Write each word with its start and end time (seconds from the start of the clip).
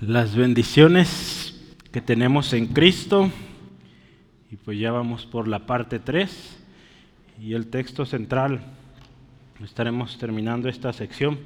las 0.00 0.36
bendiciones 0.36 1.60
que 1.90 2.00
tenemos 2.00 2.52
en 2.52 2.66
Cristo. 2.68 3.30
Y 4.50 4.56
pues 4.56 4.78
ya 4.78 4.92
vamos 4.92 5.26
por 5.26 5.48
la 5.48 5.66
parte 5.66 5.98
3 5.98 6.58
y 7.40 7.54
el 7.54 7.66
texto 7.66 8.06
central. 8.06 8.60
Estaremos 9.62 10.16
terminando 10.18 10.68
esta 10.68 10.92
sección. 10.92 11.38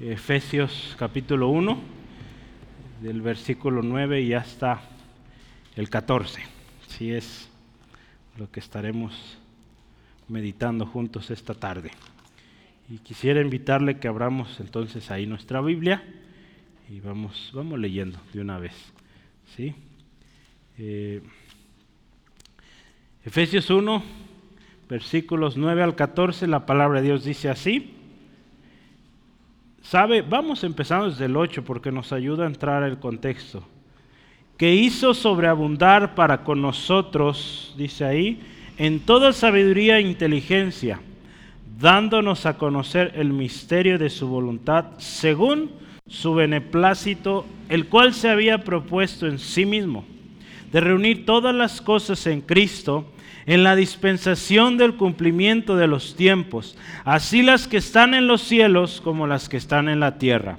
Efesios 0.00 0.94
capítulo 0.98 1.48
1, 1.48 1.78
del 3.02 3.22
versículo 3.22 3.82
9 3.82 4.20
y 4.20 4.34
hasta 4.34 4.82
el 5.74 5.88
14. 5.88 6.42
Si 6.88 7.10
es 7.10 7.48
lo 8.36 8.50
que 8.50 8.60
estaremos 8.60 9.38
meditando 10.28 10.84
juntos 10.86 11.30
esta 11.30 11.54
tarde. 11.54 11.90
Y 12.90 12.98
quisiera 12.98 13.40
invitarle 13.40 13.98
que 13.98 14.08
abramos 14.08 14.60
entonces 14.60 15.10
ahí 15.10 15.26
nuestra 15.26 15.60
Biblia 15.60 16.02
y 16.90 17.00
vamos, 17.00 17.50
vamos 17.52 17.78
leyendo 17.78 18.18
de 18.32 18.40
una 18.40 18.58
vez. 18.58 18.72
¿sí? 19.56 19.74
Eh, 20.78 21.20
Efesios 23.24 23.68
1, 23.68 24.02
versículos 24.88 25.56
9 25.56 25.82
al 25.82 25.94
14, 25.94 26.46
la 26.46 26.64
palabra 26.64 27.00
de 27.00 27.08
Dios 27.08 27.24
dice 27.24 27.50
así. 27.50 27.94
¿Sabe? 29.82 30.22
Vamos 30.22 30.64
empezando 30.64 31.10
desde 31.10 31.26
el 31.26 31.36
8 31.36 31.62
porque 31.64 31.92
nos 31.92 32.12
ayuda 32.12 32.44
a 32.44 32.48
entrar 32.48 32.82
al 32.82 32.98
contexto. 32.98 33.62
Que 34.56 34.74
hizo 34.74 35.14
sobreabundar 35.14 36.14
para 36.14 36.42
con 36.42 36.62
nosotros, 36.62 37.74
dice 37.76 38.04
ahí, 38.04 38.40
en 38.78 39.00
toda 39.00 39.32
sabiduría 39.32 39.98
e 39.98 40.02
inteligencia, 40.02 41.00
dándonos 41.78 42.46
a 42.46 42.56
conocer 42.56 43.12
el 43.14 43.32
misterio 43.32 43.98
de 43.98 44.10
su 44.10 44.26
voluntad 44.26 44.98
según 44.98 45.70
su 46.08 46.34
beneplácito, 46.34 47.46
el 47.68 47.86
cual 47.86 48.14
se 48.14 48.30
había 48.30 48.64
propuesto 48.64 49.26
en 49.26 49.38
sí 49.38 49.66
mismo, 49.66 50.04
de 50.72 50.80
reunir 50.80 51.26
todas 51.26 51.54
las 51.54 51.80
cosas 51.80 52.26
en 52.26 52.40
Cristo, 52.40 53.10
en 53.46 53.62
la 53.62 53.76
dispensación 53.76 54.76
del 54.76 54.94
cumplimiento 54.94 55.76
de 55.76 55.86
los 55.86 56.16
tiempos, 56.16 56.76
así 57.04 57.42
las 57.42 57.68
que 57.68 57.78
están 57.78 58.14
en 58.14 58.26
los 58.26 58.42
cielos 58.42 59.00
como 59.02 59.26
las 59.26 59.48
que 59.48 59.56
están 59.56 59.88
en 59.88 60.00
la 60.00 60.18
tierra. 60.18 60.58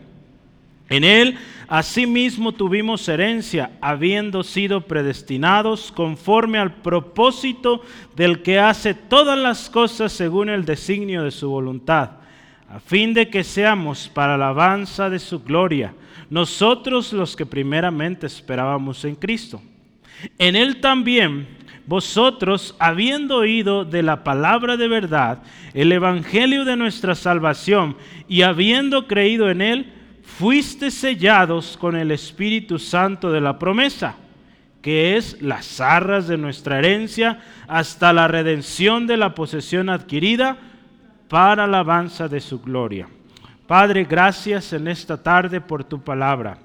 En 0.89 1.03
él 1.03 1.37
asimismo 1.67 2.51
tuvimos 2.51 3.07
herencia, 3.07 3.71
habiendo 3.79 4.43
sido 4.43 4.81
predestinados 4.81 5.91
conforme 5.91 6.57
al 6.57 6.75
propósito 6.75 7.83
del 8.15 8.41
que 8.41 8.57
hace 8.57 8.95
todas 8.95 9.37
las 9.37 9.69
cosas 9.69 10.11
según 10.11 10.49
el 10.49 10.65
designio 10.65 11.23
de 11.23 11.29
su 11.29 11.47
voluntad 11.47 12.18
a 12.69 12.79
fin 12.79 13.13
de 13.13 13.29
que 13.29 13.43
seamos 13.43 14.07
para 14.07 14.37
la 14.37 14.49
alabanza 14.49 15.09
de 15.09 15.19
su 15.19 15.43
gloria, 15.43 15.93
nosotros 16.29 17.11
los 17.13 17.35
que 17.35 17.45
primeramente 17.45 18.27
esperábamos 18.27 19.03
en 19.05 19.15
Cristo. 19.15 19.61
En 20.37 20.55
Él 20.55 20.79
también 20.79 21.47
vosotros, 21.87 22.75
habiendo 22.77 23.37
oído 23.37 23.83
de 23.83 24.03
la 24.03 24.23
palabra 24.23 24.77
de 24.77 24.87
verdad, 24.87 25.39
el 25.73 25.91
Evangelio 25.91 26.63
de 26.63 26.75
nuestra 26.75 27.15
salvación, 27.15 27.97
y 28.27 28.43
habiendo 28.43 29.07
creído 29.07 29.49
en 29.49 29.61
Él, 29.61 29.91
fuiste 30.21 30.91
sellados 30.91 31.75
con 31.77 31.95
el 31.95 32.11
Espíritu 32.11 32.77
Santo 32.77 33.31
de 33.31 33.41
la 33.41 33.57
promesa, 33.57 34.17
que 34.83 35.17
es 35.17 35.41
las 35.41 35.81
arras 35.81 36.27
de 36.27 36.37
nuestra 36.37 36.77
herencia 36.77 37.39
hasta 37.67 38.13
la 38.13 38.27
redención 38.27 39.07
de 39.07 39.17
la 39.17 39.33
posesión 39.33 39.89
adquirida 39.89 40.68
para 41.29 41.65
alabanza 41.65 42.27
de 42.27 42.41
su 42.41 42.59
gloria. 42.59 43.07
Padre, 43.67 44.03
gracias 44.03 44.73
en 44.73 44.87
esta 44.87 45.21
tarde 45.21 45.61
por 45.61 45.83
tu 45.83 46.01
palabra. 46.01 46.57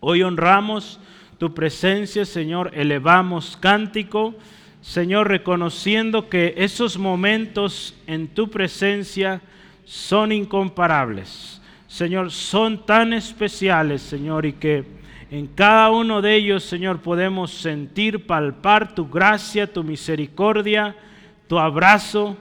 Hoy 0.00 0.22
honramos 0.22 0.98
tu 1.38 1.54
presencia, 1.54 2.24
Señor, 2.24 2.72
elevamos 2.74 3.56
cántico, 3.56 4.34
Señor, 4.80 5.28
reconociendo 5.28 6.28
que 6.28 6.54
esos 6.56 6.98
momentos 6.98 7.94
en 8.06 8.28
tu 8.28 8.50
presencia 8.50 9.40
son 9.84 10.32
incomparables. 10.32 11.62
Señor, 11.86 12.32
son 12.32 12.84
tan 12.84 13.12
especiales, 13.12 14.02
Señor, 14.02 14.46
y 14.46 14.54
que 14.54 14.84
en 15.30 15.46
cada 15.46 15.90
uno 15.90 16.22
de 16.22 16.34
ellos, 16.34 16.64
Señor, 16.64 17.00
podemos 17.00 17.52
sentir, 17.52 18.26
palpar 18.26 18.94
tu 18.94 19.08
gracia, 19.08 19.72
tu 19.72 19.84
misericordia, 19.84 20.96
tu 21.48 21.58
abrazo, 21.58 22.36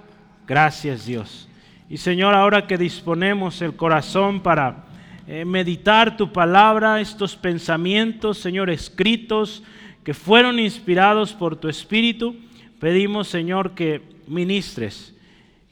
Gracias 0.48 1.06
Dios. 1.06 1.48
Y 1.90 1.98
Señor, 1.98 2.34
ahora 2.34 2.68
que 2.68 2.78
disponemos 2.78 3.62
el 3.62 3.76
corazón 3.76 4.42
para 4.42 4.86
eh, 5.28 5.44
meditar 5.46 6.18
tu 6.18 6.32
palabra, 6.32 7.02
estos 7.02 7.36
pensamientos, 7.36 8.38
Señor, 8.38 8.70
escritos, 8.70 9.64
que 10.04 10.14
fueron 10.14 10.60
inspirados 10.60 11.34
por 11.34 11.56
tu 11.56 11.68
Espíritu, 11.68 12.36
pedimos, 12.80 13.28
Señor, 13.28 13.72
que 13.72 14.02
ministres. 14.28 15.16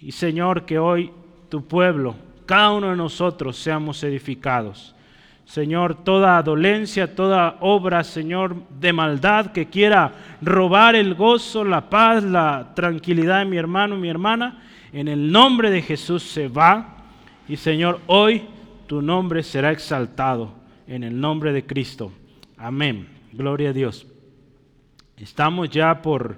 Y 0.02 0.12
Señor, 0.12 0.66
que 0.66 0.80
hoy 0.80 1.12
tu 1.50 1.68
pueblo, 1.68 2.16
cada 2.48 2.72
uno 2.72 2.90
de 2.90 2.96
nosotros, 2.96 3.58
seamos 3.58 4.04
edificados. 4.04 4.96
Señor, 5.46 6.04
toda 6.04 6.42
dolencia, 6.42 7.16
toda 7.16 7.58
obra, 7.60 8.04
Señor, 8.04 8.56
de 8.80 8.94
maldad 8.94 9.52
que 9.52 9.68
quiera 9.68 10.12
robar 10.42 10.96
el 10.96 11.16
gozo, 11.16 11.64
la 11.64 11.90
paz, 11.90 12.24
la 12.24 12.72
tranquilidad 12.76 13.40
de 13.40 13.46
mi 13.46 13.58
hermano, 13.58 13.98
mi 13.98 14.10
hermana, 14.10 14.64
en 14.94 15.08
el 15.08 15.32
nombre 15.32 15.70
de 15.70 15.82
Jesús 15.82 16.24
se 16.24 16.48
va. 16.48 16.98
Y 17.48 17.58
Señor, 17.58 18.00
hoy 18.08 18.44
tu 18.88 19.02
nombre 19.02 19.44
será 19.44 19.72
exaltado 19.72 20.54
en 20.88 21.04
el 21.04 21.20
nombre 21.20 21.52
de 21.52 21.66
Cristo. 21.66 22.12
Amén. 22.58 23.08
Gloria 23.34 23.72
a 23.72 23.74
Dios. 23.74 24.08
Estamos 25.18 25.70
ya 25.70 26.02
por, 26.02 26.38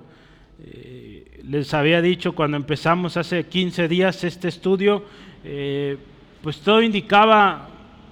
eh, 0.64 1.42
les 1.44 1.74
había 1.74 2.02
dicho 2.02 2.34
cuando 2.34 2.58
empezamos 2.58 3.18
hace 3.18 3.46
15 3.46 3.88
días 3.88 4.24
este 4.24 4.48
estudio, 4.48 5.04
eh, 5.44 5.98
pues 6.42 6.60
todo 6.62 6.82
indicaba 6.82 7.70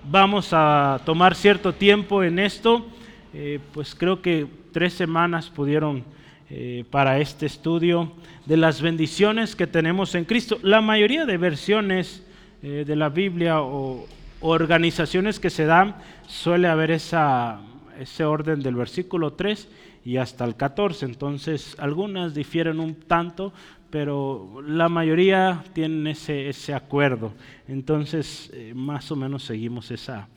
vamos 0.10 0.50
a 0.52 1.02
tomar 1.06 1.36
cierto 1.36 1.74
tiempo 1.74 2.24
en 2.24 2.40
esto, 2.40 2.86
eh, 3.34 3.60
pues 3.74 3.96
creo 3.96 4.22
que 4.22 4.48
tres 4.72 4.94
semanas 4.94 5.50
pudieron 5.50 6.04
eh, 6.50 6.86
para 6.90 7.20
este 7.20 7.46
estudio 7.46 8.12
de 8.46 8.58
las 8.58 8.82
bendiciones 8.82 9.56
que 9.56 9.68
tenemos 9.68 10.14
en 10.16 10.26
Cristo. 10.26 10.60
La 10.62 10.82
mayoría 10.82 11.26
de 11.26 11.38
versiones 11.38 12.24
eh, 12.62 12.84
de 12.86 12.96
la 12.96 13.10
Biblia 13.10 13.62
o, 13.62 14.06
organizaciones 14.46 15.40
que 15.40 15.50
se 15.50 15.66
dan 15.66 15.96
suele 16.28 16.68
haber 16.68 16.92
esa, 16.92 17.62
ese 17.98 18.26
orden 18.26 18.62
del 18.62 18.76
versículo 18.76 19.34
3 19.34 19.70
y 20.04 20.18
hasta 20.18 20.44
el 20.44 20.58
14. 20.58 21.06
Entonces, 21.06 21.78
algunas 21.80 22.34
difieren 22.34 22.82
un 22.82 22.96
tanto, 22.96 23.54
pero 23.94 24.64
la 24.66 24.90
mayoría 24.90 25.64
tienen 25.72 26.08
ese, 26.08 26.50
ese 26.50 26.74
acuerdo. 26.74 27.32
Entonces, 27.68 28.50
eh, 28.52 28.74
más 28.76 29.12
o 29.12 29.16
menos 29.16 29.44
seguimos 29.44 29.92
esa, 29.92 30.28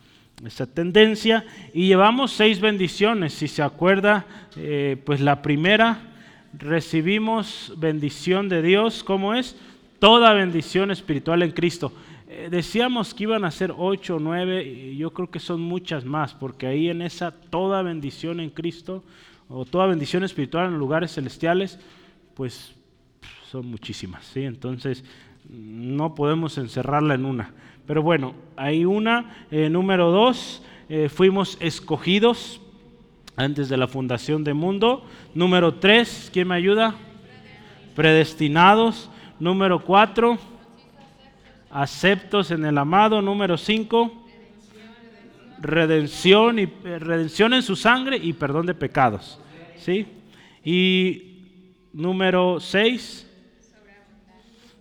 esa 0.45 0.67
tendencia 0.67 1.43
y 1.73 1.87
llevamos 1.87 2.33
seis 2.33 2.61
bendiciones. 2.61 3.33
Si 3.33 3.49
se 3.49 3.63
acuerda, 3.63 4.27
eh, 4.59 5.01
pues 5.07 5.23
la 5.23 5.41
primera, 5.41 6.01
recibimos 6.53 7.73
bendición 7.79 8.51
de 8.51 8.61
Dios, 8.61 9.03
¿cómo 9.03 9.33
es? 9.33 9.57
Toda 10.01 10.35
bendición 10.35 10.91
espiritual 10.91 11.43
en 11.43 11.53
Cristo. 11.53 11.95
Eh, 12.29 12.49
decíamos 12.51 13.15
que 13.15 13.23
iban 13.23 13.47
a 13.47 13.51
ser 13.51 13.73
ocho 13.75 14.17
o 14.17 14.21
nueve, 14.21 14.65
y 14.65 14.99
yo 14.99 15.15
creo 15.15 15.31
que 15.31 15.41
son 15.41 15.63
muchas 15.63 16.05
más, 16.05 16.35
porque 16.35 16.67
ahí 16.67 16.91
en 16.91 17.01
esa 17.01 17.31
toda 17.31 17.81
bendición 17.81 18.39
en 18.41 18.51
Cristo, 18.51 19.03
o 19.49 19.65
toda 19.65 19.87
bendición 19.87 20.25
espiritual 20.25 20.67
en 20.67 20.77
lugares 20.77 21.15
celestiales, 21.15 21.79
pues 22.35 22.76
son 23.57 23.71
muchísimas, 23.71 24.23
¿sí? 24.27 24.43
Entonces, 24.43 25.03
no 25.49 26.15
podemos 26.15 26.59
encerrarla 26.59 27.15
en 27.15 27.25
una. 27.25 27.55
Pero 27.87 28.03
bueno, 28.03 28.35
hay 28.55 28.85
una. 28.85 29.47
Eh, 29.51 29.71
número 29.71 30.11
dos, 30.11 30.63
eh, 30.91 31.09
fuimos 31.09 31.57
escogidos 31.59 32.61
antes 33.35 33.71
de 33.71 33.79
la 33.79 33.89
fundación 33.89 34.45
del 34.45 34.57
mundo. 34.57 35.07
Número 35.35 35.73
tres, 35.77 36.29
¿quién 36.35 36.49
me 36.49 36.55
ayuda? 36.55 36.97
Predestinados. 37.95 39.09
Número 39.41 39.83
cuatro, 39.83 40.37
aceptos 41.71 42.51
en 42.51 42.63
el 42.67 42.77
amado. 42.77 43.23
Número 43.23 43.57
cinco, 43.57 44.13
redención, 45.63 46.59
y, 46.59 46.65
eh, 46.65 46.99
redención 46.99 47.55
en 47.55 47.63
su 47.63 47.75
sangre 47.75 48.19
y 48.19 48.35
perdón 48.35 48.67
de 48.67 48.75
pecados. 48.75 49.41
¿Sí? 49.79 50.07
Y 50.63 51.23
número 51.95 52.61
seis, 52.61 53.26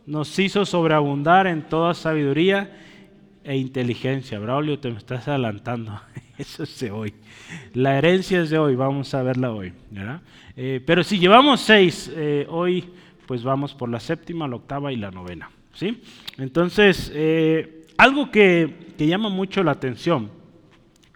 nos 0.05 0.37
hizo 0.37 0.65
sobreabundar 0.65 1.47
en 1.47 1.63
toda 1.63 1.93
sabiduría 1.93 2.71
e 3.43 3.57
inteligencia. 3.57 4.39
Braulio, 4.39 4.79
te 4.79 4.91
me 4.91 4.97
estás 4.97 5.27
adelantando. 5.27 5.99
Eso 6.37 6.63
es 6.63 6.79
de 6.79 6.91
hoy. 6.91 7.13
La 7.73 7.97
herencia 7.97 8.41
es 8.41 8.49
de 8.49 8.57
hoy, 8.57 8.75
vamos 8.75 9.13
a 9.13 9.23
verla 9.23 9.51
hoy. 9.51 9.73
Eh, 10.55 10.81
pero 10.85 11.03
si 11.03 11.17
llevamos 11.17 11.61
seis, 11.61 12.11
eh, 12.15 12.45
hoy 12.49 12.85
pues 13.25 13.43
vamos 13.43 13.73
por 13.73 13.89
la 13.89 13.99
séptima, 13.99 14.47
la 14.47 14.57
octava 14.57 14.91
y 14.91 14.97
la 14.97 15.11
novena. 15.11 15.49
¿sí? 15.73 16.01
Entonces, 16.37 17.11
eh, 17.13 17.87
algo 17.97 18.29
que, 18.29 18.91
que 18.97 19.07
llama 19.07 19.29
mucho 19.29 19.63
la 19.63 19.71
atención 19.71 20.29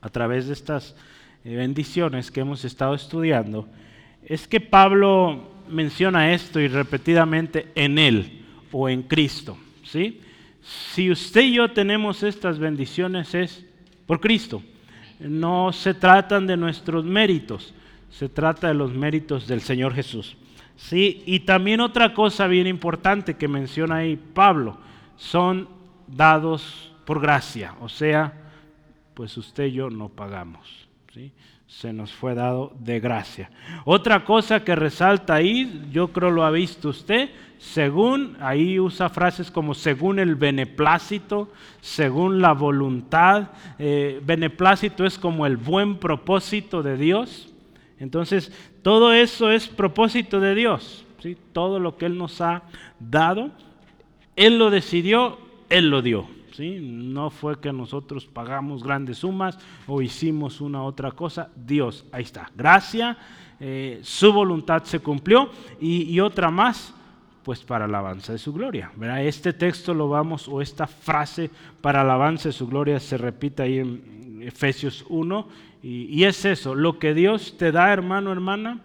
a 0.02 0.10
través 0.10 0.48
de 0.48 0.54
estas 0.54 0.96
bendiciones 1.44 2.32
que 2.32 2.42
hemos 2.42 2.64
estado 2.66 2.94
estudiando, 2.94 3.68
es 4.24 4.48
que 4.48 4.60
Pablo 4.60 5.52
menciona 5.70 6.34
esto 6.34 6.60
y 6.60 6.68
repetidamente 6.68 7.68
en 7.76 7.98
Él 7.98 8.39
o 8.72 8.90
en 8.90 9.04
Cristo. 9.04 9.58
¿sí? 9.84 10.22
Si 10.62 11.10
usted 11.12 11.42
y 11.42 11.54
yo 11.54 11.72
tenemos 11.72 12.24
estas 12.24 12.60
bendiciones 12.60 13.34
es 13.34 13.66
por 14.06 14.20
Cristo. 14.20 14.62
No 15.20 15.74
se 15.74 15.94
tratan 15.94 16.48
de 16.48 16.58
nuestros 16.58 17.04
méritos, 17.04 17.74
se 18.10 18.30
trata 18.30 18.70
de 18.70 18.74
los 18.74 18.94
méritos 18.94 19.48
del 19.48 19.62
Señor 19.62 19.94
Jesús. 19.94 20.38
Sí, 20.78 21.24
y 21.26 21.42
también 21.42 21.82
otra 21.82 22.14
cosa 22.14 22.48
bien 22.48 22.66
importante 22.66 23.36
que 23.36 23.50
menciona 23.50 23.98
ahí 23.98 24.16
Pablo, 24.16 24.78
son 25.18 25.68
dados 26.08 26.94
por 27.06 27.20
gracia, 27.20 27.76
o 27.82 27.90
sea, 27.90 28.34
pues 29.14 29.36
usted 29.36 29.66
y 29.66 29.74
yo 29.74 29.90
no 29.90 30.08
pagamos. 30.08 30.89
Se 31.68 31.94
nos 31.94 32.12
fue 32.12 32.36
dado 32.36 32.76
de 32.80 33.00
gracia. 33.00 33.50
Otra 33.86 34.26
cosa 34.26 34.64
que 34.64 34.76
resalta 34.76 35.36
ahí, 35.36 35.88
yo 35.92 36.10
creo 36.10 36.32
lo 36.32 36.44
ha 36.44 36.52
visto 36.52 36.90
usted, 36.90 37.30
según, 37.60 38.38
ahí 38.40 38.80
usa 38.80 39.10
frases 39.10 39.52
como 39.52 39.74
según 39.74 40.18
el 40.18 40.36
beneplácito, 40.36 41.52
según 41.82 42.42
la 42.42 42.54
voluntad. 42.54 43.50
Eh, 43.78 44.22
beneplácito 44.24 45.06
es 45.06 45.20
como 45.20 45.46
el 45.46 45.58
buen 45.58 45.98
propósito 45.98 46.82
de 46.82 46.98
Dios. 46.98 47.54
Entonces, 48.00 48.52
todo 48.82 49.12
eso 49.12 49.52
es 49.52 49.68
propósito 49.68 50.40
de 50.40 50.56
Dios. 50.56 51.06
¿sí? 51.22 51.38
Todo 51.52 51.80
lo 51.80 51.98
que 51.98 52.06
Él 52.06 52.18
nos 52.18 52.40
ha 52.40 52.64
dado, 53.00 53.52
Él 54.38 54.58
lo 54.58 54.70
decidió, 54.70 55.38
Él 55.70 55.90
lo 55.90 56.02
dio. 56.02 56.39
No 56.58 57.30
fue 57.30 57.60
que 57.60 57.72
nosotros 57.74 58.26
pagamos 58.26 58.84
grandes 58.84 59.20
sumas 59.20 59.58
o 59.88 60.02
hicimos 60.02 60.62
una 60.62 60.84
otra 60.84 61.12
cosa. 61.12 61.50
Dios, 61.56 62.06
ahí 62.12 62.24
está. 62.24 62.50
Gracia, 62.56 63.18
eh, 63.60 64.00
su 64.04 64.32
voluntad 64.32 64.84
se 64.84 65.00
cumplió 65.00 65.50
y, 65.82 66.20
otra 66.20 66.50
más, 66.50 66.94
pues 67.44 67.62
para 67.62 67.86
alabanza 67.86 68.32
de 68.34 68.40
su 68.40 68.54
gloria. 68.54 68.92
Este 69.20 69.54
texto 69.54 69.94
lo 69.94 70.08
vamos, 70.10 70.48
o 70.48 70.62
esta 70.62 70.88
frase 70.88 71.50
para 71.82 72.02
alabanza 72.02 72.50
de 72.50 72.54
su 72.54 72.68
gloria 72.68 73.00
se 73.00 73.18
repite 73.18 73.64
ahí 73.64 73.80
en 73.80 74.42
Efesios 74.42 75.06
1 75.10 75.48
y, 75.82 76.24
es 76.24 76.44
eso, 76.44 76.76
lo 76.76 77.00
que 77.00 77.14
Dios 77.14 77.56
te 77.58 77.72
da, 77.72 77.94
hermano, 77.94 78.32
hermana, 78.32 78.82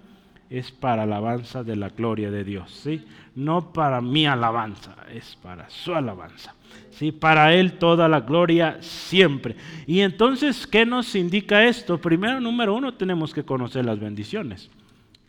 es 0.49 0.71
para 0.71 1.03
alabanza 1.03 1.65
de 1.65 1.75
la 1.75 1.89
gloria 1.89 2.31
de 2.31 2.45
Dios, 2.45 2.71
¿sí? 2.71 3.05
No 3.35 3.73
para 3.73 4.01
mi 4.01 4.27
alabanza, 4.27 4.95
es 5.13 5.37
para 5.43 5.69
su 5.71 5.95
alabanza. 5.95 6.54
¿Sí? 6.97 7.13
Para 7.13 7.55
Él 7.55 7.75
toda 7.75 8.09
la 8.09 8.21
gloria 8.21 8.79
siempre. 8.81 9.57
Y 9.87 10.01
entonces, 10.01 10.67
¿qué 10.67 10.87
nos 10.87 11.15
indica 11.15 11.65
esto? 11.65 11.99
Primero, 11.99 12.41
número 12.41 12.75
uno, 12.75 12.95
tenemos 12.95 13.33
que 13.33 13.45
conocer 13.45 13.85
las 13.85 13.99
bendiciones. 13.99 14.71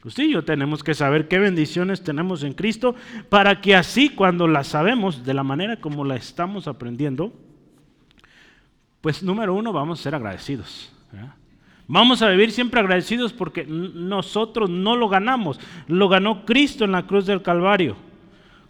Usted 0.04 0.26
y 0.26 0.34
yo 0.34 0.46
tenemos 0.46 0.84
que 0.84 0.94
saber 0.94 1.28
qué 1.28 1.40
bendiciones 1.40 2.04
tenemos 2.04 2.44
en 2.44 2.54
Cristo 2.54 2.96
para 3.28 3.60
que 3.60 3.76
así 3.76 4.10
cuando 4.10 4.48
las 4.48 4.68
sabemos 4.68 5.26
de 5.26 5.34
la 5.34 5.42
manera 5.42 5.78
como 5.78 6.06
la 6.06 6.16
estamos 6.16 6.68
aprendiendo, 6.68 7.34
pues 9.02 9.24
número 9.24 9.56
uno 9.56 9.74
vamos 9.74 10.00
a 10.00 10.04
ser 10.04 10.14
agradecidos. 10.14 10.92
Vamos 11.88 12.22
a 12.22 12.30
vivir 12.30 12.52
siempre 12.52 12.80
agradecidos 12.80 13.34
porque 13.34 13.66
nosotros 13.66 14.70
no 14.70 14.96
lo 14.96 15.10
ganamos, 15.10 15.60
lo 15.88 16.08
ganó 16.08 16.46
Cristo 16.46 16.86
en 16.86 16.92
la 16.92 17.08
cruz 17.08 17.26
del 17.26 17.42
Calvario. 17.42 17.96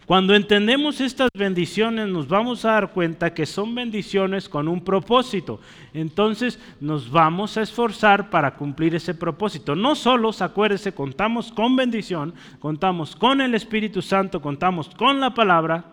Cuando 0.05 0.35
entendemos 0.35 1.01
estas 1.01 1.29
bendiciones 1.35 2.07
nos 2.07 2.27
vamos 2.27 2.63
a 2.63 2.73
dar 2.73 2.91
cuenta 2.91 3.33
que 3.33 3.47
son 3.47 3.73
bendiciones 3.73 4.47
con 4.47 4.67
un 4.67 4.83
propósito. 4.83 5.59
Entonces 5.95 6.59
nos 6.79 7.09
vamos 7.09 7.57
a 7.57 7.63
esforzar 7.63 8.29
para 8.29 8.53
cumplir 8.53 8.93
ese 8.93 9.15
propósito. 9.15 9.75
No 9.75 9.95
solo, 9.95 10.29
acuérdese, 10.39 10.93
contamos 10.93 11.51
con 11.51 11.75
bendición, 11.75 12.35
contamos 12.59 13.15
con 13.15 13.41
el 13.41 13.55
Espíritu 13.55 14.03
Santo, 14.03 14.41
contamos 14.41 14.89
con 14.89 15.19
la 15.19 15.33
palabra, 15.33 15.85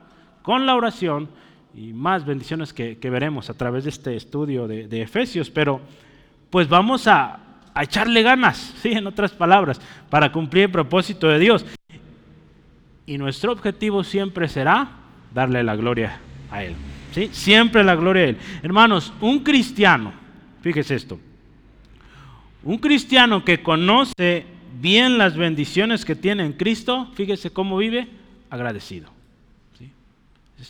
con 0.43 0.67
la 0.67 0.75
oración 0.75 1.31
y 1.75 1.95
más 1.95 2.27
bendiciones 2.27 2.75
que, 2.75 2.99
veremos 3.03 3.49
a 3.49 3.55
través 3.55 3.85
de 3.85 3.91
este 3.91 4.15
estudio 4.15 4.69
de, 4.69 5.01
Efesios. 5.01 5.49
Pero 5.49 5.81
pues 6.51 6.69
vamos 6.69 7.09
a, 7.09 7.41
a 7.73 7.83
echarle 7.83 8.23
ganas, 8.23 8.75
¿sí? 8.83 8.93
en 8.93 9.07
otras 9.07 9.33
palabras, 9.33 9.81
para 10.11 10.31
cumplir 10.31 10.65
el 10.65 10.71
propósito 10.71 11.29
de 11.29 11.39
Dios. 11.39 11.65
Y 13.07 13.19
nuestro 13.19 13.53
objetivo 13.53 14.05
siempre 14.05 14.49
será 14.49 14.91
darle 15.35 15.63
la 15.63 15.77
gloria 15.77 16.21
a 16.51 16.63
Él. 16.65 16.75
¿sí? 17.13 17.31
Siempre 17.33 17.83
la 17.83 17.95
gloria 17.95 18.23
a 18.23 18.27
Él. 18.27 18.37
Hermanos, 18.63 19.13
un 19.21 19.41
cristiano, 19.41 20.13
fíjese 20.61 20.95
esto, 20.95 21.19
un 22.63 22.79
cristiano 22.79 23.45
que 23.45 23.63
conoce 23.63 24.47
bien 24.81 25.19
las 25.19 25.37
bendiciones 25.37 26.05
que 26.05 26.15
tiene 26.15 26.45
en 26.45 26.53
Cristo, 26.53 27.11
fíjese 27.15 27.51
cómo 27.51 27.77
vive, 27.77 28.09
agradecido. 28.51 29.11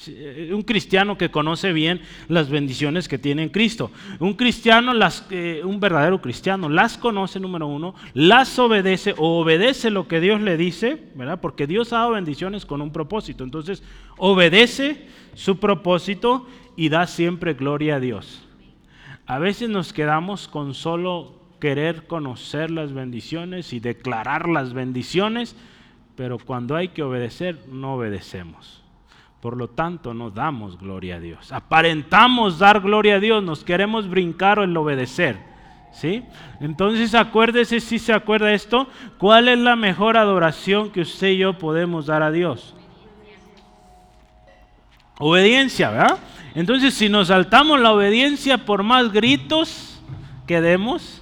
Eh, 0.06 0.50
un 0.54 0.62
cristiano 0.62 1.18
que 1.18 1.30
conoce 1.30 1.72
bien 1.72 2.00
las 2.28 2.48
bendiciones 2.48 3.08
que 3.08 3.18
tiene 3.18 3.42
en 3.42 3.48
Cristo. 3.50 3.90
Un 4.20 4.34
cristiano, 4.34 4.94
las, 4.94 5.26
eh, 5.30 5.60
un 5.64 5.80
verdadero 5.80 6.22
cristiano, 6.22 6.70
las 6.70 6.96
conoce, 6.96 7.38
número 7.40 7.66
uno, 7.66 7.94
las 8.14 8.58
obedece 8.58 9.14
o 9.18 9.40
obedece 9.40 9.90
lo 9.90 10.08
que 10.08 10.20
Dios 10.20 10.40
le 10.40 10.56
dice, 10.56 11.10
¿verdad? 11.14 11.40
Porque 11.40 11.66
Dios 11.66 11.92
ha 11.92 11.98
dado 11.98 12.12
bendiciones 12.12 12.64
con 12.64 12.80
un 12.80 12.90
propósito. 12.90 13.44
Entonces, 13.44 13.82
obedece 14.16 15.06
su 15.34 15.58
propósito 15.58 16.46
y 16.74 16.88
da 16.88 17.06
siempre 17.06 17.52
gloria 17.52 17.96
a 17.96 18.00
Dios. 18.00 18.42
A 19.26 19.38
veces 19.38 19.68
nos 19.68 19.92
quedamos 19.92 20.48
con 20.48 20.72
solo 20.72 21.34
querer 21.60 22.06
conocer 22.06 22.70
las 22.70 22.92
bendiciones 22.92 23.72
y 23.72 23.80
declarar 23.80 24.48
las 24.48 24.72
bendiciones, 24.72 25.54
pero 26.16 26.38
cuando 26.38 26.76
hay 26.76 26.88
que 26.88 27.02
obedecer, 27.02 27.58
no 27.70 27.94
obedecemos. 27.94 28.81
Por 29.42 29.56
lo 29.56 29.66
tanto, 29.66 30.14
no 30.14 30.30
damos 30.30 30.78
gloria 30.78 31.16
a 31.16 31.18
Dios. 31.20 31.50
Aparentamos 31.50 32.60
dar 32.60 32.80
gloria 32.80 33.16
a 33.16 33.18
Dios, 33.18 33.42
nos 33.42 33.64
queremos 33.64 34.08
brincar 34.08 34.60
o 34.60 34.62
el 34.62 34.76
obedecer. 34.76 35.36
¿Sí? 35.90 36.22
Entonces 36.60 37.12
acuérdese, 37.12 37.80
si 37.80 37.98
se 37.98 38.12
acuerda 38.12 38.52
esto, 38.52 38.86
¿cuál 39.18 39.48
es 39.48 39.58
la 39.58 39.74
mejor 39.74 40.16
adoración 40.16 40.90
que 40.90 41.00
usted 41.00 41.30
y 41.30 41.38
yo 41.38 41.58
podemos 41.58 42.06
dar 42.06 42.22
a 42.22 42.30
Dios? 42.30 42.76
Obediencia, 45.18 45.90
¿verdad? 45.90 46.18
Entonces 46.54 46.94
si 46.94 47.08
nos 47.08 47.26
saltamos 47.26 47.80
la 47.80 47.92
obediencia 47.92 48.64
por 48.64 48.84
más 48.84 49.12
gritos 49.12 50.00
que 50.46 50.60
demos, 50.60 51.20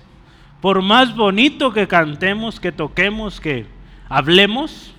por 0.61 0.82
más 0.82 1.17
bonito 1.17 1.72
que 1.72 1.88
cantemos, 1.88 2.60
que 2.60 2.70
toquemos, 2.70 3.41
que 3.41 3.67
hablemos, 4.10 4.94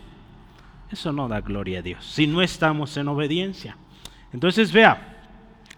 eso 0.92 1.12
no 1.12 1.28
da 1.28 1.42
gloria 1.42 1.80
a 1.80 1.82
Dios 1.82 2.06
si 2.06 2.28
no 2.28 2.42
estamos 2.42 2.98
en 2.98 3.08
obediencia. 3.08 3.78
Entonces 4.34 4.72
vea, 4.72 5.30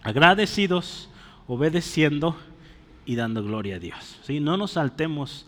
agradecidos, 0.01 1.09
obedeciendo 1.47 2.37
y 3.05 3.15
dando 3.15 3.43
gloria 3.43 3.77
a 3.77 3.79
Dios. 3.79 4.19
¿sí? 4.23 4.39
No 4.39 4.57
nos 4.57 4.71
saltemos 4.71 5.45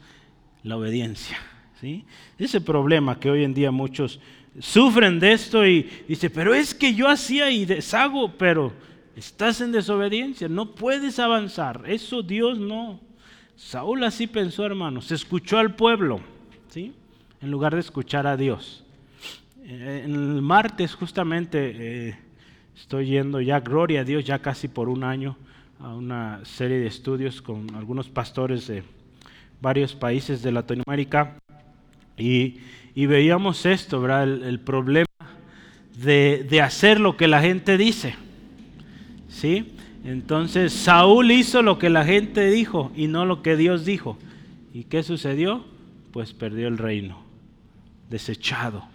la 0.63 0.77
obediencia. 0.77 1.37
¿sí? 1.79 2.05
Ese 2.37 2.61
problema 2.61 3.19
que 3.19 3.29
hoy 3.29 3.43
en 3.43 3.53
día 3.53 3.71
muchos 3.71 4.19
sufren 4.59 5.19
de 5.19 5.33
esto 5.33 5.65
y 5.65 5.83
dice, 6.07 6.29
pero 6.29 6.53
es 6.53 6.73
que 6.73 6.93
yo 6.93 7.09
hacía 7.09 7.51
y 7.51 7.65
deshago, 7.65 8.31
pero 8.37 8.73
estás 9.15 9.61
en 9.61 9.71
desobediencia, 9.71 10.47
no 10.47 10.75
puedes 10.75 11.19
avanzar. 11.19 11.83
Eso 11.87 12.23
Dios 12.23 12.57
no. 12.57 12.99
Saúl 13.55 14.03
así 14.03 14.27
pensó, 14.27 14.65
hermano, 14.65 15.01
se 15.01 15.15
escuchó 15.15 15.57
al 15.57 15.75
pueblo, 15.75 16.19
¿sí? 16.69 16.93
En 17.41 17.51
lugar 17.51 17.73
de 17.73 17.81
escuchar 17.81 18.27
a 18.27 18.35
Dios. 18.35 18.84
Eh, 19.67 20.03
el 20.05 20.43
martes 20.43 20.93
justamente 20.93 22.09
eh, 22.09 22.15
estoy 22.75 23.07
yendo 23.07 23.41
ya, 23.41 23.61
gloria 23.61 24.01
a 24.01 24.03
Dios, 24.03 24.23
ya 24.23 24.37
casi 24.37 24.67
por 24.67 24.89
un 24.89 25.03
año 25.03 25.37
a 25.79 25.95
una 25.95 26.41
serie 26.45 26.77
de 26.77 26.85
estudios 26.85 27.41
con 27.41 27.73
algunos 27.73 28.07
pastores 28.07 28.67
de 28.67 28.83
varios 29.61 29.95
países 29.95 30.43
de 30.43 30.51
Latinoamérica 30.51 31.37
y, 32.15 32.59
veíamos 32.95 33.65
esto, 33.65 33.99
¿verdad? 34.01 34.23
El, 34.23 34.59
problema 34.59 35.07
de, 35.97 36.45
de, 36.47 36.61
hacer 36.61 36.99
lo 36.99 37.17
que 37.17 37.27
la 37.27 37.41
gente 37.41 37.75
dice. 37.75 38.13
¿Sí? 39.27 39.73
Entonces 40.03 40.73
Saúl 40.73 41.31
hizo 41.31 41.63
lo 41.63 41.79
que 41.79 41.89
la 41.89 42.05
gente 42.05 42.51
dijo 42.51 42.91
y 42.95 43.07
no 43.07 43.25
lo 43.25 43.41
que 43.41 43.57
Dios 43.57 43.83
dijo. 43.83 44.19
¿Y 44.75 44.83
qué 44.83 45.01
sucedió? 45.01 45.65
Pues 46.11 46.33
perdió 46.33 46.67
el 46.67 46.77
reino, 46.77 47.23
desechado. 48.11 48.94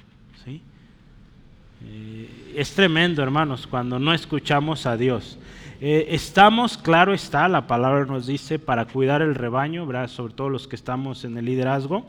Eh, 1.84 2.54
es 2.56 2.72
tremendo, 2.74 3.22
hermanos, 3.22 3.66
cuando 3.66 3.98
no 3.98 4.12
escuchamos 4.12 4.86
a 4.86 4.96
Dios. 4.96 5.38
Eh, 5.80 6.08
estamos, 6.14 6.76
claro 6.76 7.14
está, 7.14 7.48
la 7.48 7.66
palabra 7.66 8.04
nos 8.04 8.26
dice, 8.26 8.58
para 8.58 8.84
cuidar 8.84 9.22
el 9.22 9.34
rebaño, 9.34 9.88
sobre 10.08 10.34
todo 10.34 10.50
los 10.50 10.68
que 10.68 10.76
estamos 10.76 11.24
en 11.24 11.38
el 11.38 11.46
liderazgo, 11.46 12.06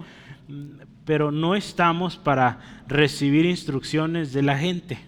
mm, 0.48 0.82
pero 1.06 1.32
no 1.32 1.56
estamos 1.56 2.18
para 2.18 2.84
recibir 2.88 3.46
instrucciones 3.46 4.34
de 4.34 4.42
la 4.42 4.58
gente, 4.58 5.00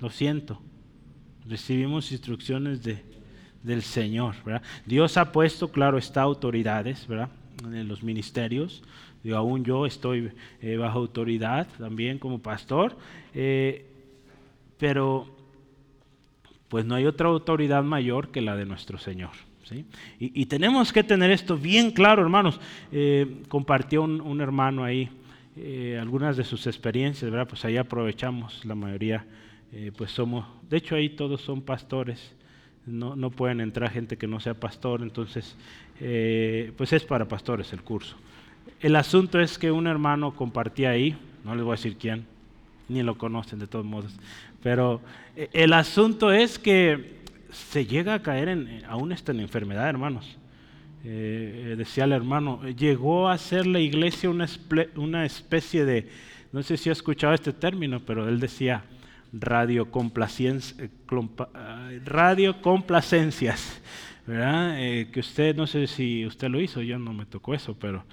lo 0.00 0.10
siento. 0.10 0.60
Recibimos 1.46 2.10
instrucciones 2.10 2.82
de, 2.82 3.04
del 3.62 3.82
Señor. 3.82 4.34
¿verdad? 4.44 4.62
Dios 4.84 5.16
ha 5.16 5.30
puesto, 5.30 5.70
claro, 5.70 5.96
está 5.96 6.22
autoridades 6.22 7.06
¿verdad? 7.06 7.30
en 7.64 7.86
los 7.86 8.02
ministerios. 8.02 8.82
Digo, 9.22 9.36
aún 9.36 9.64
yo 9.64 9.86
estoy 9.86 10.30
eh, 10.60 10.76
bajo 10.76 10.98
autoridad 10.98 11.66
también 11.78 12.18
como 12.18 12.40
pastor, 12.40 12.96
eh, 13.34 13.87
pero 14.78 15.26
pues 16.68 16.84
no 16.84 16.94
hay 16.94 17.06
otra 17.06 17.28
autoridad 17.28 17.82
mayor 17.82 18.28
que 18.28 18.40
la 18.40 18.56
de 18.56 18.66
nuestro 18.66 18.98
Señor. 18.98 19.30
¿sí? 19.64 19.84
Y, 20.18 20.46
tenemos 20.46 20.92
que 20.92 21.02
tener 21.02 21.30
esto 21.30 21.56
bien 21.56 21.90
claro, 21.90 22.22
hermanos. 22.22 22.60
Eh, 22.92 23.42
compartió 23.48 24.02
un, 24.02 24.40
hermano 24.40 24.84
ahí 24.84 25.10
algunas 26.00 26.36
de 26.36 26.44
sus 26.44 26.66
experiencias, 26.66 27.30
¿verdad? 27.30 27.48
Pues 27.48 27.64
ahí 27.64 27.76
aprovechamos 27.76 28.64
la 28.64 28.76
mayoría, 28.76 29.26
pues 29.96 30.12
somos, 30.12 30.46
de 30.70 30.76
hecho 30.76 30.94
ahí 30.94 31.08
todos 31.08 31.40
son 31.40 31.62
pastores 31.62 32.32
no, 32.88 33.16
no 33.16 33.30
pueden 33.30 33.60
entrar 33.60 33.90
gente 33.90 34.16
que 34.16 34.26
no 34.26 34.40
sea 34.40 34.54
pastor, 34.54 35.02
entonces 35.02 35.56
eh, 36.00 36.72
pues 36.76 36.92
es 36.92 37.04
para 37.04 37.28
pastores 37.28 37.72
el 37.72 37.82
curso. 37.82 38.16
El 38.80 38.96
asunto 38.96 39.40
es 39.40 39.58
que 39.58 39.70
un 39.70 39.86
hermano 39.86 40.34
compartía 40.34 40.90
ahí, 40.90 41.16
no 41.44 41.54
les 41.54 41.64
voy 41.64 41.72
a 41.72 41.76
decir 41.76 41.96
quién, 41.96 42.26
ni 42.88 43.02
lo 43.02 43.18
conocen 43.18 43.58
de 43.58 43.66
todos 43.66 43.84
modos, 43.84 44.18
pero 44.62 45.00
eh, 45.36 45.48
el 45.52 45.72
asunto 45.72 46.32
es 46.32 46.58
que 46.58 47.18
se 47.50 47.86
llega 47.86 48.14
a 48.14 48.22
caer 48.22 48.48
en, 48.48 48.82
aún 48.88 49.12
está 49.12 49.32
en 49.32 49.40
enfermedad, 49.40 49.88
hermanos. 49.88 50.36
Eh, 51.04 51.74
decía 51.78 52.04
el 52.04 52.12
hermano, 52.12 52.62
llegó 52.68 53.28
a 53.28 53.38
ser 53.38 53.66
la 53.66 53.80
iglesia 53.80 54.30
una, 54.30 54.46
una 54.96 55.24
especie 55.24 55.84
de, 55.84 56.08
no 56.52 56.62
sé 56.62 56.76
si 56.76 56.88
ha 56.88 56.92
escuchado 56.92 57.34
este 57.34 57.52
término, 57.52 58.00
pero 58.00 58.28
él 58.28 58.40
decía, 58.40 58.84
radio, 59.32 59.88
eh, 59.88 62.00
radio 62.04 62.62
complacencias, 62.62 63.80
¿verdad? 64.26 64.76
Eh, 64.78 65.08
que 65.12 65.20
usted, 65.20 65.56
no 65.56 65.66
sé 65.66 65.86
si 65.86 66.26
usted 66.26 66.48
lo 66.48 66.60
hizo, 66.60 66.82
yo 66.82 66.98
no 66.98 67.12
me 67.12 67.26
tocó 67.26 67.54
eso, 67.54 67.76
pero 67.78 68.04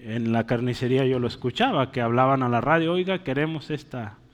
en 0.00 0.32
la 0.32 0.46
carnicería 0.46 1.04
yo 1.06 1.18
lo 1.18 1.26
escuchaba, 1.26 1.90
que 1.90 2.00
hablaban 2.00 2.42
a 2.42 2.48
la 2.48 2.60
radio, 2.60 2.92
oiga, 2.92 3.24
queremos 3.24 3.70
esta, 3.70 4.08
eh, 4.08 4.27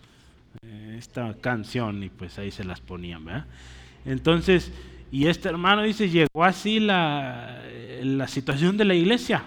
esta 0.97 1.35
canción, 1.41 2.03
y 2.03 2.09
pues 2.09 2.39
ahí 2.39 2.51
se 2.51 2.65
las 2.65 2.81
ponían, 2.81 3.25
¿verdad? 3.25 3.47
Entonces, 4.05 4.73
y 5.11 5.27
este 5.27 5.49
hermano 5.49 5.83
dice, 5.83 6.09
llegó 6.09 6.45
así 6.45 6.81
la, 6.81 7.63
la 8.03 8.29
situación 8.29 8.77
de 8.77 8.85
la 8.85 8.95
iglesia, 8.95 9.45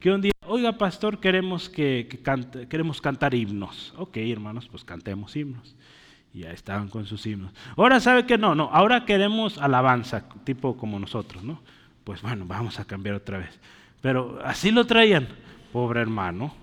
que 0.00 0.10
un 0.10 0.20
día, 0.20 0.32
oiga 0.46 0.72
pastor, 0.78 1.18
queremos, 1.18 1.68
que, 1.68 2.20
queremos 2.68 3.00
cantar 3.00 3.34
himnos. 3.34 3.94
Ok, 3.96 4.18
hermanos, 4.18 4.68
pues 4.68 4.84
cantemos 4.84 5.34
himnos. 5.34 5.74
Y 6.32 6.40
ya 6.40 6.50
estaban 6.52 6.88
con 6.88 7.06
sus 7.06 7.26
himnos. 7.26 7.52
Ahora 7.76 8.00
sabe 8.00 8.26
que 8.26 8.36
no, 8.36 8.54
no, 8.54 8.68
ahora 8.72 9.04
queremos 9.04 9.58
alabanza, 9.58 10.28
tipo 10.44 10.76
como 10.76 10.98
nosotros, 10.98 11.42
¿no? 11.42 11.60
Pues 12.04 12.20
bueno, 12.20 12.44
vamos 12.46 12.78
a 12.78 12.84
cambiar 12.84 13.14
otra 13.14 13.38
vez. 13.38 13.58
Pero 14.02 14.38
así 14.44 14.70
lo 14.70 14.86
traían. 14.86 15.26
Pobre 15.72 16.02
hermano, 16.02 16.54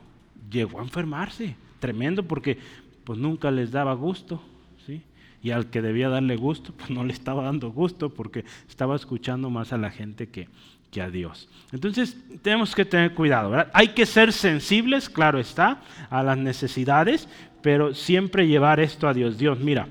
llegó 0.51 0.79
a 0.79 0.83
enfermarse, 0.83 1.55
tremendo, 1.79 2.23
porque 2.23 2.59
pues 3.03 3.19
nunca 3.19 3.51
les 3.51 3.71
daba 3.71 3.93
gusto, 3.93 4.41
¿sí? 4.85 5.01
Y 5.43 5.51
al 5.51 5.69
que 5.69 5.81
debía 5.81 6.09
darle 6.09 6.35
gusto, 6.35 6.73
pues 6.77 6.89
no 6.89 7.03
le 7.03 7.13
estaba 7.13 7.43
dando 7.43 7.71
gusto, 7.71 8.09
porque 8.09 8.45
estaba 8.69 8.95
escuchando 8.95 9.49
más 9.49 9.73
a 9.73 9.77
la 9.77 9.89
gente 9.91 10.29
que, 10.29 10.47
que 10.91 11.01
a 11.01 11.09
Dios. 11.09 11.49
Entonces 11.71 12.17
tenemos 12.41 12.75
que 12.75 12.85
tener 12.85 13.13
cuidado, 13.13 13.49
¿verdad? 13.49 13.71
Hay 13.73 13.89
que 13.89 14.05
ser 14.05 14.33
sensibles, 14.33 15.09
claro 15.09 15.39
está, 15.39 15.81
a 16.09 16.21
las 16.21 16.37
necesidades, 16.37 17.27
pero 17.61 17.93
siempre 17.93 18.47
llevar 18.47 18.79
esto 18.79 19.07
a 19.07 19.13
Dios. 19.13 19.37
Dios, 19.37 19.59
mira, 19.59 19.87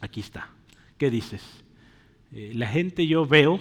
aquí 0.00 0.20
está. 0.20 0.50
¿Qué 0.98 1.10
dices? 1.10 1.42
Eh, 2.32 2.52
la 2.54 2.68
gente 2.68 3.06
yo 3.06 3.26
veo, 3.26 3.60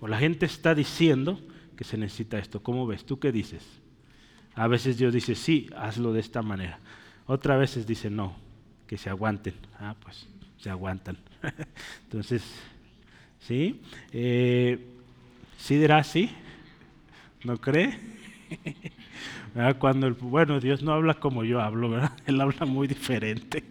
o 0.00 0.06
la 0.06 0.18
gente 0.18 0.46
está 0.46 0.74
diciendo 0.74 1.40
que 1.76 1.84
se 1.84 1.96
necesita 1.96 2.38
esto. 2.38 2.62
¿Cómo 2.62 2.86
ves? 2.86 3.04
¿Tú 3.04 3.18
qué 3.18 3.32
dices? 3.32 3.64
A 4.54 4.68
veces 4.68 4.98
Dios 4.98 5.12
dice, 5.12 5.34
sí, 5.34 5.68
hazlo 5.76 6.12
de 6.12 6.20
esta 6.20 6.42
manera. 6.42 6.78
Otras 7.26 7.58
veces 7.58 7.86
dice, 7.86 8.10
no, 8.10 8.34
que 8.86 8.98
se 8.98 9.10
aguanten. 9.10 9.54
Ah, 9.78 9.94
pues 10.02 10.26
se 10.58 10.70
aguantan. 10.70 11.16
Entonces, 12.04 12.42
¿sí? 13.40 13.80
Eh, 14.12 14.78
¿Sí 15.58 15.76
dirá 15.76 16.04
sí? 16.04 16.30
¿No 17.42 17.58
cree? 17.58 17.98
Cuando 19.78 20.06
el, 20.06 20.14
bueno, 20.14 20.60
Dios 20.60 20.82
no 20.82 20.92
habla 20.92 21.14
como 21.14 21.44
yo 21.44 21.60
hablo, 21.60 21.90
¿verdad? 21.90 22.12
Él 22.26 22.40
habla 22.40 22.66
muy 22.66 22.86
diferente. 22.86 23.64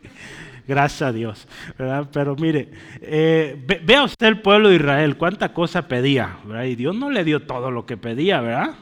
Gracias 0.68 1.02
a 1.02 1.12
Dios, 1.12 1.48
¿verdad? 1.78 2.10
Pero 2.12 2.36
mire, 2.36 2.72
eh, 3.02 3.62
vea 3.84 4.04
usted 4.04 4.28
el 4.28 4.42
pueblo 4.42 4.70
de 4.70 4.76
Israel, 4.76 5.18
cuánta 5.18 5.54
cosa 5.54 5.88
pedía, 5.88 6.38
¿verdad? 6.46 6.64
Y 6.64 6.76
Dios 6.76 6.96
no 6.96 7.10
le 7.10 7.24
dio 7.24 7.42
todo 7.42 7.70
lo 7.70 7.86
que 7.86 7.98
pedía, 7.98 8.40
¿verdad? 8.40 8.76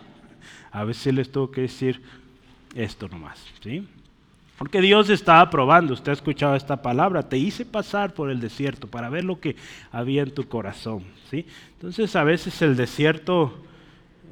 A 0.71 0.83
veces 0.83 1.13
les 1.13 1.31
tuvo 1.31 1.49
que 1.49 1.61
decir 1.61 2.01
esto 2.75 3.07
nomás, 3.07 3.43
¿sí? 3.63 3.87
Porque 4.61 4.79
Dios 4.79 5.09
estaba 5.09 5.49
probando, 5.49 5.95
usted 5.95 6.11
ha 6.11 6.13
escuchado 6.13 6.55
esta 6.55 6.83
palabra, 6.83 7.27
te 7.27 7.35
hice 7.35 7.65
pasar 7.65 8.13
por 8.13 8.29
el 8.29 8.39
desierto 8.39 8.87
para 8.87 9.09
ver 9.09 9.23
lo 9.23 9.39
que 9.39 9.55
había 9.91 10.21
en 10.21 10.29
tu 10.29 10.47
corazón, 10.47 11.03
¿sí? 11.31 11.47
Entonces 11.73 12.15
a 12.15 12.23
veces 12.23 12.61
el 12.61 12.75
desierto 12.75 13.57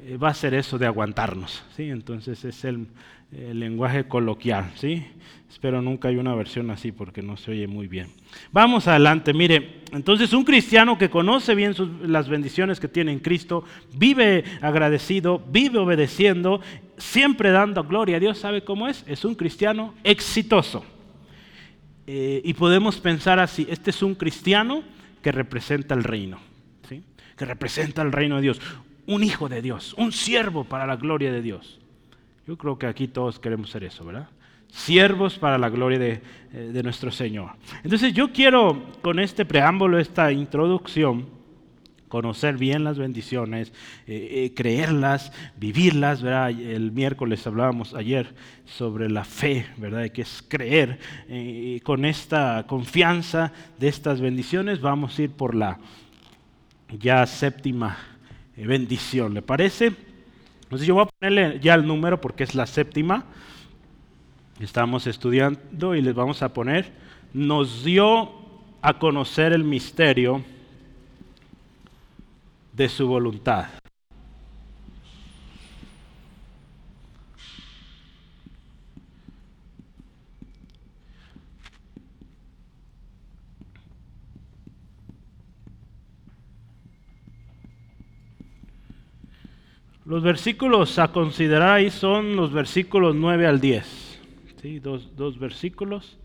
eh, 0.06 0.16
va 0.18 0.28
a 0.28 0.34
ser 0.34 0.54
eso 0.54 0.78
de 0.78 0.86
aguantarnos, 0.86 1.64
¿sí? 1.76 1.90
Entonces 1.90 2.44
es 2.44 2.64
el, 2.64 2.86
lenguaje 3.32 4.04
coloquial, 4.04 4.70
¿sí? 4.76 5.04
Espero 5.50 5.82
nunca 5.82 6.08
hay 6.08 6.16
una 6.16 6.34
versión 6.36 6.70
así 6.70 6.92
porque 6.92 7.22
no 7.22 7.36
se 7.36 7.50
oye 7.50 7.66
muy 7.66 7.88
bien. 7.88 8.06
Vamos 8.52 8.86
adelante, 8.86 9.34
mire, 9.34 9.82
entonces 9.90 10.32
un 10.32 10.44
cristiano 10.44 10.96
que 10.96 11.10
conoce 11.10 11.56
bien 11.56 11.74
las 12.04 12.28
bendiciones 12.28 12.78
que 12.78 12.86
tiene 12.86 13.10
en 13.12 13.18
Cristo, 13.18 13.64
vive 13.94 14.44
agradecido, 14.60 15.42
vive 15.50 15.80
obedeciendo, 15.80 16.60
siempre 17.00 17.50
dando 17.50 17.82
gloria 17.84 18.16
a 18.16 18.20
Dios, 18.20 18.38
¿sabe 18.38 18.62
cómo 18.62 18.88
es? 18.88 19.04
Es 19.06 19.24
un 19.24 19.34
cristiano 19.34 19.94
exitoso. 20.04 20.84
Eh, 22.06 22.40
y 22.44 22.54
podemos 22.54 22.98
pensar 22.98 23.38
así, 23.38 23.66
este 23.68 23.90
es 23.90 24.02
un 24.02 24.14
cristiano 24.14 24.82
que 25.22 25.32
representa 25.32 25.94
el 25.94 26.02
reino, 26.02 26.38
¿sí? 26.88 27.02
que 27.36 27.44
representa 27.44 28.02
el 28.02 28.12
reino 28.12 28.36
de 28.36 28.42
Dios 28.42 28.60
un 29.10 29.24
hijo 29.24 29.48
de 29.48 29.60
Dios, 29.60 29.92
un 29.98 30.12
siervo 30.12 30.62
para 30.62 30.86
la 30.86 30.94
gloria 30.94 31.32
de 31.32 31.42
Dios. 31.42 31.80
Yo 32.46 32.56
creo 32.56 32.78
que 32.78 32.86
aquí 32.86 33.08
todos 33.08 33.40
queremos 33.40 33.70
ser 33.70 33.82
eso, 33.82 34.04
¿verdad? 34.04 34.28
Siervos 34.68 35.36
para 35.36 35.58
la 35.58 35.68
gloria 35.68 35.98
de, 35.98 36.22
eh, 36.52 36.80
nuestro 36.84 37.10
Señor. 37.10 37.50
Entonces 37.82 38.14
yo 38.14 38.32
quiero 38.32 38.84
con 39.02 39.18
este 39.18 39.44
preámbulo, 39.44 39.98
esta 39.98 40.30
introducción, 40.30 41.28
conocer 42.10 42.58
bien 42.58 42.84
las 42.84 42.98
bendiciones, 42.98 43.72
eh, 44.06 44.44
eh, 44.44 44.54
creerlas, 44.54 45.32
vivirlas, 45.56 46.20
¿verdad? 46.20 46.50
El 46.50 46.92
miércoles 46.92 47.46
hablábamos 47.46 47.94
ayer 47.94 48.34
sobre 48.66 49.08
la 49.08 49.24
fe, 49.24 49.64
¿verdad? 49.78 50.10
Que 50.10 50.20
es 50.20 50.44
creer. 50.46 50.98
y 51.30 51.80
con 51.80 52.04
esta 52.04 52.66
confianza 52.66 53.52
de 53.78 53.88
estas 53.88 54.20
bendiciones 54.20 54.82
vamos 54.82 55.18
a 55.18 55.22
ir 55.22 55.30
por 55.30 55.54
la 55.54 55.78
ya 56.98 57.26
séptima 57.26 57.96
eh, 58.56 58.66
bendición, 58.66 59.34
¿le 59.34 59.42
parece? 59.42 59.92
Entonces 60.62 60.86
yo 60.86 60.94
voy 60.94 61.04
a 61.04 61.06
ponerle 61.06 61.60
ya 61.60 61.74
el 61.74 61.86
número 61.86 62.20
porque 62.20 62.44
es 62.44 62.54
la 62.54 62.66
séptima. 62.66 63.24
Estamos 64.60 65.06
estudiando 65.06 65.94
y 65.94 66.02
les 66.02 66.14
vamos 66.14 66.42
a 66.42 66.52
poner, 66.52 66.92
nos 67.32 67.84
dio 67.84 68.30
a 68.82 68.98
conocer 68.98 69.52
el 69.52 69.64
misterio 69.64 70.42
de 72.72 72.88
su 72.88 73.06
voluntad. 73.06 73.68
Los 90.10 90.24
versículos 90.24 90.98
a 90.98 91.12
considerar 91.12 91.70
ahí 91.70 91.88
son 91.88 92.34
los 92.34 92.52
versículos 92.52 93.14
9 93.14 93.46
al 93.46 93.60
10. 93.60 94.20
¿sí? 94.60 94.80
Dos, 94.80 95.38
versículos. 95.38 96.18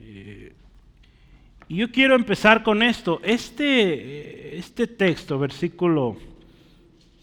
Eh, 0.00 0.52
yo 1.68 1.90
quiero 1.90 2.14
empezar 2.14 2.62
con 2.62 2.82
esto. 2.82 3.20
Este, 3.22 4.56
este 4.56 4.86
texto, 4.86 5.38
versículo 5.38 6.16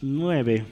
9, 0.01 0.65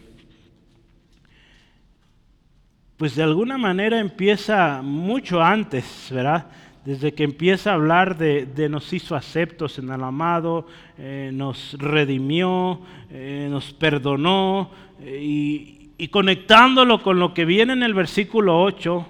pues 2.97 3.15
de 3.15 3.23
alguna 3.23 3.57
manera 3.57 3.99
empieza 3.99 4.81
mucho 4.81 5.41
antes, 5.41 6.07
¿verdad? 6.11 6.47
desde 6.87 7.13
que 7.13 7.25
empieza 7.25 7.71
a 7.71 7.73
hablar 7.73 8.17
de, 8.17 8.69
nos 8.69 8.93
hizo 8.93 9.13
aceptos 9.17 9.77
en 9.77 9.91
el 9.91 10.01
amado, 10.01 10.67
eh, 10.97 11.31
nos 11.33 11.75
redimió, 11.77 12.79
eh, 13.09 13.49
nos 13.51 13.73
perdonó, 13.73 14.71
eh, 15.01 15.19
y, 15.21 15.89
y, 15.97 16.07
conectándolo 16.07 17.03
con 17.03 17.19
lo 17.19 17.33
que 17.33 17.43
viene 17.43 17.73
en 17.73 17.83
el 17.83 17.93
versículo 17.93 18.61
8, 18.61 19.05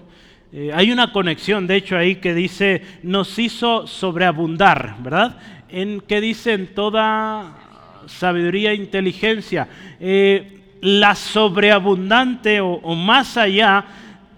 hay 0.73 0.91
una 0.91 1.11
conexión, 1.11 1.67
de 1.67 1.75
hecho, 1.75 1.97
ahí 1.97 2.15
que 2.15 2.33
dice, 2.33 2.81
nos 3.03 3.37
hizo 3.37 3.85
sobreabundar, 3.85 4.95
¿verdad? 4.99 5.37
En 5.69 5.99
que 6.01 6.21
dice 6.21 6.53
en 6.53 6.73
toda 6.73 7.67
sabiduría 8.07 8.71
e 8.71 8.75
inteligencia. 8.75 9.67
Eh, 9.99 10.61
la 10.81 11.15
sobreabundante 11.15 12.61
o, 12.61 12.95
más 12.95 13.37
allá 13.37 13.85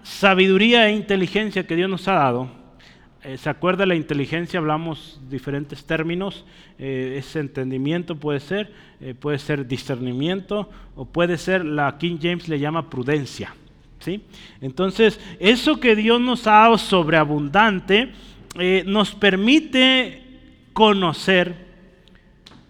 sabiduría 0.02 0.88
e 0.88 0.92
inteligencia 0.92 1.66
que 1.66 1.76
Dios 1.76 1.88
nos 1.88 2.08
ha 2.08 2.14
dado. 2.14 2.48
Eh, 3.22 3.36
¿Se 3.36 3.50
acuerda 3.50 3.84
la 3.84 3.94
inteligencia? 3.94 4.58
Hablamos 4.58 5.20
diferentes 5.28 5.84
términos. 5.84 6.44
Eh, 6.78 7.16
ese 7.18 7.40
entendimiento 7.40 8.16
puede 8.16 8.40
ser, 8.40 8.72
puede 9.20 9.38
ser 9.38 9.66
discernimiento 9.66 10.70
o 10.94 11.04
puede 11.04 11.38
ser, 11.38 11.64
la 11.64 11.96
King 11.98 12.18
James 12.20 12.48
le 12.48 12.58
llama 12.58 12.88
prudencia. 12.88 13.54
¿Sí? 14.00 14.22
Entonces, 14.60 15.20
eso 15.38 15.78
que 15.78 15.94
Dios 15.94 16.20
nos 16.20 16.46
ha 16.46 16.52
dado 16.52 16.78
sobreabundante 16.78 18.12
nos 18.86 19.14
permite 19.14 20.22
conocer 20.72 21.70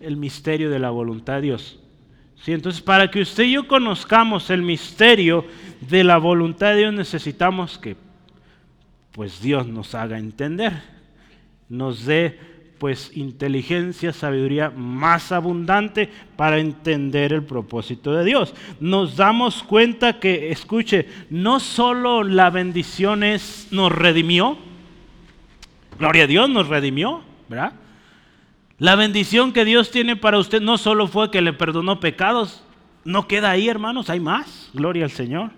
el 0.00 0.16
misterio 0.16 0.70
de 0.70 0.78
la 0.78 0.90
voluntad 0.90 1.36
de 1.36 1.42
Dios. 1.42 1.78
¿Sí? 2.42 2.52
Entonces, 2.52 2.80
para 2.80 3.10
que 3.10 3.20
usted 3.20 3.44
y 3.44 3.52
yo 3.52 3.68
conozcamos 3.68 4.50
el 4.50 4.62
misterio 4.62 5.44
de 5.80 6.04
la 6.04 6.18
voluntad 6.18 6.70
de 6.70 6.78
Dios, 6.78 6.94
necesitamos 6.94 7.78
que 7.78 7.96
pues 9.12 9.40
Dios 9.42 9.66
nos 9.66 9.94
haga 9.94 10.18
entender, 10.18 10.72
nos 11.68 12.04
dé 12.06 12.38
pues 12.80 13.14
inteligencia, 13.14 14.10
sabiduría 14.14 14.70
más 14.70 15.32
abundante 15.32 16.08
para 16.34 16.58
entender 16.58 17.34
el 17.34 17.44
propósito 17.44 18.14
de 18.14 18.24
Dios. 18.24 18.54
Nos 18.80 19.16
damos 19.16 19.62
cuenta 19.62 20.18
que, 20.18 20.50
escuche, 20.50 21.06
no 21.28 21.60
solo 21.60 22.24
la 22.24 22.48
bendición 22.48 23.22
es, 23.22 23.68
nos 23.70 23.92
redimió, 23.92 24.56
gloria 25.98 26.24
a 26.24 26.26
Dios, 26.26 26.48
nos 26.48 26.68
redimió, 26.68 27.20
¿verdad? 27.50 27.74
La 28.78 28.96
bendición 28.96 29.52
que 29.52 29.66
Dios 29.66 29.90
tiene 29.90 30.16
para 30.16 30.38
usted 30.38 30.62
no 30.62 30.78
solo 30.78 31.06
fue 31.06 31.30
que 31.30 31.42
le 31.42 31.52
perdonó 31.52 32.00
pecados, 32.00 32.64
no 33.04 33.28
queda 33.28 33.50
ahí, 33.50 33.68
hermanos, 33.68 34.08
hay 34.08 34.20
más. 34.20 34.70
Gloria 34.72 35.04
al 35.04 35.10
Señor. 35.10 35.50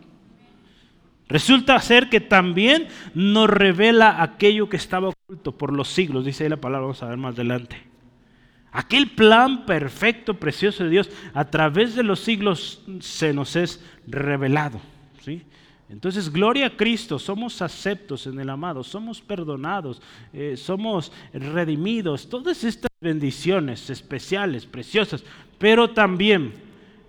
Resulta 1.32 1.80
ser 1.80 2.10
que 2.10 2.20
también 2.20 2.88
nos 3.14 3.48
revela 3.48 4.22
aquello 4.22 4.68
que 4.68 4.76
estaba 4.76 5.08
oculto 5.08 5.52
por 5.52 5.72
los 5.72 5.88
siglos, 5.88 6.26
dice 6.26 6.44
ahí 6.44 6.50
la 6.50 6.58
palabra, 6.58 6.82
vamos 6.82 7.02
a 7.02 7.08
ver 7.08 7.16
más 7.16 7.32
adelante. 7.32 7.82
Aquel 8.70 9.08
plan 9.12 9.64
perfecto, 9.64 10.34
precioso 10.34 10.84
de 10.84 10.90
Dios, 10.90 11.10
a 11.32 11.46
través 11.46 11.94
de 11.94 12.02
los 12.02 12.20
siglos 12.20 12.82
se 13.00 13.32
nos 13.32 13.56
es 13.56 13.82
revelado. 14.06 14.78
¿sí? 15.24 15.40
Entonces, 15.88 16.30
gloria 16.30 16.66
a 16.66 16.76
Cristo, 16.76 17.18
somos 17.18 17.62
aceptos 17.62 18.26
en 18.26 18.38
el 18.38 18.50
amado, 18.50 18.84
somos 18.84 19.22
perdonados, 19.22 20.02
eh, 20.34 20.58
somos 20.58 21.12
redimidos, 21.32 22.28
todas 22.28 22.62
estas 22.62 22.90
bendiciones 23.00 23.88
especiales, 23.88 24.66
preciosas, 24.66 25.24
pero 25.58 25.88
también 25.88 26.52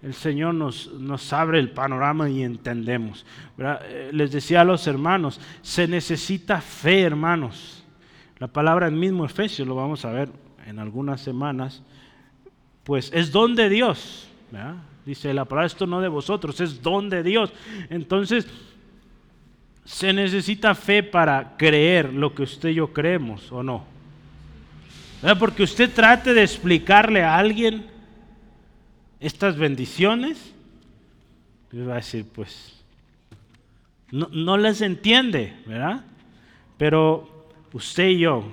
el 0.03 0.13
Señor 0.13 0.53
nos, 0.53 0.91
nos 0.93 1.31
abre 1.31 1.60
el 1.60 1.72
panorama 1.72 2.29
y 2.29 2.43
entendemos. 2.43 3.25
Eh, 3.57 4.10
les 4.12 4.33
decía 4.33 4.62
a 4.62 4.65
los 4.65 4.86
hermanos, 4.86 5.39
se 5.62 5.88
necesita 5.88 6.60
fe, 6.60 7.03
hermanos. 7.03 7.86
La 8.38 8.48
palabra 8.48 8.88
en 8.88 9.00
mismo 9.00 9.24
Efesios, 9.24 9.65
lo 9.65 9.75
vamos 9.75 10.03
a 10.03 10.12
ver 10.12 10.29
en 10.67 10.77
algunas 10.79 11.22
semanas, 11.22 11.81
pues 12.83 13.12
es 13.13 13.31
don 13.31 13.55
de 13.55 13.69
Dios. 13.69 14.27
Dice 15.05 15.33
la 15.33 15.45
palabra, 15.45 15.67
esto 15.67 15.88
no 15.88 16.01
de 16.01 16.10
vosotros, 16.10 16.60
es 16.60 16.81
don 16.81 17.10
de 17.10 17.24
Dios. 17.24 17.53
Entonces, 17.89 18.45
se 19.86 20.12
necesita 20.12 20.75
fe 20.75 21.01
para 21.01 21.55
creer 21.55 22.13
lo 22.13 22.36
que 22.36 22.43
usted 22.43 22.69
y 22.69 22.75
yo 22.75 22.91
creemos 22.91 23.50
o 23.53 23.63
no. 23.63 23.86
Porque 25.39 25.63
usted 25.63 25.89
trate 25.93 26.33
de 26.33 26.43
explicarle 26.43 27.24
a 27.24 27.38
alguien 27.38 27.92
estas 29.23 29.57
bendiciones, 29.57 30.53
le 31.71 31.85
va 31.85 31.93
a 31.93 31.97
decir, 31.97 32.25
pues, 32.25 32.83
no, 34.11 34.27
no 34.31 34.57
les 34.57 34.81
entiende, 34.81 35.53
¿verdad? 35.65 36.03
Pero 36.77 37.47
usted 37.71 38.09
y 38.09 38.19
yo, 38.19 38.43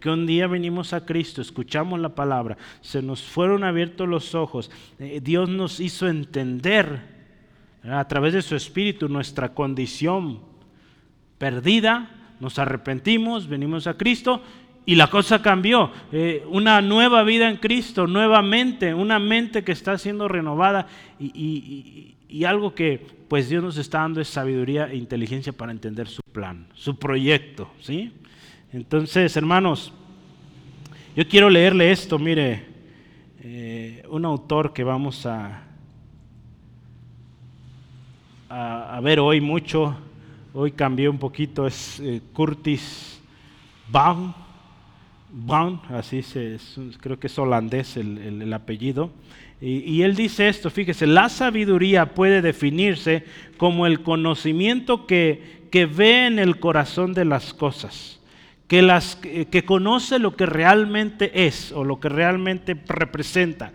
que 0.00 0.10
un 0.10 0.26
día 0.26 0.46
venimos 0.46 0.92
a 0.92 1.06
Cristo, 1.06 1.40
escuchamos 1.40 1.98
la 1.98 2.14
palabra, 2.14 2.58
se 2.82 3.00
nos 3.00 3.22
fueron 3.22 3.64
abiertos 3.64 4.06
los 4.06 4.34
ojos, 4.34 4.70
eh, 4.98 5.20
Dios 5.22 5.48
nos 5.48 5.80
hizo 5.80 6.06
entender 6.06 7.00
a 7.82 8.06
través 8.06 8.34
de 8.34 8.42
su 8.42 8.54
Espíritu 8.54 9.08
nuestra 9.08 9.54
condición 9.54 10.40
perdida, 11.38 12.10
nos 12.38 12.58
arrepentimos, 12.58 13.48
venimos 13.48 13.86
a 13.86 13.94
Cristo 13.94 14.42
y 14.88 14.94
la 14.94 15.10
cosa 15.10 15.42
cambió. 15.42 15.92
Eh, 16.12 16.42
una 16.48 16.80
nueva 16.80 17.22
vida 17.22 17.50
en 17.50 17.58
Cristo, 17.58 18.06
nuevamente, 18.06 18.94
una 18.94 19.18
mente 19.18 19.62
que 19.62 19.72
está 19.72 19.98
siendo 19.98 20.28
renovada 20.28 20.86
y, 21.20 22.14
algo 22.46 22.74
que 22.74 23.04
pues 23.28 23.50
Dios 23.50 23.62
nos 23.62 23.76
está 23.76 23.98
dando 23.98 24.22
es 24.22 24.28
sabiduría 24.28 24.86
e 24.90 24.96
inteligencia 24.96 25.52
para 25.52 25.72
entender 25.72 26.08
su 26.08 26.22
plan, 26.32 26.66
su 26.72 26.98
proyecto. 26.98 27.70
¿sí? 27.82 28.12
Entonces, 28.72 29.36
hermanos, 29.36 29.92
yo 31.14 31.28
quiero 31.28 31.50
leerle 31.50 31.90
esto, 31.90 32.18
mire, 32.18 32.64
eh, 33.42 34.02
un 34.08 34.24
autor 34.24 34.72
que 34.72 34.84
vamos 34.84 35.26
a, 35.26 35.64
a 38.48 39.00
ver 39.02 39.20
hoy 39.20 39.42
mucho 39.42 39.98
Hoy 40.54 40.72
cambié 40.72 41.10
un 41.10 41.18
poquito, 41.18 41.66
es 41.66 42.00
eh, 42.00 42.22
Curtis 42.32 43.20
Baum, 43.90 44.32
Baum, 45.30 45.80
así 45.90 46.22
se, 46.22 46.58
creo 47.00 47.18
que 47.18 47.26
es 47.26 47.38
holandés 47.38 47.96
el, 47.96 48.52
apellido. 48.52 49.10
Y, 49.60 50.02
él 50.02 50.14
dice 50.14 50.48
esto, 50.48 50.70
fíjese, 50.70 51.06
la 51.06 51.28
sabiduría 51.28 52.14
puede 52.14 52.42
definirse 52.42 53.24
como 53.56 53.86
el 53.86 54.02
conocimiento 54.02 55.06
que, 55.06 55.66
que 55.70 55.86
ve 55.86 56.26
en 56.26 56.38
el 56.38 56.60
corazón 56.60 57.12
de 57.12 57.24
las 57.24 57.52
cosas, 57.52 58.20
que, 58.68 58.82
las, 58.82 59.16
que 59.16 59.64
conoce 59.64 60.18
lo 60.18 60.36
que 60.36 60.46
realmente 60.46 61.46
es 61.46 61.72
o 61.72 61.84
lo 61.84 61.98
que 61.98 62.08
realmente 62.08 62.76
representa 62.86 63.72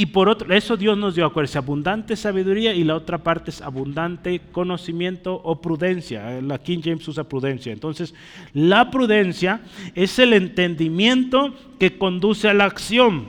y 0.00 0.06
por 0.06 0.30
otro, 0.30 0.54
eso 0.54 0.78
Dios 0.78 0.96
nos 0.96 1.14
dio, 1.14 1.26
acuérdense, 1.26 1.58
abundante 1.58 2.16
sabiduría 2.16 2.72
y 2.72 2.84
la 2.84 2.96
otra 2.96 3.18
parte 3.18 3.50
es 3.50 3.60
abundante 3.60 4.40
conocimiento 4.50 5.34
o 5.44 5.60
prudencia. 5.60 6.40
La 6.40 6.56
King 6.56 6.78
James 6.82 7.06
usa 7.06 7.24
prudencia. 7.24 7.70
Entonces, 7.70 8.14
la 8.54 8.90
prudencia 8.90 9.60
es 9.94 10.18
el 10.18 10.32
entendimiento 10.32 11.54
que 11.78 11.98
conduce 11.98 12.48
a 12.48 12.54
la 12.54 12.64
acción, 12.64 13.28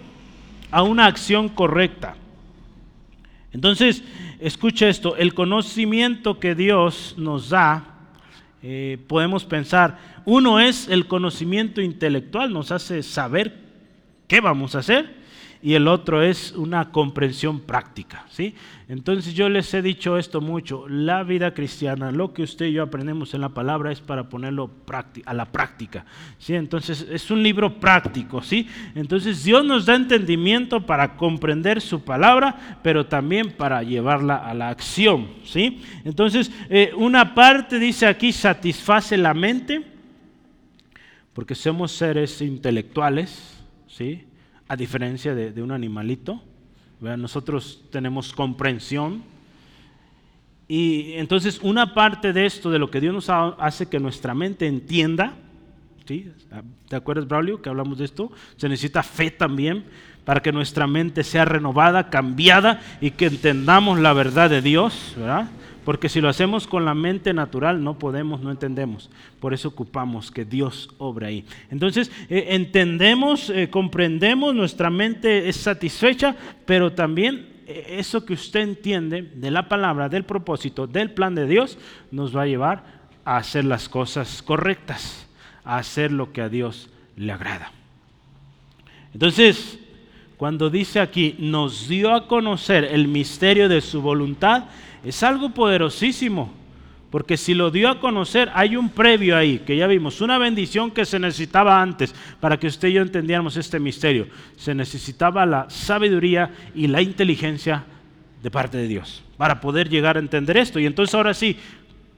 a 0.72 0.84
una 0.84 1.08
acción 1.08 1.50
correcta. 1.50 2.16
Entonces, 3.52 4.02
escucha 4.40 4.88
esto, 4.88 5.18
el 5.18 5.34
conocimiento 5.34 6.40
que 6.40 6.56
Dios 6.56 7.16
nos 7.18 7.50
da, 7.50 7.84
eh, 8.64 8.98
podemos 9.08 9.44
pensar, 9.44 10.00
uno 10.24 10.58
es 10.62 10.88
el 10.88 11.08
conocimiento 11.08 11.82
intelectual, 11.82 12.54
nos 12.54 12.72
hace 12.72 13.04
saber 13.04 13.60
qué 14.30 14.40
vamos 14.40 14.74
a 14.76 14.80
hacer 14.80 15.20
y 15.64 15.76
el 15.76 15.88
otro 15.88 16.24
es 16.24 16.54
una 16.54 16.92
comprensión 16.92 17.60
práctica. 17.60 18.26
¿sí? 18.32 18.56
Entonces 18.88 19.34
yo 19.34 19.48
les 19.48 19.72
he 19.74 19.82
dicho 19.82 20.18
esto 20.18 20.42
mucho, 20.42 20.88
la 20.88 21.24
vida 21.24 21.54
cristiana, 21.54 22.12
lo 22.12 22.34
que 22.34 22.44
usted 22.44 22.66
y 22.66 22.74
yo 22.74 22.84
aprendemos 22.84 23.34
en 23.34 23.42
la 23.42 23.50
palabra 23.50 23.92
es 23.92 24.02
para 24.02 24.28
ponerlo 24.28 24.72
a 25.26 25.34
la 25.34 25.46
práctica. 25.46 26.06
¿sí? 26.40 26.56
Entonces 26.56 27.08
es 27.10 27.30
un 27.30 27.44
libro 27.44 27.80
práctico. 27.80 28.42
¿sí? 28.42 28.68
Entonces 28.96 29.44
Dios 29.44 29.64
nos 29.64 29.86
da 29.86 29.96
entendimiento 29.96 30.86
para 30.86 31.16
comprender 31.16 31.80
su 31.80 32.04
palabra, 32.04 32.80
pero 32.82 33.06
también 33.06 33.52
para 33.52 33.84
llevarla 33.84 34.38
a 34.38 34.54
la 34.56 34.70
acción. 34.70 35.28
¿sí? 35.44 35.84
Entonces 36.04 36.52
eh, 36.70 36.92
una 36.96 37.36
parte 37.36 37.78
dice 37.78 38.08
aquí 38.08 38.32
satisface 38.32 39.16
la 39.16 39.36
mente, 39.36 39.86
porque 41.34 41.54
somos 41.54 41.92
seres 41.92 42.42
intelectuales. 42.42 43.58
¿sí? 43.88 44.26
A 44.72 44.78
diferencia 44.78 45.36
de, 45.36 45.62
un 45.62 45.74
animalito. 45.74 46.42
Nosotros 47.02 47.84
tenemos 47.92 48.32
comprensión. 48.32 49.22
Y 50.66 51.12
entonces 51.16 51.60
una 51.62 51.94
parte 51.94 52.32
de 52.32 52.46
esto, 52.46 52.72
de 52.72 52.80
lo 52.80 52.90
que 52.90 53.02
Dios 53.02 53.14
nos 53.14 53.30
hace 53.30 53.90
que 53.90 54.00
nuestra 54.00 54.34
mente 54.34 54.68
entienda, 54.68 55.34
¿sí? 56.06 56.32
¿te 56.88 56.96
acuerdas, 56.96 57.28
Braulio, 57.28 57.62
que 57.62 57.68
hablamos 57.68 57.98
de 57.98 58.06
esto? 58.06 58.32
Se 58.56 58.70
necesita 58.70 59.04
fe 59.04 59.30
también 59.30 59.84
para 60.24 60.42
que 60.42 60.54
nuestra 60.54 60.88
mente 60.88 61.26
sea 61.26 61.44
renovada, 61.44 62.10
cambiada 62.10 62.80
y 63.02 63.12
que 63.12 63.26
entendamos 63.26 64.00
la 64.00 64.14
verdad 64.14 64.50
de 64.50 64.62
Dios, 64.62 65.16
¿verdad? 65.18 65.50
Porque 65.86 66.10
si 66.10 66.22
lo 66.22 66.30
hacemos 66.30 66.68
con 66.68 66.86
la 66.86 66.94
mente 66.94 67.34
natural 67.34 67.84
no 67.84 67.98
podemos, 67.98 68.42
no 68.42 68.52
entendemos. 68.52 69.10
Por 69.40 69.54
eso 69.54 69.70
ocupamos 69.70 70.30
que 70.30 70.46
Dios 70.46 70.90
obra 70.98 71.28
ahí. 71.28 71.46
Entonces 71.70 72.12
eh, 72.30 72.48
entendemos, 72.50 73.50
eh, 73.50 73.70
comprendemos, 73.70 74.54
nuestra 74.54 74.90
mente 74.90 75.50
es 75.50 75.56
satisfecha, 75.56 76.36
pero 76.66 76.94
también 76.94 77.48
eh, 77.66 77.96
eso 77.98 78.26
que 78.26 78.34
usted 78.34 78.62
entiende 78.62 79.24
de 79.24 79.52
la 79.52 79.68
palabra, 79.68 80.08
del 80.08 80.24
propósito, 80.24 80.86
del 80.86 81.12
plan 81.12 81.34
de 81.34 81.48
Dios, 81.48 81.78
nos 82.12 82.36
va 82.36 82.44
a 82.44 82.48
llevar 82.48 82.84
a 83.26 83.38
hacer 83.38 83.66
las 83.66 83.90
cosas 83.90 84.44
correctas, 84.44 85.28
a 85.64 85.78
hacer 85.78 86.12
lo 86.12 86.32
que 86.32 86.42
a 86.42 86.50
Dios 86.50 86.90
le 87.16 87.32
agrada. 87.32 87.72
Entonces, 89.14 89.80
cuando 90.38 90.70
dice 90.70 91.00
aquí, 91.00 91.36
nos 91.38 91.88
dio 91.88 92.14
a 92.14 92.28
conocer 92.28 92.86
el 92.86 93.08
misterio 93.08 93.70
de 93.70 93.82
su 93.82 94.02
voluntad, 94.02 94.66
es 95.04 95.24
algo 95.24 95.50
poderosísimo. 95.50 96.62
Porque 97.12 97.36
si 97.36 97.54
lo 97.54 97.72
dio 97.72 97.90
a 97.90 98.00
conocer, 98.00 98.50
hay 98.54 98.78
un 98.78 98.90
previo 98.90 99.36
ahí, 99.36 99.60
que 99.60 99.76
ya 99.76 99.86
vimos, 99.86 100.22
una 100.22 100.38
bendición 100.38 100.92
que 100.92 101.04
se 101.04 101.20
necesitaba 101.20 101.82
antes 101.82 102.16
para 102.40 102.58
que 102.58 102.68
usted 102.68 102.88
y 102.88 102.94
yo 102.94 103.02
entendiéramos 103.02 103.58
este 103.58 103.82
misterio. 103.82 104.28
Se 104.56 104.74
necesitaba 104.74 105.46
la 105.46 105.70
sabiduría 105.70 106.54
y 106.74 106.88
la 106.88 107.02
inteligencia 107.02 107.84
de 108.42 108.50
parte 108.50 108.78
de 108.78 108.88
Dios 108.88 109.24
para 109.36 109.60
poder 109.60 109.90
llegar 109.90 110.16
a 110.16 110.22
entender 110.22 110.56
esto. 110.56 110.80
Y 110.80 110.86
entonces 110.86 111.14
ahora 111.14 111.34
sí, 111.34 111.58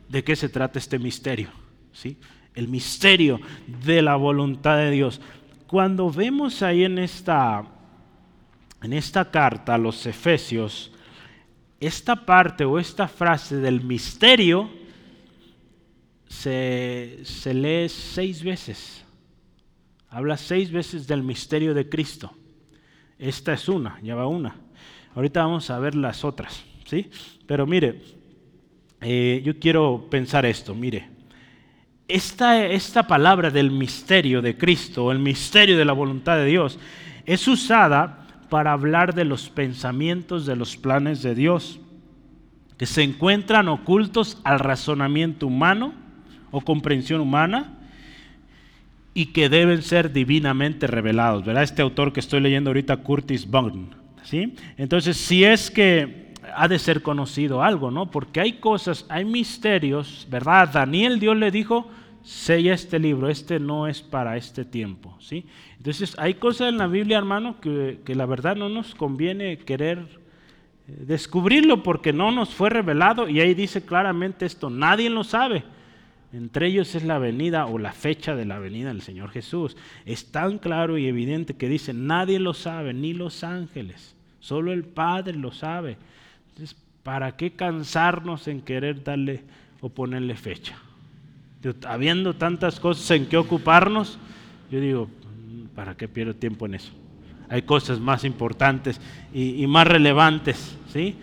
¿de 0.10 0.24
qué 0.24 0.36
se 0.36 0.48
trata 0.48 0.78
este 0.78 1.00
misterio? 1.00 1.50
¿Sí? 1.92 2.16
El 2.54 2.68
misterio 2.68 3.42
de 3.84 4.04
la 4.04 4.16
voluntad 4.16 4.78
de 4.78 4.92
Dios. 4.92 5.22
Cuando 5.66 6.12
vemos 6.12 6.62
ahí 6.62 6.84
en 6.84 7.00
esta, 7.00 7.64
en 8.84 8.94
esta 8.94 9.32
carta 9.32 9.74
a 9.74 9.80
los 9.80 10.06
Efesios, 10.06 10.93
esta 11.88 12.16
parte 12.16 12.64
o 12.66 12.80
esta 12.80 13.08
frase 13.08 13.58
del 13.58 13.82
misterio, 13.82 14.70
se, 16.28 17.20
lee 17.54 17.90
seis 17.90 18.44
veces. 18.44 19.04
Habla 20.10 20.38
seis 20.38 20.72
veces 20.72 21.08
del 21.08 21.24
misterio 21.24 21.74
de 21.74 21.90
Cristo. 21.90 22.34
Esta 23.20 23.54
es 23.54 23.68
una, 23.68 24.00
ya 24.02 24.16
va 24.16 24.28
una. 24.28 24.56
Ahorita 25.16 25.44
vamos 25.44 25.70
a 25.70 25.80
ver 25.80 25.96
las 25.96 26.24
otras, 26.24 26.64
¿sí? 26.86 27.10
Pero 27.46 27.68
mire, 27.68 28.02
eh, 29.02 29.42
yo 29.46 29.60
quiero 29.60 30.08
pensar 30.10 30.46
esto, 30.46 30.74
mire. 30.74 31.10
Esta, 32.08 32.66
esta 32.66 33.08
palabra 33.08 33.50
del 33.50 33.72
misterio 33.72 34.42
de 34.42 34.58
Cristo, 34.58 35.12
el 35.12 35.20
misterio 35.20 35.78
de 35.78 35.86
la 35.86 35.94
voluntad 35.94 36.38
de 36.38 36.46
Dios, 36.46 36.78
es 37.26 37.48
usada 37.48 38.23
para 38.54 38.74
hablar 38.74 39.16
de 39.16 39.26
los 39.26 39.50
pensamientos, 39.50 40.46
de 40.46 40.56
los 40.56 40.78
planes 40.78 41.24
de 41.24 41.34
Dios, 41.34 41.80
que 42.78 42.86
se 42.86 43.02
encuentran 43.02 43.68
ocultos 43.68 44.40
al 44.44 44.60
razonamiento 44.60 45.48
humano 45.48 45.96
o 46.52 46.62
comprensión 46.62 47.20
humana 47.20 47.80
y 49.16 49.34
que 49.34 49.50
deben 49.50 49.82
ser 49.82 50.14
divinamente 50.14 50.86
revelados. 50.86 51.44
¿verdad? 51.44 51.64
Este 51.64 51.82
autor 51.82 52.14
que 52.14 52.20
estoy 52.20 52.42
leyendo 52.42 52.70
ahorita, 52.70 52.98
Curtis 52.98 53.50
Bond. 53.50 53.96
¿sí? 54.22 54.54
Entonces, 54.78 55.18
si 55.18 55.44
es 55.44 55.72
que 55.72 56.36
ha 56.56 56.68
de 56.68 56.78
ser 56.78 57.02
conocido 57.02 57.64
algo, 57.64 57.90
¿no? 57.90 58.12
Porque 58.12 58.40
hay 58.40 58.60
cosas, 58.60 59.08
hay 59.10 59.26
misterios, 59.26 60.28
¿verdad? 60.30 60.70
Daniel 60.72 61.20
Dios 61.20 61.36
le 61.38 61.50
dijo, 61.50 61.90
sella 62.22 62.76
este 62.76 63.00
libro, 63.00 63.30
este 63.30 63.60
no 63.60 63.88
es 63.88 64.04
para 64.04 64.38
este 64.38 64.64
tiempo, 64.64 65.18
¿sí? 65.20 65.48
Entonces, 65.84 66.16
hay 66.18 66.36
cosas 66.36 66.70
en 66.70 66.78
la 66.78 66.88
Biblia, 66.88 67.18
hermano, 67.18 67.60
que, 67.60 68.00
la 68.06 68.26
verdad 68.26 68.56
no 68.56 68.70
nos 68.70 68.96
conviene 68.96 69.58
querer 69.58 70.00
eh, 70.88 71.04
descubrirlo 71.06 71.84
porque 71.84 72.14
no 72.14 72.32
nos 72.32 72.54
fue 72.54 72.70
revelado 72.70 73.28
y 73.28 73.42
ahí 73.42 73.54
dice 73.54 73.84
claramente 73.84 74.46
esto, 74.46 74.70
nadie 74.70 75.10
lo 75.10 75.26
sabe. 75.26 75.66
Entre 76.32 76.68
ellos 76.68 76.96
es 76.96 77.04
la 77.04 77.20
venida 77.20 77.66
o 77.66 77.78
la 77.80 77.92
fecha 77.92 78.34
de 78.34 78.46
la 78.46 78.60
venida 78.60 78.88
del 78.88 79.02
Señor 79.02 79.32
Jesús. 79.32 79.76
Es 80.06 80.32
tan 80.32 80.58
claro 80.58 80.98
y 80.98 81.06
evidente 81.06 81.58
que 81.58 81.68
dice, 81.68 81.94
nadie 81.94 82.40
lo 82.40 82.54
sabe, 82.54 82.94
ni 82.94 83.14
los 83.14 83.44
ángeles, 83.44 84.16
solo 84.40 84.72
el 84.72 84.86
Padre 84.86 85.34
lo 85.34 85.52
sabe. 85.52 85.98
Entonces, 86.52 86.78
¿para 87.04 87.36
qué 87.36 87.52
cansarnos 87.52 88.48
en 88.48 88.62
querer 88.62 89.04
darle 89.04 89.42
o 89.82 89.90
ponerle 89.90 90.36
fecha? 90.38 90.78
Habiendo 91.86 92.36
tantas 92.36 92.80
cosas 92.80 93.12
en 93.12 93.26
que 93.26 93.36
ocuparnos, 93.36 94.18
yo 94.72 94.80
digo, 94.80 95.10
¿para 95.76 95.96
qué 95.96 96.08
pierdo 96.08 96.36
tiempo 96.36 96.66
en 96.66 96.76
eso? 96.76 96.92
Hay 97.50 97.64
cosas 97.64 98.00
más 98.00 98.24
importantes 98.24 99.00
y, 99.34 99.66
más 99.68 99.88
relevantes, 99.88 100.78
¿sí? 100.88 101.16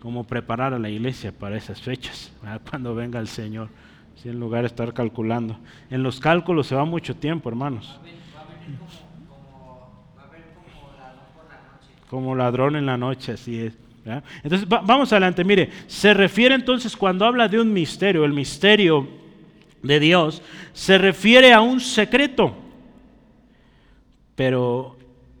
Como 0.00 0.24
preparar 0.24 0.74
a 0.74 0.78
la 0.78 0.90
iglesia 0.90 1.32
para 1.32 1.56
esas 1.56 1.80
fechas, 1.80 2.32
cuando 2.70 2.94
venga 2.94 3.20
el 3.20 3.28
Señor 3.28 3.68
en 4.28 4.38
lugar 4.38 4.62
de 4.62 4.66
estar 4.66 4.92
calculando. 4.92 5.58
En 5.88 6.02
los 6.02 6.20
cálculos 6.20 6.66
se 6.66 6.74
va 6.74 6.84
mucho 6.84 7.16
tiempo, 7.16 7.48
hermanos. 7.48 7.98
Como 12.08 12.34
ladrón 12.34 12.76
en 12.76 12.86
la 12.86 12.96
noche, 12.96 13.32
así 13.32 13.60
es. 13.60 13.78
Entonces, 14.42 14.68
vamos 14.68 15.12
adelante. 15.12 15.44
Mire, 15.44 15.70
se 15.86 16.12
refiere 16.12 16.54
entonces 16.54 16.96
cuando 16.96 17.24
habla 17.24 17.48
de 17.48 17.60
un 17.60 17.72
misterio, 17.72 18.24
el 18.24 18.32
misterio 18.32 19.08
de 19.82 20.00
Dios, 20.00 20.42
se 20.72 20.98
refiere 20.98 21.52
a 21.52 21.60
un 21.60 21.80
secreto. 21.80 22.54
Pero 24.40 24.96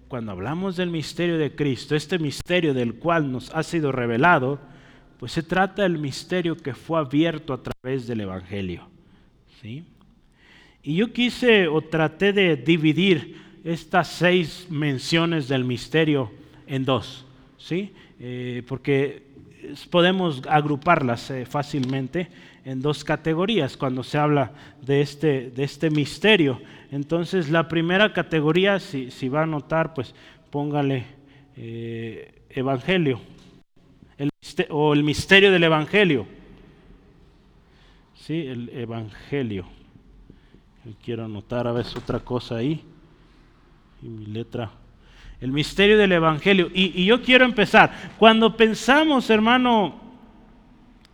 cuando 0.08 0.32
hablamos 0.32 0.76
del 0.76 0.90
misterio 0.90 1.38
de 1.38 1.54
Cristo, 1.54 1.96
este 1.96 2.18
misterio 2.18 2.74
del 2.74 2.96
cual 2.96 3.32
nos 3.32 3.48
ha 3.54 3.62
sido 3.62 3.92
revelado, 3.92 4.60
pues 5.18 5.32
se 5.32 5.42
trata 5.42 5.84
del 5.84 5.96
misterio 5.96 6.54
que 6.54 6.74
fue 6.74 7.00
abierto 7.00 7.54
a 7.54 7.62
través 7.62 8.06
del 8.06 8.20
Evangelio. 8.20 8.90
¿sí? 9.62 9.84
Y 10.82 10.96
yo 10.96 11.14
quise 11.14 11.66
o 11.66 11.80
traté 11.80 12.34
de 12.34 12.56
dividir 12.56 13.40
estas 13.64 14.06
seis 14.06 14.66
menciones 14.68 15.48
del 15.48 15.64
misterio 15.64 16.30
en 16.66 16.84
dos, 16.84 17.24
¿sí? 17.56 17.94
Eh, 18.18 18.62
porque 18.68 19.22
podemos 19.88 20.42
agruparlas 20.46 21.30
eh, 21.30 21.46
fácilmente 21.46 22.28
en 22.64 22.80
dos 22.80 23.04
categorías 23.04 23.76
cuando 23.76 24.02
se 24.02 24.18
habla 24.18 24.52
de 24.82 25.00
este, 25.00 25.50
de 25.50 25.64
este 25.64 25.90
misterio. 25.90 26.60
Entonces, 26.90 27.50
la 27.50 27.68
primera 27.68 28.12
categoría, 28.12 28.80
si, 28.80 29.10
si 29.10 29.28
va 29.28 29.42
a 29.42 29.46
notar, 29.46 29.94
pues 29.94 30.14
póngale 30.50 31.06
eh, 31.56 32.42
Evangelio, 32.50 33.20
o 34.68 34.92
el 34.92 35.04
misterio 35.04 35.52
del 35.52 35.64
Evangelio. 35.64 36.26
Sí, 38.14 38.46
el 38.46 38.68
Evangelio. 38.70 39.64
quiero 41.02 41.24
anotar 41.24 41.66
a 41.66 41.72
veces 41.72 41.96
otra 41.96 42.20
cosa 42.20 42.56
ahí. 42.56 42.84
Y 44.02 44.08
mi 44.08 44.26
letra. 44.26 44.70
El 45.40 45.52
misterio 45.52 45.96
del 45.96 46.12
Evangelio. 46.12 46.70
Y, 46.74 47.02
y 47.02 47.06
yo 47.06 47.22
quiero 47.22 47.44
empezar. 47.44 48.14
Cuando 48.18 48.56
pensamos, 48.56 49.30
hermano, 49.30 50.09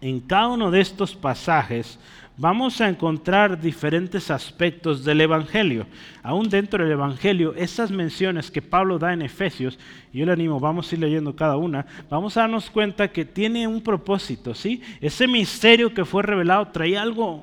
en 0.09 0.21
cada 0.21 0.49
uno 0.49 0.71
de 0.71 0.81
estos 0.81 1.17
pasajes, 1.17 1.99
vamos 2.37 2.81
a 2.81 2.89
encontrar 2.89 3.61
diferentes 3.61 4.31
aspectos 4.31 5.05
del 5.05 5.21
Evangelio. 5.21 5.85
Aún 6.23 6.49
dentro 6.49 6.85
del 6.85 6.93
Evangelio, 6.93 7.55
esas 7.57 7.91
menciones 7.91 8.49
que 8.49 8.63
Pablo 8.63 9.01
da 9.01 9.13
en 9.13 9.23
Efesios, 9.23 9.81
yo 10.13 10.25
le 10.25 10.33
animo, 10.33 10.61
vamos 10.61 10.91
a 10.91 10.95
ir 10.95 11.01
leyendo 11.01 11.35
cada 11.35 11.57
una, 11.57 11.87
vamos 12.09 12.37
a 12.37 12.43
darnos 12.43 12.71
cuenta 12.71 13.09
que 13.09 13.25
tiene 13.25 13.67
un 13.67 13.81
propósito, 13.81 14.55
¿sí? 14.55 14.81
Ese 15.01 15.27
misterio 15.27 15.93
que 15.93 16.05
fue 16.05 16.23
revelado 16.23 16.69
traía 16.69 17.03
algo, 17.03 17.43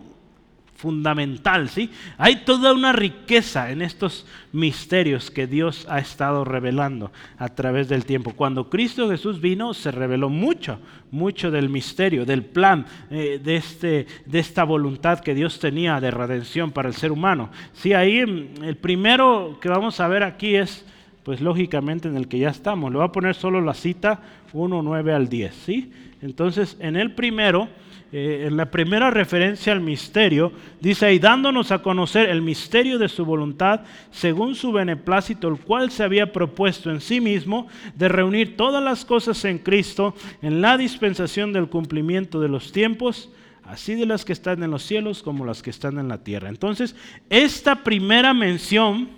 fundamental, 0.84 1.70
¿sí? 1.70 1.90
Hay 2.18 2.44
toda 2.44 2.74
una 2.74 2.92
riqueza 2.92 3.72
en 3.72 3.82
estos 3.82 4.26
misterios 4.52 5.32
que 5.32 5.48
Dios 5.48 5.88
ha 5.90 6.00
estado 6.00 6.44
revelando 6.44 7.14
a 7.38 7.48
través 7.48 7.88
del 7.88 8.04
tiempo. 8.04 8.34
Cuando 8.36 8.70
Cristo 8.70 9.10
Jesús 9.10 9.40
vino, 9.40 9.74
se 9.74 9.92
reveló 9.92 10.28
mucho, 10.28 10.80
mucho 11.10 11.52
del 11.52 11.70
misterio, 11.70 12.26
del 12.26 12.44
plan, 12.44 12.86
eh, 13.10 13.40
de, 13.42 13.56
este, 13.56 14.08
de 14.26 14.40
esta 14.40 14.66
voluntad 14.66 15.22
que 15.22 15.34
Dios 15.34 15.58
tenía 15.58 16.02
de 16.02 16.12
redención 16.12 16.74
para 16.74 16.90
el 16.90 16.96
ser 16.96 17.14
humano. 17.14 17.50
Sí, 17.72 17.94
ahí 17.94 18.26
mm, 18.26 18.66
el 18.66 18.76
primero 18.76 19.60
que 19.62 19.70
vamos 19.70 20.02
a 20.02 20.10
ver 20.10 20.24
aquí 20.24 20.56
es, 20.56 20.86
pues 21.24 21.40
lógicamente 21.40 22.10
en 22.10 22.18
el 22.18 22.28
que 22.28 22.40
ya 22.40 22.50
estamos. 22.50 22.92
Le 22.92 22.98
voy 22.98 23.08
a 23.08 23.14
poner 23.14 23.36
solo 23.36 23.62
la 23.62 23.74
cita 23.74 24.20
1, 24.52 24.82
9 24.82 25.14
al 25.14 25.30
10, 25.30 25.56
¿sí? 25.56 25.94
Entonces, 26.22 26.76
en 26.82 26.98
el 26.98 27.14
primero 27.14 27.70
eh, 28.16 28.46
en 28.46 28.58
la 28.58 28.70
primera 28.70 29.10
referencia 29.10 29.74
al 29.74 29.82
misterio, 29.82 30.52
dice 30.80 31.08
ahí, 31.08 31.18
dándonos 31.18 31.72
a 31.72 31.82
conocer 31.82 32.30
el 32.30 32.44
misterio 32.44 33.00
de 33.00 33.10
su 33.10 33.26
voluntad, 33.26 33.82
según 34.12 34.54
su 34.54 34.72
beneplácito, 34.72 35.48
el 35.48 35.58
cual 35.58 35.90
se 35.90 36.04
había 36.04 36.32
propuesto 36.32 36.92
en 36.92 37.02
sí 37.02 37.20
mismo 37.20 37.68
de 37.96 38.10
reunir 38.10 38.56
todas 38.56 38.84
las 38.84 39.04
cosas 39.04 39.44
en 39.46 39.58
Cristo, 39.58 40.14
en 40.44 40.62
la 40.62 40.78
dispensación 40.78 41.54
del 41.54 41.70
cumplimiento 41.70 42.40
de 42.40 42.50
los 42.50 42.72
tiempos, 42.72 43.32
así 43.64 43.96
de 43.96 44.06
las 44.06 44.26
que 44.26 44.34
están 44.34 44.62
en 44.62 44.70
los 44.70 44.84
cielos 44.84 45.24
como 45.24 45.44
las 45.44 45.64
que 45.64 45.72
están 45.72 45.98
en 45.98 46.08
la 46.08 46.24
tierra. 46.24 46.50
Entonces, 46.50 46.96
esta 47.32 47.84
primera 47.84 48.32
mención 48.36 49.10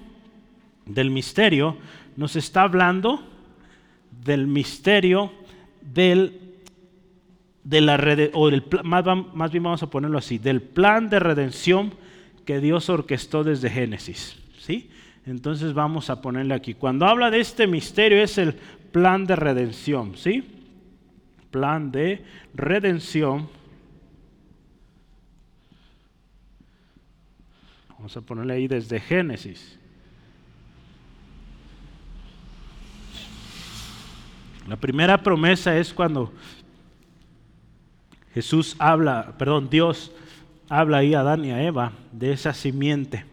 del 0.85 1.11
misterio 1.11 1.75
nos 2.15 2.37
está 2.37 2.61
hablando 2.61 3.21
del 4.23 4.47
misterio 4.47 5.33
del 5.81 6.44
de 7.65 7.81
la 7.81 7.95
o 8.33 8.51
más, 8.83 9.51
bien 9.51 9.63
vamos 9.63 9.83
a 9.83 9.89
ponerlo 9.89 10.19
así, 10.19 10.37
del 10.37 10.61
plan 10.61 11.09
de 11.09 11.19
redención 11.19 11.93
que 12.45 12.59
Dios 12.59 12.89
orquestó 12.89 13.43
desde 13.43 13.71
Génesis. 13.71 14.37
¿sí? 14.59 14.91
Entonces 15.25 15.73
vamos 15.73 16.11
a 16.11 16.21
ponerle 16.21 16.53
aquí. 16.53 16.75
Cuando 16.75 17.07
habla 17.07 17.31
de 17.31 17.39
este 17.39 17.65
misterio 17.65 18.21
es 18.21 18.37
el 18.37 18.53
plan 18.91 19.25
de 19.25 19.35
redención. 19.35 20.15
¿sí? 20.15 20.43
Plan 21.49 21.91
de 21.91 22.23
redención. 22.53 23.49
Vamos 27.97 28.15
a 28.15 28.21
ponerle 28.21 28.53
ahí 28.53 28.67
desde 28.67 28.99
Génesis. 28.99 29.79
La 34.67 34.75
primera 34.75 35.21
promesa 35.21 35.77
es 35.77 35.93
cuando 35.93 36.31
Jesús 38.35 38.75
habla, 38.79 39.33
perdón, 39.37 39.69
Dios 39.69 40.11
habla 40.67 40.97
ahí 40.97 41.13
a 41.13 41.21
Adán 41.21 41.45
y 41.45 41.51
a 41.51 41.63
Eva 41.63 41.93
de 42.11 42.33
esa 42.33 42.53
simiente, 42.53 43.23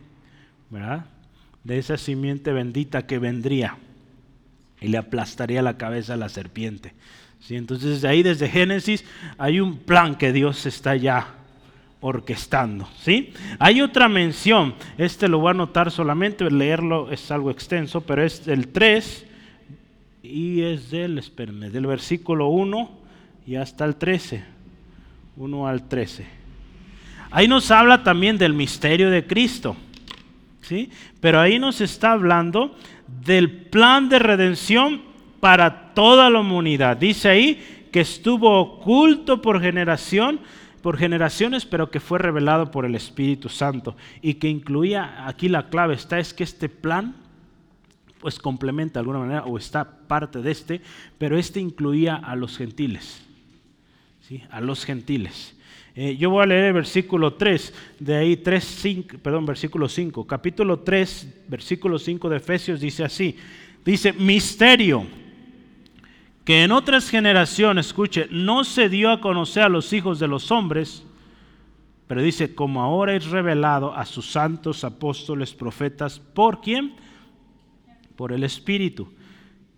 ¿verdad? 0.70 1.06
De 1.64 1.76
esa 1.78 1.98
simiente 1.98 2.52
bendita 2.52 3.04
que 3.04 3.18
vendría 3.18 3.76
y 4.80 4.86
le 4.86 4.98
aplastaría 4.98 5.60
la 5.60 5.76
cabeza 5.76 6.14
a 6.14 6.16
la 6.16 6.28
serpiente. 6.28 6.94
¿Sí? 7.40 7.56
Entonces, 7.56 8.00
de 8.00 8.08
ahí 8.08 8.22
desde 8.22 8.48
Génesis 8.48 9.04
hay 9.38 9.58
un 9.58 9.78
plan 9.78 10.14
que 10.14 10.32
Dios 10.32 10.66
está 10.66 10.94
ya 10.94 11.34
orquestando. 12.00 12.88
¿sí? 13.00 13.32
Hay 13.58 13.80
otra 13.80 14.08
mención, 14.08 14.74
este 14.98 15.26
lo 15.26 15.40
voy 15.40 15.48
a 15.48 15.50
anotar 15.50 15.90
solamente, 15.90 16.48
leerlo 16.48 17.10
es 17.10 17.28
algo 17.32 17.50
extenso, 17.50 18.02
pero 18.02 18.22
es 18.22 18.46
el 18.46 18.68
3 18.68 19.26
y 20.22 20.62
es 20.62 20.92
del, 20.92 21.18
espérenme, 21.18 21.70
del 21.70 21.86
versículo 21.86 22.46
1 22.46 22.90
y 23.48 23.56
hasta 23.56 23.84
el 23.84 23.96
13. 23.96 24.51
1 25.36 25.66
al 25.66 25.88
13. 25.88 26.26
Ahí 27.30 27.48
nos 27.48 27.70
habla 27.70 28.02
también 28.02 28.38
del 28.38 28.52
misterio 28.52 29.10
de 29.10 29.26
Cristo. 29.26 29.76
¿sí? 30.60 30.90
Pero 31.20 31.40
ahí 31.40 31.58
nos 31.58 31.80
está 31.80 32.12
hablando 32.12 32.76
del 33.24 33.50
plan 33.50 34.08
de 34.08 34.18
redención 34.18 35.02
para 35.40 35.92
toda 35.94 36.30
la 36.30 36.40
humanidad. 36.40 36.96
Dice 36.96 37.28
ahí 37.28 37.88
que 37.90 38.00
estuvo 38.00 38.58
oculto 38.60 39.42
por 39.42 39.60
generación, 39.60 40.40
por 40.82 40.96
generaciones, 40.96 41.66
pero 41.66 41.90
que 41.90 42.00
fue 42.00 42.18
revelado 42.18 42.70
por 42.70 42.84
el 42.84 42.94
Espíritu 42.94 43.48
Santo 43.48 43.96
y 44.20 44.34
que 44.34 44.48
incluía, 44.48 45.26
aquí 45.26 45.48
la 45.48 45.68
clave 45.68 45.94
está, 45.94 46.18
es 46.18 46.32
que 46.32 46.44
este 46.44 46.68
plan 46.68 47.16
pues 48.20 48.38
complementa 48.38 48.94
de 48.94 49.00
alguna 49.00 49.18
manera 49.18 49.44
o 49.44 49.58
está 49.58 49.84
parte 49.84 50.40
de 50.42 50.52
este, 50.52 50.80
pero 51.18 51.36
este 51.36 51.58
incluía 51.60 52.14
a 52.14 52.36
los 52.36 52.56
gentiles, 52.56 53.20
¿sí? 54.22 54.42
a 54.50 54.60
los 54.60 54.84
gentiles. 54.84 55.54
Eh, 55.94 56.16
yo 56.16 56.30
voy 56.30 56.42
a 56.42 56.46
leer 56.46 56.64
el 56.64 56.72
versículo 56.72 57.34
3, 57.34 57.74
de 57.98 58.16
ahí 58.16 58.36
3, 58.36 58.64
5, 58.64 59.18
perdón, 59.18 59.44
versículo 59.44 59.88
5. 59.88 60.26
Capítulo 60.26 60.80
3, 60.80 61.44
versículo 61.48 61.98
5 61.98 62.30
de 62.30 62.36
Efesios 62.38 62.80
dice 62.80 63.04
así, 63.04 63.36
dice, 63.84 64.12
misterio 64.14 65.06
que 66.44 66.64
en 66.64 66.72
otras 66.72 67.08
generaciones, 67.08 67.86
escuche, 67.86 68.26
no 68.30 68.64
se 68.64 68.88
dio 68.88 69.10
a 69.10 69.20
conocer 69.20 69.62
a 69.64 69.68
los 69.68 69.92
hijos 69.92 70.18
de 70.18 70.26
los 70.26 70.50
hombres, 70.50 71.04
pero 72.08 72.20
dice, 72.20 72.54
como 72.54 72.82
ahora 72.82 73.14
es 73.14 73.26
revelado 73.26 73.94
a 73.94 74.04
sus 74.06 74.30
santos 74.30 74.82
apóstoles, 74.82 75.54
profetas, 75.54 76.18
¿por 76.18 76.60
quién? 76.60 76.94
Por 78.16 78.32
el 78.32 78.44
Espíritu. 78.44 79.12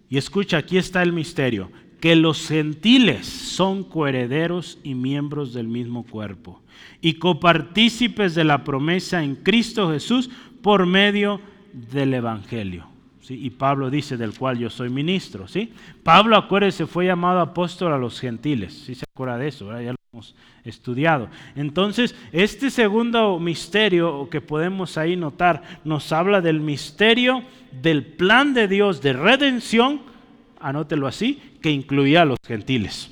Y 0.08 0.16
escucha, 0.16 0.58
aquí 0.58 0.78
está 0.78 1.02
el 1.02 1.12
misterio, 1.12 1.70
que 2.04 2.16
los 2.16 2.48
gentiles 2.48 3.26
son 3.26 3.82
coherederos 3.82 4.78
y 4.82 4.94
miembros 4.94 5.54
del 5.54 5.68
mismo 5.68 6.04
cuerpo, 6.04 6.60
y 7.00 7.14
copartícipes 7.14 8.34
de 8.34 8.44
la 8.44 8.62
promesa 8.62 9.24
en 9.24 9.36
Cristo 9.36 9.90
Jesús 9.90 10.28
por 10.60 10.84
medio 10.84 11.40
del 11.72 12.12
Evangelio. 12.12 12.86
Y 13.26 13.48
Pablo 13.48 13.88
dice, 13.88 14.18
del 14.18 14.36
cual 14.36 14.58
yo 14.58 14.68
soy 14.68 14.90
ministro. 14.90 15.48
¿sí? 15.48 15.72
Pablo, 16.02 16.36
acuérdese, 16.36 16.86
fue 16.86 17.06
llamado 17.06 17.40
apóstol 17.40 17.94
a 17.94 17.96
los 17.96 18.20
gentiles. 18.20 18.74
¿Sí 18.84 18.94
se 18.94 19.06
acuerda 19.10 19.38
de 19.38 19.48
eso? 19.48 19.70
Ya 19.80 19.92
lo 19.92 19.98
hemos 20.12 20.34
estudiado. 20.62 21.30
Entonces, 21.56 22.14
este 22.32 22.68
segundo 22.70 23.38
misterio 23.38 24.28
que 24.28 24.42
podemos 24.42 24.98
ahí 24.98 25.16
notar 25.16 25.80
nos 25.84 26.12
habla 26.12 26.42
del 26.42 26.60
misterio 26.60 27.44
del 27.80 28.04
plan 28.04 28.52
de 28.52 28.68
Dios 28.68 29.00
de 29.00 29.14
redención, 29.14 30.12
anótelo 30.64 31.06
así, 31.06 31.40
que 31.60 31.70
incluía 31.70 32.22
a 32.22 32.24
los 32.24 32.38
gentiles. 32.46 33.10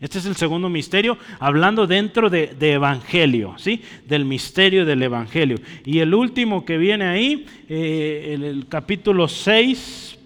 Este 0.00 0.18
es 0.18 0.24
el 0.24 0.36
segundo 0.36 0.70
misterio, 0.70 1.18
hablando 1.38 1.86
dentro 1.86 2.30
de, 2.30 2.56
Evangelio, 2.58 3.56
¿sí? 3.58 3.82
del 4.08 4.24
misterio 4.24 4.86
del 4.86 5.02
Evangelio. 5.02 5.58
Y 5.84 5.98
el 5.98 6.14
último 6.14 6.64
que 6.64 6.78
viene 6.78 7.04
ahí, 7.04 7.46
eh, 7.68 8.38
el 8.40 8.66
capítulo 8.68 9.28
6, 9.28 10.18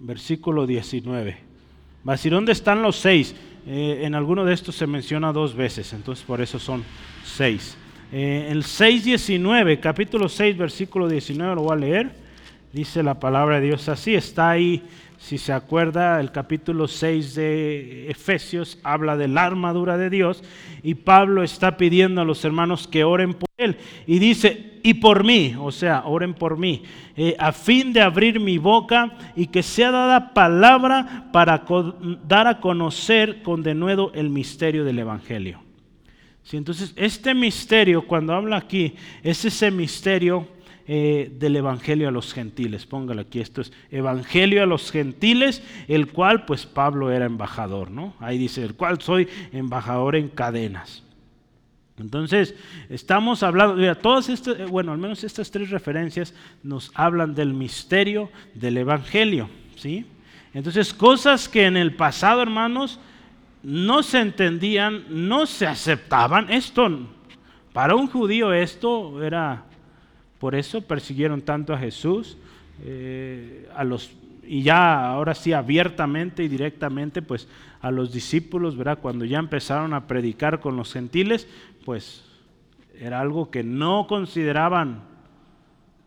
versículo 0.00 0.66
19. 0.66 1.38
Va 2.08 2.12
a 2.12 2.16
decir, 2.16 2.32
¿dónde 2.32 2.52
están 2.52 2.82
los 2.82 2.96
seis? 2.96 3.36
Eh, 3.66 4.00
en 4.02 4.14
alguno 4.14 4.44
de 4.44 4.54
estos 4.54 4.74
se 4.74 4.86
menciona 4.86 5.32
dos 5.32 5.54
veces, 5.54 5.92
entonces 5.92 6.24
por 6.24 6.40
eso 6.40 6.58
son 6.58 6.82
seis. 7.24 7.76
Eh, 8.10 8.48
el 8.50 8.64
6.19, 8.64 9.78
capítulo 9.80 10.28
6, 10.28 10.56
versículo 10.56 11.08
19, 11.08 11.54
lo 11.54 11.62
voy 11.62 11.72
a 11.72 11.76
leer. 11.76 12.27
Dice 12.72 13.02
la 13.02 13.18
palabra 13.18 13.60
de 13.60 13.66
Dios 13.66 13.88
así, 13.88 14.14
está 14.14 14.50
ahí 14.50 14.82
si 15.18 15.36
se 15.36 15.52
acuerda, 15.52 16.20
el 16.20 16.30
capítulo 16.30 16.86
6 16.86 17.34
de 17.34 18.08
Efesios 18.08 18.78
habla 18.84 19.16
de 19.16 19.26
la 19.26 19.44
armadura 19.44 19.98
de 19.98 20.10
Dios 20.10 20.44
y 20.82 20.94
Pablo 20.94 21.42
está 21.42 21.76
pidiendo 21.76 22.20
a 22.20 22.24
los 22.24 22.44
hermanos 22.44 22.86
que 22.86 23.02
oren 23.02 23.34
por 23.34 23.50
él. 23.56 23.76
Y 24.06 24.20
dice, 24.20 24.78
y 24.84 24.94
por 24.94 25.24
mí, 25.24 25.56
o 25.58 25.72
sea, 25.72 26.04
oren 26.06 26.34
por 26.34 26.56
mí, 26.56 26.84
eh, 27.16 27.34
a 27.38 27.50
fin 27.50 27.92
de 27.92 28.00
abrir 28.00 28.38
mi 28.38 28.58
boca 28.58 29.12
y 29.34 29.48
que 29.48 29.64
sea 29.64 29.90
dada 29.90 30.32
palabra 30.32 31.28
para 31.32 31.64
dar 32.24 32.46
a 32.46 32.60
conocer 32.60 33.42
con 33.42 33.64
denuedo 33.64 34.12
el 34.14 34.30
misterio 34.30 34.84
del 34.84 35.00
Evangelio. 35.00 35.60
Sí, 36.44 36.56
entonces, 36.56 36.94
este 36.96 37.34
misterio, 37.34 38.06
cuando 38.06 38.32
habla 38.32 38.56
aquí, 38.56 38.94
es 39.22 39.44
ese 39.44 39.70
misterio 39.70 40.46
eh, 40.90 41.30
del 41.38 41.56
Evangelio 41.56 42.08
a 42.08 42.10
los 42.10 42.32
gentiles. 42.32 42.86
Póngalo 42.86 43.20
aquí, 43.20 43.40
esto 43.40 43.60
es 43.60 43.74
Evangelio 43.90 44.62
a 44.62 44.66
los 44.66 44.90
gentiles, 44.90 45.62
el 45.86 46.10
cual 46.10 46.46
pues 46.46 46.64
Pablo 46.64 47.12
era 47.12 47.26
embajador, 47.26 47.90
¿no? 47.90 48.14
Ahí 48.18 48.38
dice, 48.38 48.64
el 48.64 48.74
cual 48.74 48.98
soy 49.02 49.28
embajador 49.52 50.16
en 50.16 50.28
cadenas. 50.28 51.02
Entonces, 51.98 52.54
estamos 52.88 53.42
hablando, 53.42 53.94
todas 53.96 54.30
estas, 54.30 54.58
eh, 54.58 54.64
bueno, 54.64 54.92
al 54.92 54.98
menos 54.98 55.24
estas 55.24 55.50
tres 55.50 55.68
referencias 55.68 56.32
nos 56.62 56.90
hablan 56.94 57.34
del 57.34 57.52
misterio 57.52 58.30
del 58.54 58.78
Evangelio, 58.78 59.50
¿sí? 59.76 60.06
Entonces, 60.54 60.94
cosas 60.94 61.50
que 61.50 61.66
en 61.66 61.76
el 61.76 61.96
pasado, 61.96 62.40
hermanos, 62.40 62.98
no 63.62 64.02
se 64.02 64.20
entendían, 64.20 65.04
no 65.10 65.44
se 65.44 65.66
aceptaban. 65.66 66.50
Esto, 66.50 66.88
para 67.74 67.94
un 67.94 68.06
judío 68.06 68.54
esto 68.54 69.22
era 69.22 69.67
por 70.38 70.54
eso 70.54 70.82
persiguieron 70.82 71.42
tanto 71.42 71.72
a 71.72 71.78
Jesús, 71.78 72.36
eh, 72.84 73.68
a 73.74 73.84
los, 73.84 74.12
y 74.46 74.62
ya 74.62 75.08
ahora 75.08 75.34
sí 75.34 75.52
abiertamente 75.52 76.44
y 76.44 76.48
directamente, 76.48 77.22
pues 77.22 77.48
a 77.80 77.90
los 77.90 78.12
discípulos, 78.12 78.76
¿verdad? 78.76 78.98
Cuando 79.00 79.24
ya 79.24 79.38
empezaron 79.38 79.94
a 79.94 80.06
predicar 80.06 80.60
con 80.60 80.76
los 80.76 80.92
gentiles, 80.92 81.48
pues 81.84 82.24
era 82.98 83.20
algo 83.20 83.50
que 83.50 83.62
no 83.62 84.06
consideraban 84.08 85.02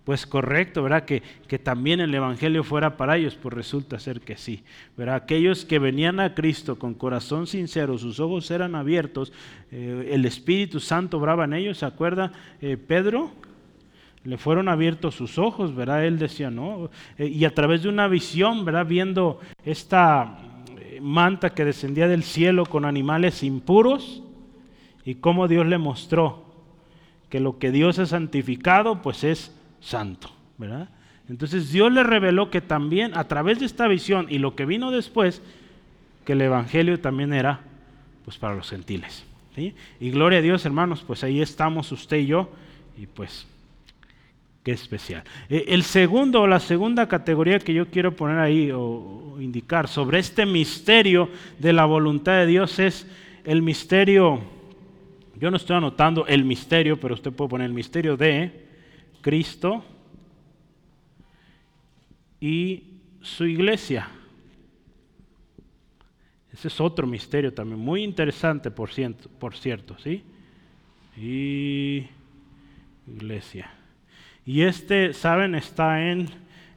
pues 0.04 0.26
correcto, 0.26 0.82
¿verdad? 0.82 1.06
Que, 1.06 1.22
que, 1.48 1.60
también 1.60 2.00
el 2.00 2.14
Evangelio 2.14 2.64
fuera 2.64 2.98
para 2.98 3.18
ellos, 3.18 3.36
pues 3.36 3.54
resulta 3.54 4.00
ser 4.00 4.22
que 4.22 4.36
sí, 4.36 4.64
¿verdad? 4.98 5.16
Aquellos 5.16 5.64
que 5.64 5.78
venían 5.78 6.20
a 6.20 6.34
Cristo 6.34 6.80
con 6.80 6.96
corazón 6.96 7.46
sincero, 7.46 7.98
sus 7.98 8.20
ojos 8.20 8.50
eran 8.50 8.74
abiertos, 8.74 9.32
eh, 9.72 10.10
el 10.12 10.26
Espíritu 10.26 10.80
Santo 10.80 11.18
obraba 11.18 11.46
en 11.46 11.54
ellos, 11.54 11.78
¿se 11.78 11.86
acuerda 11.86 12.32
eh, 12.62 12.78
Pedro? 12.78 13.32
Le 14.24 14.38
fueron 14.38 14.70
abiertos 14.70 15.16
sus 15.16 15.38
ojos, 15.38 15.76
¿verdad? 15.76 16.06
Él 16.06 16.20
decía, 16.20 16.52
¿no? 16.52 16.90
Eh, 17.18 17.28
y 17.28 17.46
a 17.46 17.54
través 17.54 17.84
de 17.84 17.90
una 17.90 18.08
visión, 18.08 18.66
¿verdad? 18.66 18.86
Viendo 18.86 19.40
esta 19.66 20.38
eh, 20.80 21.00
manta 21.02 21.52
que 21.52 21.66
descendía 21.66 22.08
del 22.08 22.24
cielo 22.24 22.66
con 22.66 22.86
animales 22.86 23.44
impuros 23.44 24.22
y 25.06 25.16
cómo 25.16 25.48
Dios 25.48 25.66
le 25.66 25.78
mostró 25.78 26.46
que 27.30 27.40
lo 27.40 27.58
que 27.58 27.72
Dios 27.72 27.98
ha 27.98 28.06
santificado, 28.06 29.02
pues 29.02 29.24
es 29.24 29.56
santo, 29.80 30.30
¿verdad? 30.58 30.90
Entonces 31.30 31.72
Dios 31.72 31.92
le 31.92 32.04
reveló 32.04 32.52
que 32.52 32.62
también 32.62 33.18
a 33.18 33.24
través 33.24 33.60
de 33.60 33.66
esta 33.66 33.88
visión 33.88 34.28
y 34.30 34.38
lo 34.38 34.56
que 34.56 34.66
vino 34.66 34.92
después, 34.92 35.42
que 36.26 36.34
el 36.34 36.42
Evangelio 36.42 37.00
también 37.00 37.34
era 37.34 37.62
pues 38.26 38.38
para 38.38 38.54
los 38.54 38.70
gentiles. 38.70 39.24
¿sí? 39.56 39.74
Y 40.00 40.12
gloria 40.12 40.40
a 40.40 40.42
Dios, 40.42 40.66
hermanos, 40.66 41.04
pues 41.08 41.24
ahí 41.24 41.42
estamos 41.42 41.92
usted 41.92 42.18
y 42.18 42.28
yo, 42.28 42.52
y 42.98 43.08
pues 43.08 43.48
Qué 44.64 44.74
especial. 44.74 45.24
Eh, 45.50 45.66
el 45.70 45.84
segundo 45.84 46.42
o 46.42 46.48
la 46.48 46.60
segunda 46.60 47.08
categoría 47.08 47.58
que 47.60 47.74
yo 47.74 47.90
quiero 47.90 48.16
poner 48.16 48.38
ahí 48.38 48.70
o, 48.72 49.38
indicar 49.40 49.88
sobre 49.88 50.20
este 50.20 50.46
misterio 50.46 51.30
de 51.58 51.74
la 51.74 51.86
voluntad 51.86 52.34
de 52.34 52.46
Dios 52.46 52.78
es 52.78 53.08
el 53.44 53.64
misterio, 53.64 54.40
yo 55.40 55.50
no 55.50 55.58
estoy 55.58 55.78
anotando 55.78 56.28
el 56.28 56.46
misterio, 56.46 57.00
pero 57.00 57.16
usted 57.16 57.32
puede 57.32 57.50
poner 57.50 57.66
el 57.66 57.74
misterio 57.74 58.16
de 58.16 58.68
Cristo 59.22 59.84
y 62.40 62.84
su 63.20 63.46
iglesia. 63.46 64.08
Ese 66.54 66.68
es 66.68 66.80
otro 66.80 67.08
misterio 67.08 67.52
también, 67.52 67.80
muy 67.80 68.04
interesante 68.04 68.70
por 68.70 68.92
por 69.40 69.56
cierto 69.56 69.98
¿sí? 69.98 70.22
Y 71.18 72.06
iglesia. 73.08 73.81
Y 74.46 74.64
este, 74.64 75.14
saben, 75.14 75.54
está 75.54 76.10
en 76.10 76.28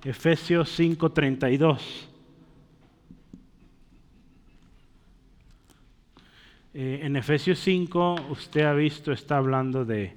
Efesios 0.04 0.78
5:32. 0.78 1.80
Eh, 6.74 7.00
en 7.02 7.16
Efesios 7.16 7.58
5 7.60 8.16
usted 8.30 8.62
ha 8.62 8.74
visto, 8.74 9.12
está 9.12 9.38
hablando 9.38 9.84
de, 9.84 10.14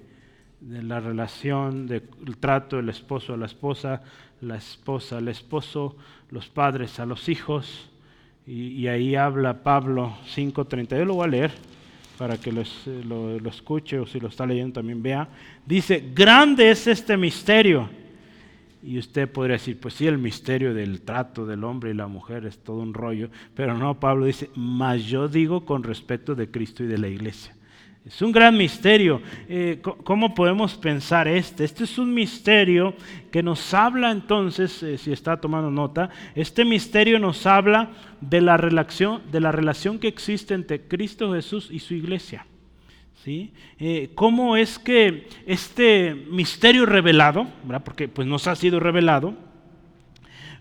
la 0.59 0.99
relación, 0.99 1.87
del 1.87 2.01
trato 2.39 2.77
del 2.77 2.89
esposo 2.89 3.35
a 3.35 3.37
la 3.37 3.45
esposa, 3.45 4.01
la 4.41 4.57
esposa 4.57 5.19
al 5.19 5.27
esposo, 5.27 5.95
los 6.31 6.49
padres 6.49 6.99
a 6.99 7.05
los 7.05 7.29
hijos. 7.29 7.89
Y, 8.45 8.69
y 8.69 8.87
ahí 8.87 9.15
habla 9.15 9.63
Pablo 9.63 10.17
5.32, 10.35 11.05
lo 11.05 11.13
voy 11.13 11.25
a 11.25 11.29
leer 11.29 11.76
para 12.17 12.37
que 12.37 12.51
lo, 12.51 12.63
lo 13.39 13.49
escuche 13.49 13.99
o 13.99 14.05
si 14.07 14.19
lo 14.19 14.27
está 14.29 14.45
leyendo 14.45 14.73
también 14.73 15.01
vea. 15.03 15.27
Dice, 15.65 16.11
grande 16.13 16.69
es 16.71 16.87
este 16.87 17.15
misterio 17.17 17.89
y 18.87 18.97
usted 18.97 19.29
podría 19.29 19.57
decir, 19.57 19.77
pues 19.79 19.95
sí, 19.95 20.07
el 20.07 20.17
misterio 20.17 20.73
del 20.73 21.01
trato 21.01 21.45
del 21.45 21.65
hombre 21.65 21.91
y 21.91 21.93
la 21.93 22.07
mujer 22.07 22.45
es 22.45 22.57
todo 22.59 22.77
un 22.77 22.93
rollo, 22.93 23.29
pero 23.53 23.77
no, 23.77 23.99
Pablo 23.99 24.25
dice, 24.25 24.49
mas 24.55 25.03
yo 25.03 25.27
digo 25.27 25.65
con 25.65 25.83
respecto 25.83 26.35
de 26.35 26.49
Cristo 26.49 26.83
y 26.83 26.87
de 26.87 26.97
la 26.97 27.09
iglesia. 27.09 27.56
Es 28.07 28.21
un 28.21 28.31
gran 28.31 28.55
misterio. 28.55 29.21
Eh, 29.49 29.81
¿Cómo 29.81 30.33
podemos 30.33 30.75
pensar 30.75 31.27
este? 31.27 31.65
Este 31.65 31.83
es 31.83 31.97
un 31.97 32.13
misterio 32.13 32.93
que 33.31 33.43
nos 33.43 33.73
habla 33.73 34.11
entonces, 34.11 34.81
eh, 34.81 34.97
si 34.97 35.11
está 35.11 35.41
tomando 35.41 35.69
nota, 35.69 36.09
este 36.33 36.63
misterio 36.63 37.19
nos 37.19 37.45
habla 37.45 37.89
de 38.21 38.39
la 38.39 38.55
relación, 38.55 39.23
de 39.29 39.41
la 39.41 39.51
relación 39.51 39.99
que 39.99 40.07
existe 40.07 40.53
entre 40.53 40.87
Cristo 40.87 41.33
Jesús 41.33 41.67
y 41.69 41.79
su 41.79 41.95
iglesia. 41.95 42.45
Eh, 43.27 44.11
¿Cómo 44.15 44.55
es 44.55 44.79
que 44.79 45.27
este 45.45 46.15
misterio 46.15 46.85
revelado, 46.85 47.45
porque 47.83 48.07
pues 48.07 48.25
nos 48.25 48.47
ha 48.47 48.55
sido 48.55 48.79
revelado, 48.79 49.33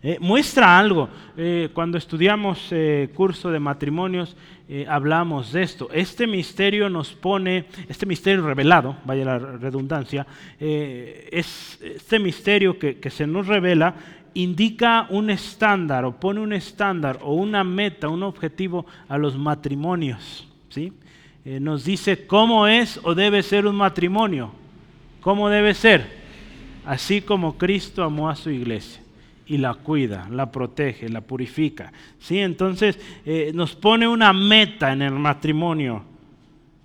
eh, 0.03 0.19
muestra 0.21 0.79
algo? 0.79 1.09
Eh, 1.37 1.71
cuando 1.73 1.99
estudiamos 1.99 2.71
curso 3.15 3.51
de 3.51 3.61
matrimonios, 3.61 4.37
hablamos 4.89 5.53
de 5.53 5.63
esto. 5.63 5.89
Este 5.93 6.27
misterio 6.27 6.91
nos 6.91 7.13
pone, 7.13 7.67
este 7.89 8.05
misterio 8.05 8.45
revelado, 8.45 8.97
vaya 9.05 9.25
la 9.25 9.39
redundancia, 9.39 10.27
es 10.59 11.79
este 11.81 12.19
misterio 12.19 12.77
que, 12.77 13.11
se 13.11 13.27
nos 13.27 13.47
revela 13.47 13.95
indica 14.35 15.07
un 15.09 15.31
estándar 15.31 16.05
o 16.05 16.13
pone 16.13 16.41
un 16.41 16.53
estándar 16.53 17.21
o 17.23 17.33
una 17.33 17.65
meta, 17.65 18.09
un 18.09 18.23
objetivo 18.23 18.85
a 19.09 19.17
los 19.17 19.39
matrimonios. 19.39 20.47
¿sí? 20.69 20.93
Eh, 21.45 21.61
nos 21.61 21.85
dice 21.85 22.27
cómo 22.27 22.67
es 22.67 23.01
o 23.03 23.15
debe 23.15 23.43
ser 23.43 23.67
un 23.67 23.77
matrimonio. 23.77 24.51
¿Cómo 25.21 25.49
debe 25.49 25.75
ser? 25.75 26.07
Así 26.85 27.21
como 27.23 27.57
Cristo 27.57 28.03
amó 28.03 28.29
a 28.29 28.37
su 28.37 28.51
iglesia 28.51 29.06
y 29.47 29.59
la 29.59 29.75
cuida, 29.75 30.29
la 30.31 30.51
protege, 30.51 31.09
la 31.09 31.21
purifica. 31.21 31.93
¿Sí? 32.19 32.39
Entonces 32.39 32.99
eh, 33.25 33.53
nos 33.55 33.75
pone 33.75 34.09
una 34.09 34.33
meta 34.33 34.93
en 34.93 35.03
el 35.03 35.13
matrimonio. 35.13 36.05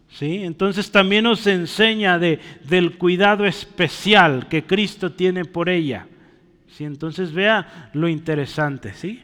¿Sí? 0.09 0.43
Entonces 0.43 0.91
también 0.91 1.23
nos 1.23 1.47
enseña 1.47 2.19
de, 2.19 2.39
del 2.67 2.97
cuidado 2.97 3.45
especial 3.45 4.47
que 4.47 4.63
Cristo 4.63 5.11
tiene 5.11 5.45
por 5.45 5.69
ella. 5.69 6.07
¿Sí? 6.67 6.83
Entonces 6.83 7.33
vea 7.33 7.89
lo 7.93 8.07
interesante. 8.07 8.93
¿sí? 8.93 9.23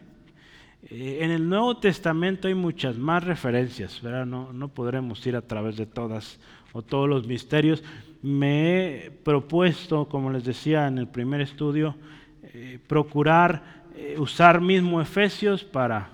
Eh, 0.90 1.20
en 1.22 1.32
el 1.32 1.48
Nuevo 1.48 1.78
Testamento 1.78 2.48
hay 2.48 2.56
muchas 2.56 2.98
más 2.98 3.24
referencias, 3.24 4.02
¿verdad? 4.02 4.26
No, 4.26 4.52
no 4.52 4.70
podremos 4.70 5.26
ir 5.28 5.36
a 5.36 5.42
través 5.42 5.78
de 5.78 5.86
todas 5.86 6.40
o 6.74 6.82
todos 6.82 7.08
los 7.08 7.28
misterios. 7.28 7.84
Me 8.24 9.06
he 9.06 9.12
propuesto, 9.12 10.10
como 10.10 10.32
les 10.32 10.44
decía 10.44 10.88
en 10.88 10.98
el 10.98 11.08
primer 11.08 11.42
estudio, 11.42 11.96
eh, 12.58 12.80
procurar 12.88 13.86
eh, 13.96 14.16
usar 14.18 14.62
mismo 14.62 15.02
Efesios 15.02 15.64
para 15.64 16.10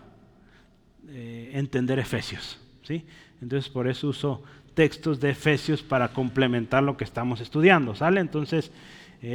entender 1.15 1.99
Efesios. 1.99 2.59
¿sí? 2.81 3.05
Entonces 3.39 3.69
por 3.69 3.87
eso 3.87 4.07
uso 4.07 4.41
textos 4.73 5.19
de 5.19 5.29
Efesios 5.29 5.83
para 5.83 6.07
complementar 6.07 6.81
lo 6.81 6.97
que 6.97 7.03
estamos 7.03 7.39
estudiando. 7.39 7.93
¿sale? 7.93 8.19
Entonces 8.19 8.71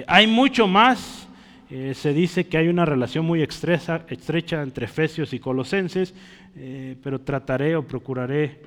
hay 0.08 0.26
mucho 0.26 0.66
más 0.66 1.28
eh, 1.70 1.92
se 1.94 2.14
dice 2.14 2.46
que 2.46 2.56
hay 2.56 2.68
una 2.68 2.86
relación 2.86 3.26
muy 3.26 3.42
estrecha, 3.42 4.62
entre 4.62 4.86
Efesios 4.86 5.34
y 5.34 5.38
Colosenses, 5.38 6.14
eh, 6.56 6.96
pero 7.02 7.20
trataré 7.20 7.76
o 7.76 7.86
procuraré 7.86 8.44
eh, 8.44 8.58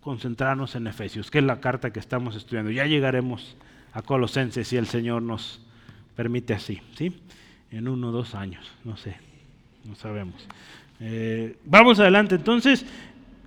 concentrarnos 0.00 0.76
en 0.76 0.86
Efesios, 0.86 1.32
que 1.32 1.38
es 1.38 1.44
la 1.44 1.60
carta 1.60 1.92
que 1.92 1.98
estamos 1.98 2.36
estudiando. 2.36 2.70
Ya 2.70 2.86
llegaremos 2.86 3.56
a 3.92 4.02
Colosenses 4.02 4.68
si 4.68 4.76
el 4.76 4.86
Señor 4.86 5.22
nos 5.22 5.60
permite 6.20 6.52
así, 6.52 6.82
¿sí? 6.98 7.14
En 7.70 7.88
uno 7.88 8.08
o 8.08 8.12
dos 8.12 8.34
años, 8.34 8.70
no 8.84 8.94
sé, 8.98 9.16
no 9.86 9.94
sabemos. 9.94 10.46
vamos 11.64 11.98
adelante, 11.98 12.34
entonces, 12.34 12.84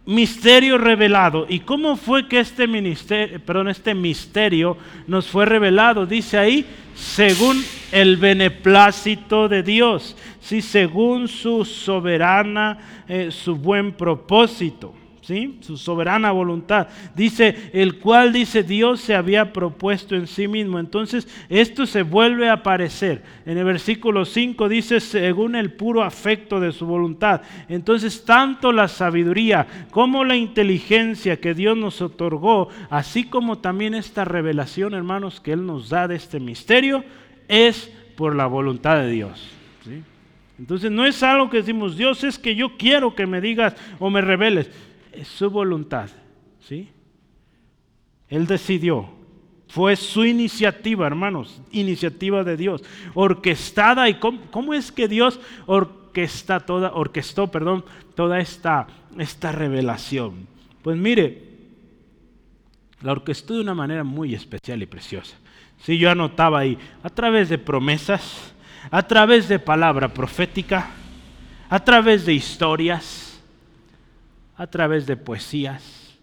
misterio 0.08 0.80
revelado. 0.80 1.46
¿Y 1.48 1.60
cómo 1.60 1.96
fue 1.96 2.28
que 2.28 2.40
este, 2.40 2.66
ministerio, 2.66 3.40
perdón, 3.46 3.68
este 3.68 3.94
misterio 3.94 4.76
nos 5.06 5.28
fue 5.28 5.46
revelado? 5.46 6.08
Dice 6.08 6.40
ahí, 6.40 6.66
según 6.96 7.64
el 7.92 8.18
beneplácito 8.18 9.48
de 9.48 9.62
Dios, 9.62 10.18
sí, 10.42 10.64
según 10.64 11.28
su 11.28 11.66
soberana, 11.66 12.80
eh, 13.08 13.30
su 13.30 13.56
buen 13.56 13.92
propósito. 13.92 14.96
¿Sí? 15.24 15.60
su 15.62 15.78
soberana 15.78 16.32
voluntad. 16.32 16.90
Dice, 17.16 17.72
el 17.72 17.98
cual 18.00 18.34
dice 18.34 18.62
Dios 18.62 19.00
se 19.00 19.16
había 19.16 19.54
propuesto 19.54 20.16
en 20.16 20.28
sí 20.28 20.50
mismo. 20.50 20.80
Entonces, 20.80 21.30
esto 21.48 21.86
se 21.86 22.04
vuelve 22.04 22.50
a 22.50 22.54
aparecer. 22.54 23.24
En 23.46 23.58
el 23.58 23.64
versículo 23.64 24.26
5 24.26 24.68
dice, 24.68 25.00
según 25.00 25.56
el 25.56 25.72
puro 25.72 26.04
afecto 26.04 26.60
de 26.60 26.74
su 26.74 26.86
voluntad. 26.86 27.42
Entonces, 27.70 28.26
tanto 28.26 28.74
la 28.74 28.90
sabiduría 28.90 29.66
como 29.92 30.26
la 30.26 30.36
inteligencia 30.36 31.40
que 31.40 31.54
Dios 31.54 31.78
nos 31.78 32.02
otorgó, 32.02 32.68
así 32.90 33.24
como 33.24 33.60
también 33.60 33.94
esta 33.94 34.26
revelación, 34.26 34.94
hermanos, 34.94 35.40
que 35.40 35.54
Él 35.54 35.66
nos 35.66 35.88
da 35.88 36.10
de 36.10 36.16
este 36.16 36.42
misterio, 36.42 37.06
es 37.48 37.90
por 38.18 38.36
la 38.36 38.46
voluntad 38.48 38.98
de 38.98 39.10
Dios. 39.10 39.52
Entonces 40.60 40.92
no 40.92 41.06
es 41.06 41.24
algo 41.24 41.50
que 41.50 41.58
decimos, 41.58 41.98
Dios 41.98 42.24
es 42.24 42.38
que 42.38 42.56
yo 42.56 42.78
quiero 42.78 43.16
que 43.16 43.26
me 43.26 43.42
digas 43.42 43.76
o 44.00 44.10
me 44.10 44.22
reveles. 44.22 44.70
Su 45.24 45.50
voluntad. 45.50 46.10
¿sí? 46.68 46.90
Él 48.30 48.48
decidió. 48.48 49.10
Fue 49.68 49.96
su 49.96 50.24
iniciativa, 50.26 51.08
hermanos, 51.08 51.62
iniciativa 51.72 52.44
de 52.44 52.58
Dios, 52.58 52.84
orquestada. 53.16 54.08
¿Y 54.08 54.20
cómo, 54.20 54.74
es 54.74 54.92
que 54.92 55.08
Dios 55.08 55.40
orquesta 55.66 56.60
toda, 56.60 56.94
orquestó 56.94 57.50
perdón, 57.50 57.84
toda 58.16 58.40
esta, 58.40 58.88
esta 59.18 59.52
revelación? 59.52 60.48
Pues 60.84 60.98
mire, 60.98 61.44
la 63.02 63.14
orquestó 63.14 63.56
de 63.56 63.62
una 63.62 63.74
manera 63.74 64.04
muy 64.04 64.36
especial 64.36 64.82
y 64.84 64.86
preciosa. 64.86 65.36
Si 65.82 65.98
yo 65.98 66.12
anotaba 66.12 66.60
ahí, 66.60 66.78
a 67.02 67.10
través 67.10 67.50
de 67.50 67.58
promesas, 67.58 68.54
a 68.92 69.08
través 69.08 69.48
de 69.48 69.60
palabra 69.60 70.14
profética, 70.14 70.92
a 71.70 71.84
través 71.84 72.26
de 72.26 72.34
historias, 72.34 73.23
a 74.56 74.68
través 74.68 75.06
de 75.06 75.18
poesías, 75.18 76.18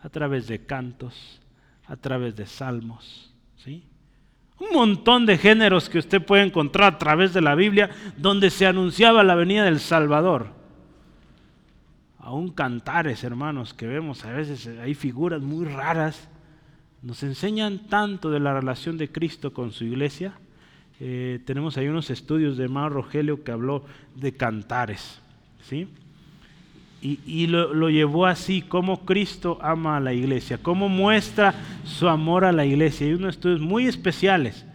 a 0.00 0.08
través 0.08 0.46
de 0.46 0.64
cantos, 0.64 1.40
a 1.86 1.96
través 1.96 2.36
de 2.36 2.46
salmos, 2.46 3.32
¿sí? 3.56 3.84
Un 4.58 4.68
montón 4.72 5.26
de 5.26 5.36
géneros 5.36 5.88
que 5.88 5.98
usted 5.98 6.24
puede 6.24 6.42
encontrar 6.42 6.94
a 6.94 6.98
través 6.98 7.34
de 7.34 7.42
la 7.42 7.54
Biblia 7.54 7.90
donde 8.16 8.50
se 8.50 8.66
anunciaba 8.66 9.22
la 9.22 9.34
venida 9.34 9.64
del 9.64 9.80
Salvador. 9.80 10.48
Aún 12.18 12.50
cantares, 12.50 13.22
hermanos, 13.22 13.74
que 13.74 13.86
vemos 13.86 14.24
a 14.24 14.32
veces, 14.32 14.66
hay 14.66 14.94
figuras 14.94 15.42
muy 15.42 15.66
raras 15.66 16.28
nos 17.06 17.22
enseñan 17.22 17.86
tanto 17.88 18.30
de 18.30 18.40
la 18.40 18.52
relación 18.52 18.98
de 18.98 19.12
Cristo 19.12 19.52
con 19.52 19.70
su 19.70 19.84
iglesia. 19.84 20.32
Eh, 20.98 21.40
tenemos 21.44 21.76
ahí 21.76 21.86
unos 21.86 22.10
estudios 22.10 22.56
de 22.56 22.64
hermano 22.64 22.88
Rogelio 22.88 23.44
que 23.44 23.52
habló 23.52 23.84
de 24.16 24.32
cantares, 24.32 25.20
¿sí? 25.62 25.88
Y, 27.26 27.46
lo, 27.46 27.88
llevó 27.88 28.26
así, 28.26 28.62
cómo 28.62 29.04
Cristo 29.04 29.58
ama 29.60 29.96
a 29.96 30.00
la 30.00 30.12
iglesia, 30.12 30.58
cómo 30.58 30.88
muestra 30.88 31.54
su 31.84 32.08
amor 32.08 32.44
a 32.44 32.52
la 32.52 32.64
iglesia. 32.64 33.06
Hay 33.06 33.14
unos 33.14 33.36
estudios 33.36 33.60
muy 33.60 33.86
especiales. 33.86 34.66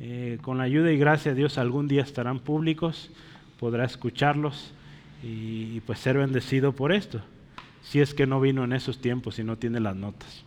Eh, 0.00 0.38
con 0.42 0.58
la 0.58 0.64
ayuda 0.64 0.92
y 0.92 0.98
gracia 0.98 1.32
de 1.32 1.38
Dios 1.38 1.58
algún 1.58 1.88
día 1.88 2.02
estarán 2.02 2.38
públicos, 2.38 3.10
podrá 3.58 3.84
escucharlos 3.84 4.72
y, 5.22 5.80
pues 5.80 5.98
ser 5.98 6.18
bendecido 6.18 6.72
por 6.72 6.92
esto. 6.92 7.20
Si 7.82 8.00
es 8.00 8.14
que 8.14 8.26
no 8.26 8.40
vino 8.40 8.64
en 8.64 8.72
esos 8.72 9.00
tiempos 9.00 9.38
y 9.38 9.44
no 9.44 9.56
tiene 9.56 9.80
las 9.80 9.96
notas 9.96 10.44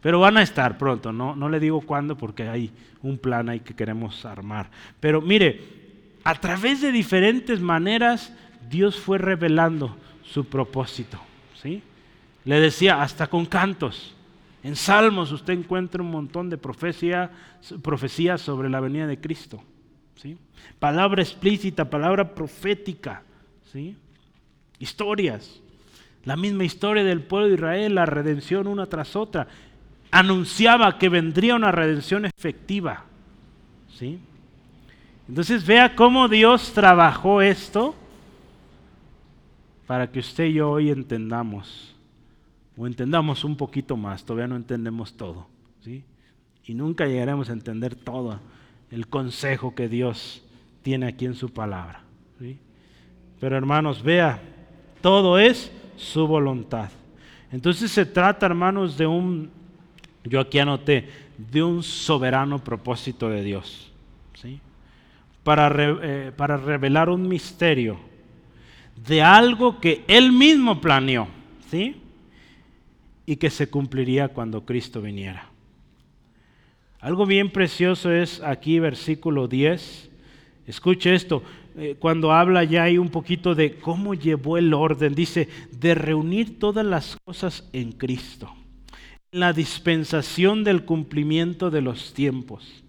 pero 0.00 0.18
van 0.18 0.36
a 0.36 0.42
estar 0.42 0.78
pronto, 0.78 1.12
¿no? 1.12 1.36
no 1.36 1.48
le 1.48 1.60
digo 1.60 1.80
cuándo 1.80 2.16
porque 2.16 2.48
hay 2.48 2.72
un 3.02 3.18
plan 3.18 3.48
ahí 3.48 3.60
que 3.60 3.74
queremos 3.74 4.24
armar. 4.24 4.68
Pero 4.98 5.20
mire, 5.20 5.60
a 6.24 6.34
través 6.34 6.80
de 6.80 6.90
diferentes 6.90 7.60
maneras 7.60 8.32
Dios 8.68 8.96
fue 8.96 9.18
revelando 9.18 9.96
su 10.22 10.44
propósito. 10.44 11.18
¿sí? 11.60 11.82
Le 12.44 12.60
decía, 12.60 13.02
hasta 13.02 13.26
con 13.26 13.46
cantos. 13.46 14.14
En 14.62 14.76
Salmos 14.76 15.32
usted 15.32 15.54
encuentra 15.54 16.02
un 16.02 16.10
montón 16.10 16.48
de 16.48 16.56
profecía, 16.56 17.30
profecías 17.82 18.40
sobre 18.40 18.70
la 18.70 18.80
venida 18.80 19.06
de 19.06 19.20
Cristo. 19.20 19.62
¿sí? 20.16 20.38
Palabra 20.78 21.22
explícita, 21.22 21.90
palabra 21.90 22.34
profética. 22.34 23.22
¿sí? 23.72 23.96
Historias. 24.78 25.60
La 26.24 26.36
misma 26.36 26.64
historia 26.64 27.02
del 27.02 27.22
pueblo 27.22 27.48
de 27.48 27.54
Israel, 27.54 27.94
la 27.96 28.06
redención 28.06 28.68
una 28.68 28.86
tras 28.86 29.16
otra. 29.16 29.48
Anunciaba 30.12 30.98
que 30.98 31.08
vendría 31.08 31.56
una 31.56 31.72
redención 31.72 32.24
efectiva. 32.24 33.04
¿Sí? 33.98 34.20
Entonces 35.28 35.66
vea 35.66 35.96
cómo 35.96 36.28
Dios 36.28 36.72
trabajó 36.72 37.42
esto 37.42 37.96
para 39.92 40.10
que 40.10 40.20
usted 40.20 40.44
y 40.44 40.54
yo 40.54 40.70
hoy 40.70 40.90
entendamos, 40.90 41.94
o 42.78 42.86
entendamos 42.86 43.44
un 43.44 43.56
poquito 43.56 43.94
más, 43.94 44.24
todavía 44.24 44.46
no 44.48 44.56
entendemos 44.56 45.14
todo, 45.18 45.48
¿sí? 45.84 46.02
Y 46.64 46.72
nunca 46.72 47.04
llegaremos 47.04 47.50
a 47.50 47.52
entender 47.52 47.94
todo 47.94 48.40
el 48.90 49.06
consejo 49.08 49.74
que 49.74 49.90
Dios 49.90 50.42
tiene 50.80 51.08
aquí 51.08 51.26
en 51.26 51.34
su 51.34 51.50
palabra. 51.52 52.00
¿sí? 52.40 52.58
Pero 53.38 53.54
hermanos, 53.54 54.02
vea, 54.02 54.40
todo 55.02 55.38
es 55.38 55.70
su 55.98 56.26
voluntad. 56.26 56.88
Entonces 57.50 57.90
se 57.90 58.06
trata, 58.06 58.46
hermanos, 58.46 58.96
de 58.96 59.06
un, 59.06 59.50
yo 60.24 60.40
aquí 60.40 60.58
anoté, 60.58 61.06
de 61.36 61.62
un 61.62 61.82
soberano 61.82 62.64
propósito 62.64 63.28
de 63.28 63.42
Dios. 63.42 63.92
¿sí? 64.40 64.58
Para, 65.44 65.70
eh, 65.76 66.32
para 66.34 66.56
revelar 66.56 67.10
un 67.10 67.28
misterio 67.28 68.10
de 68.96 69.22
algo 69.22 69.80
que 69.80 70.04
Él 70.08 70.32
mismo 70.32 70.80
planeó. 70.80 71.28
¿sí? 71.72 71.96
Y 73.24 73.36
que 73.36 73.48
se 73.48 73.68
cumpliría 73.68 74.28
cuando 74.28 74.66
Cristo 74.66 75.00
viniera. 75.00 75.48
Algo 77.00 77.24
bien 77.24 77.50
precioso 77.50 78.12
es 78.12 78.40
aquí 78.42 78.78
versículo 78.78 79.48
10. 79.48 80.10
Escuche 80.66 81.14
esto, 81.14 81.42
eh, 81.76 81.96
cuando 81.98 82.30
habla 82.32 82.62
ya 82.62 82.84
hay 82.84 82.98
un 82.98 83.08
poquito 83.08 83.54
de 83.54 83.76
cómo 83.76 84.12
llevó 84.14 84.58
el 84.58 84.74
orden, 84.74 85.14
dice, 85.14 85.48
de 85.72 85.94
reunir 85.94 86.58
todas 86.58 86.84
las 86.84 87.16
cosas 87.24 87.68
en 87.72 87.92
Cristo, 87.92 88.54
en 89.32 89.40
la 89.40 89.52
dispensación 89.52 90.62
del 90.62 90.84
cumplimiento 90.84 91.70
de 91.70 91.80
los 91.80 92.12
tiempos, 92.12 92.84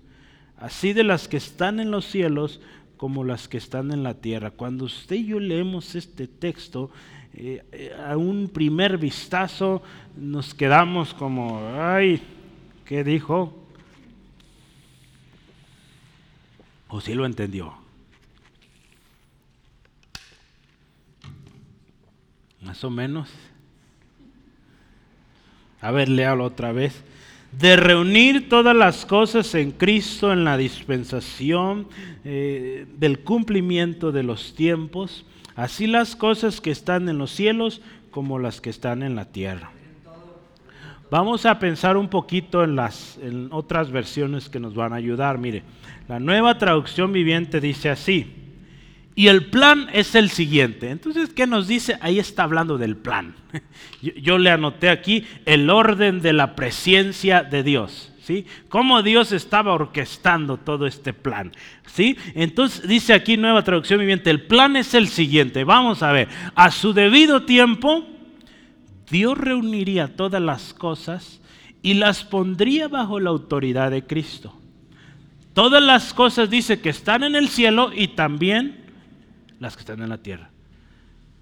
así 0.57 0.93
de 0.93 1.05
las 1.05 1.27
que 1.27 1.37
están 1.37 1.79
en 1.79 1.89
los 1.89 2.05
cielos 2.05 2.61
como 3.03 3.25
las 3.25 3.49
que 3.49 3.57
están 3.57 3.91
en 3.91 4.01
la 4.01 4.13
tierra. 4.13 4.51
Cuando 4.51 4.85
usted 4.85 5.17
y 5.17 5.25
yo 5.25 5.37
leemos 5.37 5.93
este 5.93 6.25
texto, 6.25 6.89
eh, 7.33 7.61
eh, 7.73 7.93
a 8.01 8.15
un 8.15 8.47
primer 8.47 8.97
vistazo 8.97 9.83
nos 10.15 10.53
quedamos 10.53 11.13
como, 11.13 11.59
ay, 11.77 12.21
¿qué 12.85 13.03
dijo? 13.03 13.53
¿O 16.87 17.01
si 17.01 17.13
lo 17.13 17.25
entendió? 17.25 17.73
Más 22.61 22.81
o 22.85 22.89
menos. 22.89 23.29
A 25.81 25.91
ver, 25.91 26.07
léalo 26.07 26.45
otra 26.45 26.71
vez. 26.71 27.03
De 27.57 27.75
reunir 27.75 28.49
todas 28.49 28.75
las 28.75 29.05
cosas 29.05 29.53
en 29.55 29.71
Cristo 29.71 30.33
en 30.33 30.43
la 30.43 30.57
dispensación 30.57 31.87
eh, 32.25 32.85
del 32.97 33.19
cumplimiento 33.19 34.11
de 34.11 34.23
los 34.23 34.55
tiempos, 34.55 35.25
así 35.55 35.87
las 35.87 36.15
cosas 36.15 36.59
que 36.61 36.71
están 36.71 37.07
en 37.09 37.17
los 37.17 37.31
cielos 37.31 37.81
como 38.11 38.39
las 38.39 38.59
que 38.59 38.69
están 38.69 39.03
en 39.03 39.15
la 39.15 39.25
tierra. 39.25 39.71
Vamos 41.09 41.45
a 41.45 41.59
pensar 41.59 41.95
un 41.95 42.07
poquito 42.07 42.63
en 42.63 42.75
las 42.75 43.19
en 43.21 43.49
otras 43.51 43.91
versiones 43.91 44.49
que 44.49 44.59
nos 44.59 44.73
van 44.73 44.93
a 44.93 44.95
ayudar. 44.95 45.37
Mire, 45.37 45.61
la 46.07 46.19
nueva 46.19 46.57
traducción 46.57 47.13
viviente 47.13 47.61
dice 47.61 47.89
así. 47.89 48.42
Y 49.15 49.27
el 49.27 49.45
plan 49.45 49.89
es 49.93 50.15
el 50.15 50.29
siguiente. 50.29 50.89
Entonces, 50.89 51.29
¿qué 51.29 51.45
nos 51.45 51.67
dice? 51.67 51.97
Ahí 52.01 52.17
está 52.17 52.43
hablando 52.43 52.77
del 52.77 52.97
plan. 52.97 53.35
Yo, 54.01 54.37
le 54.37 54.49
anoté 54.49 54.89
aquí 54.89 55.25
el 55.45 55.69
orden 55.69 56.21
de 56.21 56.33
la 56.33 56.55
presencia 56.55 57.43
de 57.43 57.63
Dios. 57.63 58.09
¿Sí? 58.23 58.45
Cómo 58.69 59.03
Dios 59.03 59.33
estaba 59.33 59.73
orquestando 59.73 60.57
todo 60.57 60.87
este 60.87 61.13
plan. 61.13 61.51
¿Sí? 61.85 62.17
Entonces 62.35 62.87
dice 62.87 63.13
aquí 63.13 63.35
nueva 63.35 63.63
traducción 63.63 63.99
viviente, 63.99 64.29
el 64.29 64.43
plan 64.43 64.77
es 64.77 64.93
el 64.93 65.09
siguiente. 65.09 65.65
Vamos 65.65 66.01
a 66.01 66.13
ver, 66.13 66.29
a 66.55 66.71
su 66.71 66.93
debido 66.93 67.43
tiempo, 67.43 68.07
Dios 69.11 69.37
reuniría 69.37 70.15
todas 70.15 70.41
las 70.41 70.73
cosas 70.73 71.41
y 71.81 71.95
las 71.95 72.23
pondría 72.23 72.87
bajo 72.87 73.19
la 73.19 73.29
autoridad 73.29 73.91
de 73.91 74.05
Cristo. 74.07 74.57
Todas 75.53 75.83
las 75.83 76.13
cosas 76.13 76.49
dice 76.49 76.79
que 76.79 76.89
están 76.89 77.23
en 77.23 77.35
el 77.35 77.49
cielo 77.49 77.91
y 77.93 78.07
también 78.07 78.82
las 79.63 79.75
que 79.75 79.81
están 79.81 80.01
en 80.01 80.09
la 80.09 80.19
tierra. 80.19 80.49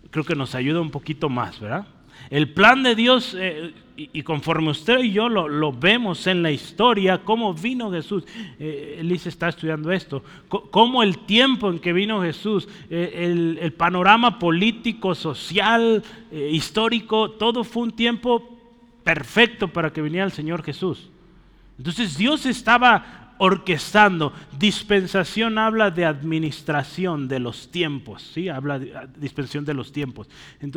Creo 0.10 0.24
que 0.24 0.36
nos 0.36 0.56
ayuda 0.56 0.80
un 0.80 0.92
poquito 0.92 1.30
más, 1.30 1.60
¿verdad? 1.60 1.86
El 2.30 2.54
plan 2.54 2.84
de 2.84 2.96
Dios, 2.96 3.36
eh, 3.38 3.74
y, 3.96 4.24
conforme 4.24 4.70
usted 4.72 5.00
y 5.00 5.12
yo 5.12 5.30
lo, 5.30 5.74
vemos 5.74 6.26
en 6.28 6.42
la 6.42 6.52
historia, 6.52 7.20
cómo 7.24 7.54
vino 7.54 7.92
Jesús, 7.92 8.24
eh, 8.60 8.98
Elise 9.00 9.30
está 9.30 9.50
estudiando 9.50 9.92
esto, 9.92 10.24
cómo 10.48 11.04
el 11.04 11.20
tiempo 11.20 11.70
en 11.70 11.80
que 11.80 11.94
vino 11.94 12.22
Jesús, 12.22 12.68
eh, 12.90 13.58
el, 13.62 13.74
panorama 13.74 14.40
político, 14.40 15.14
social, 15.14 16.04
eh, 16.32 16.50
histórico, 16.52 17.32
todo 17.32 17.64
fue 17.64 17.84
un 17.84 17.92
tiempo 17.92 18.58
perfecto 19.04 19.68
para 19.68 19.92
que 19.92 20.02
viniera 20.02 20.26
el 20.26 20.32
Señor 20.32 20.64
Jesús. 20.64 21.10
Entonces 21.78 22.18
Dios 22.18 22.46
estaba 22.46 23.21
orquestando. 23.44 24.34
Dispensación 24.60 25.58
habla 25.58 25.90
de 25.90 26.06
administración 26.06 27.28
de 27.28 27.40
los 27.40 27.72
tiempos, 27.72 28.22
¿sí? 28.36 28.50
Habla 28.50 28.78
de 28.78 28.96
ah, 28.96 29.08
dispensación 29.18 29.66
de 29.66 29.74
los 29.74 29.92
tiempos 29.92 30.30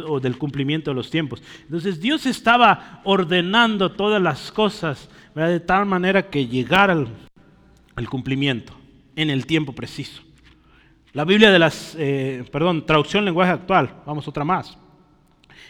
o 0.09 0.19
del 0.19 0.39
cumplimiento 0.39 0.91
de 0.91 0.95
los 0.95 1.11
tiempos. 1.11 1.43
Entonces 1.65 2.01
Dios 2.01 2.25
estaba 2.25 3.03
ordenando 3.05 3.93
todas 3.93 4.21
las 4.21 4.51
cosas 4.51 5.11
de 5.35 5.61
tal 5.61 5.85
manera 5.85 6.31
que 6.31 6.47
llegara 6.47 6.95
el, 7.97 8.09
cumplimiento 8.09 8.73
en 9.15 9.29
el 9.29 9.45
tiempo 9.45 9.75
preciso. 9.75 10.23
La 11.13 11.27
Biblia 11.27 11.51
de 11.51 11.59
las, 11.59 11.95
eh, 11.99 12.45
perdón, 12.51 12.87
traducción 12.87 13.27
lenguaje 13.27 13.53
actual, 13.53 13.95
vamos 14.07 14.27
otra 14.27 14.43
más. 14.43 14.79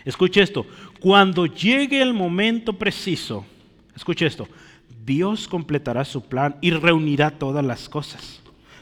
Escuche 0.05 0.42
esto, 0.42 0.64
cuando 1.01 1.47
llegue 1.47 2.01
el 2.01 2.14
momento 2.14 2.72
preciso, 2.74 3.45
escuche 3.97 4.26
esto, 4.26 4.47
Dios 5.05 5.48
completará 5.48 6.05
su 6.05 6.22
plan 6.22 6.57
y 6.61 6.70
reunirá 6.70 7.32
todas 7.32 7.64
las 7.64 7.88
cosas, 7.88 8.40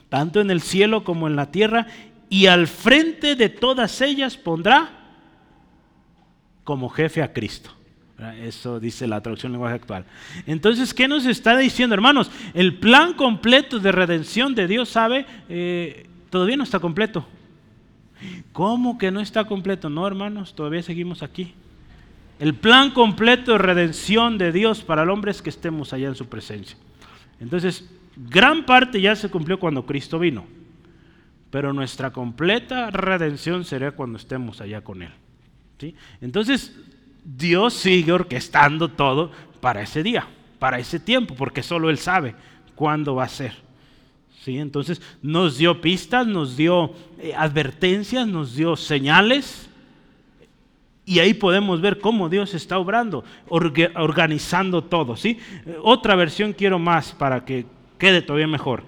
tanto 0.09 0.41
en 0.41 0.51
el 0.51 0.61
cielo 0.61 1.05
como 1.05 1.27
en 1.27 1.37
la 1.37 1.51
tierra, 1.51 1.87
y 2.29 2.47
al 2.47 2.67
frente 2.67 3.37
de 3.37 3.49
todas 3.49 4.01
ellas 4.01 4.37
pondrá 4.37 4.91
como 6.65 6.89
jefe 6.89 7.23
a 7.23 7.33
Cristo. 7.33 7.71
Eso 8.41 8.79
dice 8.79 9.07
la 9.09 9.21
traducción 9.21 9.51
lenguaje 9.51 9.75
actual. 9.75 10.05
Entonces, 10.47 10.95
¿qué 10.95 11.09
nos 11.09 11.27
está 11.27 11.57
diciendo, 11.57 11.95
hermanos? 11.95 12.31
El 12.55 12.79
plan 12.79 13.15
completo 13.15 13.81
de 13.81 13.91
redención 13.91 14.55
de 14.55 14.69
Dios, 14.69 14.91
¿sabe? 14.91 15.27
Eh, 15.49 16.07
todavía 16.31 16.57
no 16.57 16.63
está 16.63 16.79
completo. 16.79 17.27
¿Cómo 18.53 18.97
que 18.97 19.11
no 19.11 19.21
está 19.21 19.45
completo? 19.45 19.91
No, 19.91 20.07
hermanos, 20.07 20.55
todavía 20.55 20.83
seguimos 20.83 21.23
aquí. 21.23 21.55
El 22.39 22.55
plan 22.55 22.91
completo 22.91 23.53
de 23.53 23.59
redención 23.59 24.39
de 24.39 24.53
Dios 24.53 24.83
para 24.83 25.03
el 25.03 25.11
hombre 25.11 25.31
es 25.31 25.43
que 25.43 25.51
estemos 25.51 25.93
allá 25.93 26.09
en 26.09 26.15
su 26.15 26.27
presencia. 26.27 26.77
Entonces, 27.41 27.89
gran 28.17 28.67
parte 28.67 29.01
ya 29.01 29.15
se 29.15 29.31
cumplió 29.31 29.59
cuando 29.59 29.87
Cristo 29.87 30.19
vino, 30.19 30.45
pero 31.51 31.73
nuestra 31.73 32.11
completa 32.11 32.91
redención 32.91 33.65
será 33.65 33.93
cuando 33.93 34.19
estemos 34.19 34.61
allá 34.61 34.83
con 34.83 35.03
Él. 35.03 35.13
¿sí? 35.79 35.95
Entonces, 36.21 36.77
Dios 37.25 37.75
sigue 37.75 38.13
orquestando 38.13 38.89
todo 38.89 39.31
para 39.61 39.83
ese 39.83 40.03
día, 40.03 40.27
para 40.59 40.79
ese 40.79 40.99
tiempo, 40.99 41.35
porque 41.35 41.63
solo 41.63 41.91
Él 41.91 41.99
sabe 41.99 42.35
cuándo 42.75 43.15
va 43.15 43.25
a 43.25 43.29
ser. 43.29 43.55
¿Sí? 44.43 44.59
Entonces 44.59 45.01
nos 45.23 45.57
dio 45.57 45.81
pistas, 45.81 46.27
nos 46.27 46.57
dio 46.57 46.93
eh, 47.21 47.33
advertencias, 47.37 48.27
nos 48.27 48.57
dio 48.57 48.75
señales 48.75 49.69
y 51.05 51.19
ahí 51.19 51.35
podemos 51.35 51.81
ver 51.81 51.99
cómo 51.99 52.29
Dios 52.29 52.55
está 52.55 52.79
obrando, 52.79 53.25
organizando 53.49 54.85
todo. 54.85 55.17
¿sí? 55.17 55.39
Otra 55.83 56.15
versión 56.15 56.53
quiero 56.53 56.79
más 56.79 57.13
para 57.13 57.45
que 57.45 57.67
quede 57.99 58.23
todavía 58.23 58.47
mejor. 58.47 58.85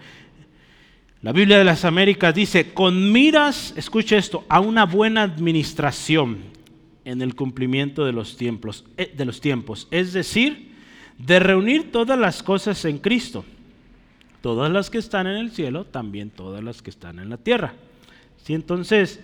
La 1.22 1.32
Biblia 1.32 1.58
de 1.58 1.64
las 1.64 1.84
Américas 1.84 2.34
dice, 2.34 2.72
con 2.72 3.10
miras, 3.10 3.72
escucha 3.76 4.16
esto, 4.16 4.44
a 4.48 4.60
una 4.60 4.84
buena 4.84 5.22
administración 5.22 6.38
en 7.04 7.22
el 7.22 7.34
cumplimiento 7.34 8.04
de 8.04 8.12
los 8.12 8.36
tiempos, 8.36 8.84
eh, 8.96 9.12
de 9.16 9.24
los 9.24 9.40
tiempos. 9.40 9.88
Es 9.90 10.12
decir, 10.12 10.72
de 11.18 11.38
reunir 11.38 11.90
todas 11.90 12.18
las 12.18 12.42
cosas 12.42 12.84
en 12.84 12.98
Cristo. 12.98 13.44
Todas 14.40 14.70
las 14.70 14.90
que 14.90 14.98
están 14.98 15.26
en 15.26 15.36
el 15.36 15.50
cielo, 15.50 15.86
también 15.86 16.28
todas 16.28 16.62
las 16.62 16.82
que 16.82 16.90
están 16.90 17.18
en 17.18 17.30
la 17.30 17.38
tierra. 17.38 17.72
¿Sí? 18.44 18.52
Entonces, 18.52 19.20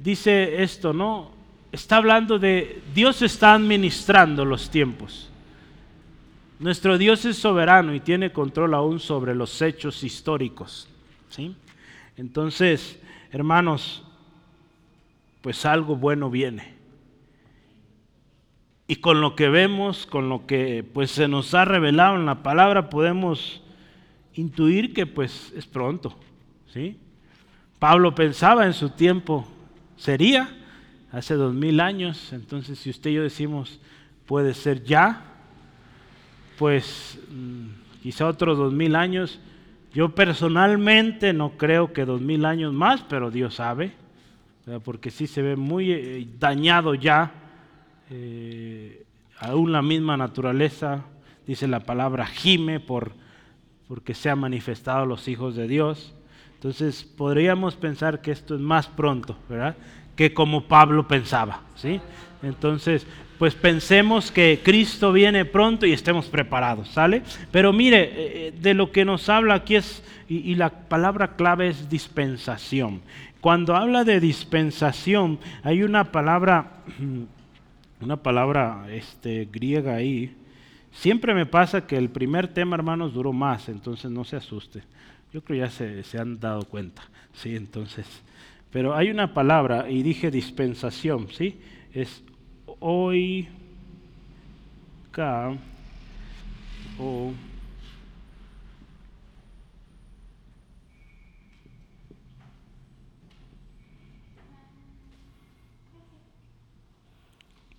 dice 0.00 0.62
esto, 0.62 0.92
¿no? 0.92 1.39
Está 1.72 1.96
hablando 1.96 2.38
de 2.38 2.82
Dios 2.94 3.22
está 3.22 3.54
administrando 3.54 4.44
los 4.44 4.70
tiempos. 4.70 5.30
Nuestro 6.58 6.98
Dios 6.98 7.24
es 7.24 7.38
soberano 7.38 7.94
y 7.94 8.00
tiene 8.00 8.32
control 8.32 8.74
aún 8.74 9.00
sobre 9.00 9.34
los 9.34 9.62
hechos 9.62 10.04
históricos. 10.04 10.88
¿sí? 11.30 11.56
Entonces, 12.16 13.00
hermanos, 13.32 14.04
pues 15.40 15.64
algo 15.64 15.96
bueno 15.96 16.30
viene. 16.30 16.80
y 18.86 18.96
con 18.96 19.20
lo 19.20 19.36
que 19.36 19.48
vemos, 19.48 20.04
con 20.04 20.28
lo 20.28 20.46
que 20.46 20.82
pues 20.82 21.12
se 21.12 21.28
nos 21.28 21.54
ha 21.54 21.64
revelado 21.64 22.16
en 22.16 22.26
la 22.26 22.42
palabra, 22.42 22.90
podemos 22.90 23.62
intuir 24.34 24.92
que 24.92 25.06
pues 25.06 25.52
es 25.56 25.64
pronto, 25.64 26.18
¿sí? 26.72 26.98
Pablo 27.78 28.16
pensaba 28.16 28.66
en 28.66 28.72
su 28.72 28.90
tiempo, 28.90 29.46
sería 29.96 30.59
hace 31.12 31.34
dos 31.34 31.54
mil 31.54 31.80
años, 31.80 32.32
entonces 32.32 32.78
si 32.78 32.90
usted 32.90 33.10
y 33.10 33.14
yo 33.14 33.22
decimos 33.22 33.80
puede 34.26 34.54
ser 34.54 34.84
ya, 34.84 35.22
pues 36.58 37.18
mm, 37.30 38.02
quizá 38.02 38.28
otros 38.28 38.58
dos 38.58 38.72
mil 38.72 38.94
años, 38.94 39.40
yo 39.92 40.14
personalmente 40.14 41.32
no 41.32 41.56
creo 41.56 41.92
que 41.92 42.04
dos 42.04 42.20
mil 42.20 42.44
años 42.44 42.72
más, 42.72 43.02
pero 43.02 43.30
Dios 43.30 43.56
sabe, 43.56 43.92
porque 44.84 45.10
sí 45.10 45.26
se 45.26 45.42
ve 45.42 45.56
muy 45.56 45.90
eh, 45.90 46.28
dañado 46.38 46.94
ya, 46.94 47.32
eh, 48.10 49.04
aún 49.40 49.72
la 49.72 49.82
misma 49.82 50.16
naturaleza, 50.16 51.04
dice 51.46 51.66
la 51.66 51.80
palabra 51.80 52.26
gime 52.26 52.78
por, 52.78 53.12
porque 53.88 54.14
se 54.14 54.30
han 54.30 54.38
manifestado 54.38 55.06
los 55.06 55.26
hijos 55.26 55.56
de 55.56 55.66
Dios. 55.66 56.14
Entonces 56.54 57.02
podríamos 57.02 57.74
pensar 57.74 58.20
que 58.20 58.30
esto 58.30 58.54
es 58.54 58.60
más 58.60 58.86
pronto, 58.86 59.36
¿verdad? 59.48 59.76
Que 60.20 60.34
como 60.34 60.64
Pablo 60.64 61.08
pensaba, 61.08 61.62
¿sí? 61.76 61.98
Entonces, 62.42 63.06
pues 63.38 63.54
pensemos 63.54 64.30
que 64.30 64.60
Cristo 64.62 65.14
viene 65.14 65.46
pronto 65.46 65.86
y 65.86 65.94
estemos 65.94 66.26
preparados, 66.26 66.90
¿sale? 66.90 67.22
Pero 67.50 67.72
mire, 67.72 68.02
eh, 68.02 68.12
eh, 68.18 68.54
de 68.60 68.74
lo 68.74 68.92
que 68.92 69.06
nos 69.06 69.30
habla 69.30 69.54
aquí 69.54 69.76
es, 69.76 70.02
y, 70.28 70.56
la 70.56 70.68
palabra 70.68 71.36
clave 71.36 71.68
es 71.68 71.88
dispensación. 71.88 73.00
Cuando 73.40 73.74
habla 73.74 74.04
de 74.04 74.20
dispensación, 74.20 75.38
hay 75.62 75.84
una 75.84 76.12
palabra, 76.12 76.82
una 78.02 78.18
palabra 78.18 78.88
este, 78.90 79.48
griega 79.50 79.94
ahí. 79.94 80.36
Siempre 80.92 81.32
me 81.32 81.46
pasa 81.46 81.86
que 81.86 81.96
el 81.96 82.10
primer 82.10 82.48
tema, 82.48 82.76
hermanos, 82.76 83.14
duró 83.14 83.32
más, 83.32 83.70
entonces 83.70 84.10
no 84.10 84.24
se 84.24 84.36
asuste. 84.36 84.82
Yo 85.32 85.42
creo 85.42 85.64
ya 85.64 85.70
se, 85.70 86.02
se 86.02 86.18
han 86.18 86.38
dado 86.38 86.64
cuenta, 86.64 87.04
¿sí? 87.32 87.56
Entonces, 87.56 88.04
pero 88.72 88.94
hay 88.94 89.10
una 89.10 89.34
palabra, 89.34 89.90
y 89.90 90.02
dije 90.02 90.30
dispensación, 90.30 91.28
¿sí? 91.28 91.60
Es 91.92 92.22
hoy, 92.78 93.48
ka, 95.10 95.56
o 96.98 97.32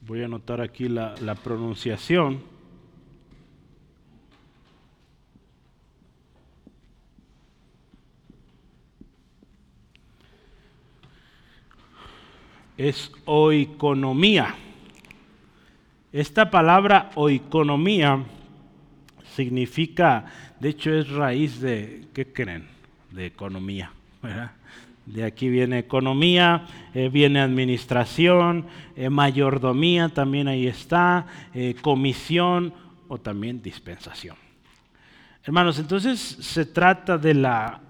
voy 0.01 0.21
a 0.23 0.25
anotar 0.25 0.59
aquí 0.59 0.89
la 0.89 1.35
pronunciación. 1.41 2.50
Es 12.78 13.11
oikonomía. 13.26 14.55
Esta 16.11 16.49
palabra 16.49 17.11
oikonomía 17.15 18.24
significa, 19.36 20.26
de 20.59 20.69
hecho 20.69 20.93
es 20.93 21.09
raíz 21.09 21.61
de, 21.61 22.07
¿qué 22.13 22.32
creen? 22.32 22.67
De 23.11 23.26
economía. 23.26 23.91
De 25.05 25.24
aquí 25.24 25.49
viene 25.49 25.80
economía, 25.80 26.67
eh, 26.93 27.09
viene 27.09 27.39
administración, 27.39 28.67
eh, 28.95 29.09
mayordomía, 29.09 30.09
también 30.09 30.47
ahí 30.47 30.67
está, 30.67 31.26
eh, 31.53 31.76
comisión 31.82 32.74
o 33.07 33.17
también 33.17 33.61
dispensación. 33.61 34.36
Hermanos, 35.43 35.80
entonces 35.80 36.19
se 36.19 36.65
trata 36.65 37.17
de 37.17 37.34
la 37.34 37.82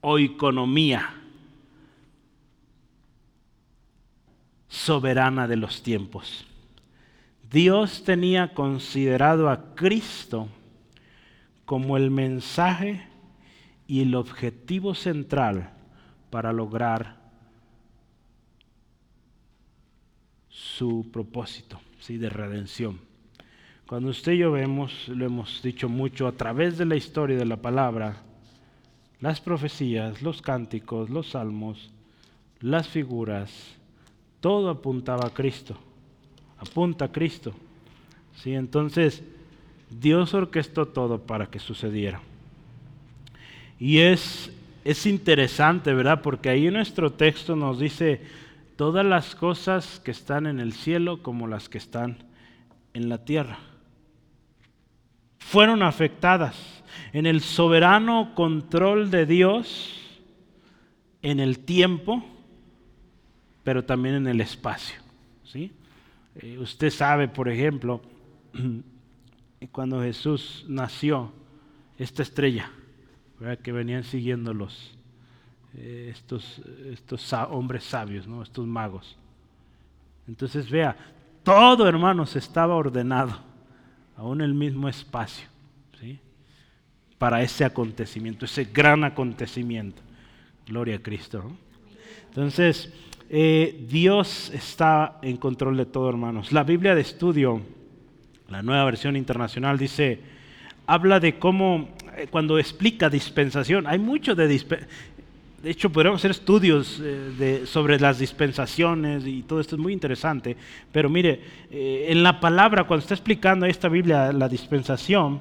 oikonomía 0.00 1.14
soberana 4.76 5.48
de 5.48 5.56
los 5.56 5.82
tiempos. 5.82 6.44
Dios 7.50 8.04
tenía 8.04 8.52
considerado 8.52 9.48
a 9.48 9.74
Cristo 9.74 10.48
como 11.64 11.96
el 11.96 12.10
mensaje 12.10 13.08
y 13.86 14.02
el 14.02 14.14
objetivo 14.14 14.94
central 14.94 15.70
para 16.28 16.52
lograr 16.52 17.16
su 20.50 21.10
propósito 21.10 21.80
¿sí? 22.00 22.18
de 22.18 22.28
redención. 22.28 23.00
Cuando 23.86 24.10
usted 24.10 24.32
y 24.32 24.38
yo 24.38 24.52
vemos, 24.52 25.08
lo 25.08 25.24
hemos 25.24 25.62
dicho 25.62 25.88
mucho 25.88 26.26
a 26.26 26.32
través 26.32 26.76
de 26.76 26.84
la 26.84 26.96
historia 26.96 27.38
de 27.38 27.46
la 27.46 27.56
palabra, 27.56 28.22
las 29.20 29.40
profecías, 29.40 30.20
los 30.20 30.42
cánticos, 30.42 31.08
los 31.08 31.30
salmos, 31.30 31.90
las 32.60 32.88
figuras, 32.88 33.76
todo 34.46 34.70
apuntaba 34.70 35.26
a 35.26 35.34
Cristo, 35.34 35.76
apunta 36.56 37.06
a 37.06 37.10
Cristo. 37.10 37.52
¿Sí? 38.36 38.54
Entonces, 38.54 39.24
Dios 39.90 40.34
orquestó 40.34 40.86
todo 40.86 41.18
para 41.18 41.46
que 41.46 41.58
sucediera. 41.58 42.20
Y 43.80 43.98
es, 43.98 44.52
es 44.84 45.04
interesante, 45.04 45.92
¿verdad? 45.92 46.22
Porque 46.22 46.48
ahí 46.48 46.70
nuestro 46.70 47.10
texto 47.10 47.56
nos 47.56 47.80
dice 47.80 48.20
todas 48.76 49.04
las 49.04 49.34
cosas 49.34 49.98
que 49.98 50.12
están 50.12 50.46
en 50.46 50.60
el 50.60 50.74
cielo 50.74 51.24
como 51.24 51.48
las 51.48 51.68
que 51.68 51.78
están 51.78 52.18
en 52.94 53.08
la 53.08 53.24
tierra. 53.24 53.58
Fueron 55.40 55.82
afectadas 55.82 56.84
en 57.12 57.26
el 57.26 57.40
soberano 57.40 58.32
control 58.36 59.10
de 59.10 59.26
Dios 59.26 60.20
en 61.22 61.40
el 61.40 61.58
tiempo 61.58 62.22
pero 63.66 63.84
también 63.84 64.14
en 64.14 64.28
el 64.28 64.40
espacio. 64.40 64.94
¿sí? 65.42 65.72
Eh, 66.36 66.56
usted 66.56 66.88
sabe, 66.88 67.26
por 67.26 67.48
ejemplo, 67.48 68.00
cuando 69.72 70.00
Jesús 70.02 70.64
nació, 70.68 71.32
esta 71.98 72.22
estrella, 72.22 72.70
que 73.64 73.72
venían 73.72 74.04
siguiendo 74.04 74.54
los, 74.54 74.96
eh, 75.74 76.12
estos, 76.12 76.62
estos 76.92 77.32
hombres 77.32 77.82
sabios, 77.82 78.28
¿no? 78.28 78.40
estos 78.40 78.68
magos. 78.68 79.16
Entonces 80.28 80.70
vea, 80.70 80.96
todo 81.42 81.88
hermanos 81.88 82.36
estaba 82.36 82.76
ordenado, 82.76 83.36
aún 84.16 84.42
el 84.42 84.54
mismo 84.54 84.88
espacio, 84.88 85.48
¿sí? 85.98 86.20
para 87.18 87.42
ese 87.42 87.64
acontecimiento, 87.64 88.44
ese 88.44 88.66
gran 88.66 89.02
acontecimiento. 89.02 90.02
Gloria 90.68 90.96
a 90.96 91.02
Cristo. 91.02 91.50
Entonces, 92.28 92.92
eh, 93.28 93.84
Dios 93.88 94.50
está 94.54 95.18
en 95.22 95.36
control 95.36 95.76
de 95.76 95.86
todo, 95.86 96.08
hermanos. 96.08 96.52
La 96.52 96.62
Biblia 96.62 96.94
de 96.94 97.00
estudio, 97.00 97.60
la 98.48 98.62
nueva 98.62 98.84
versión 98.84 99.16
internacional, 99.16 99.78
dice, 99.78 100.20
habla 100.86 101.18
de 101.18 101.38
cómo, 101.38 101.88
eh, 102.16 102.28
cuando 102.30 102.58
explica 102.58 103.10
dispensación, 103.10 103.86
hay 103.86 103.98
mucho 103.98 104.34
de 104.34 104.48
dispensación. 104.48 105.16
De 105.62 105.70
hecho, 105.72 105.90
podríamos 105.90 106.20
hacer 106.20 106.30
estudios 106.30 107.00
eh, 107.02 107.62
sobre 107.64 107.98
las 107.98 108.20
dispensaciones 108.20 109.26
y 109.26 109.42
todo 109.42 109.58
esto 109.60 109.74
es 109.74 109.80
muy 109.80 109.92
interesante. 109.92 110.56
Pero 110.92 111.10
mire, 111.10 111.40
en 111.70 112.22
la 112.22 112.38
palabra, 112.38 112.84
cuando 112.84 113.02
está 113.02 113.14
explicando 113.14 113.66
esta 113.66 113.88
Biblia 113.88 114.32
la 114.32 114.48
dispensación, 114.48 115.40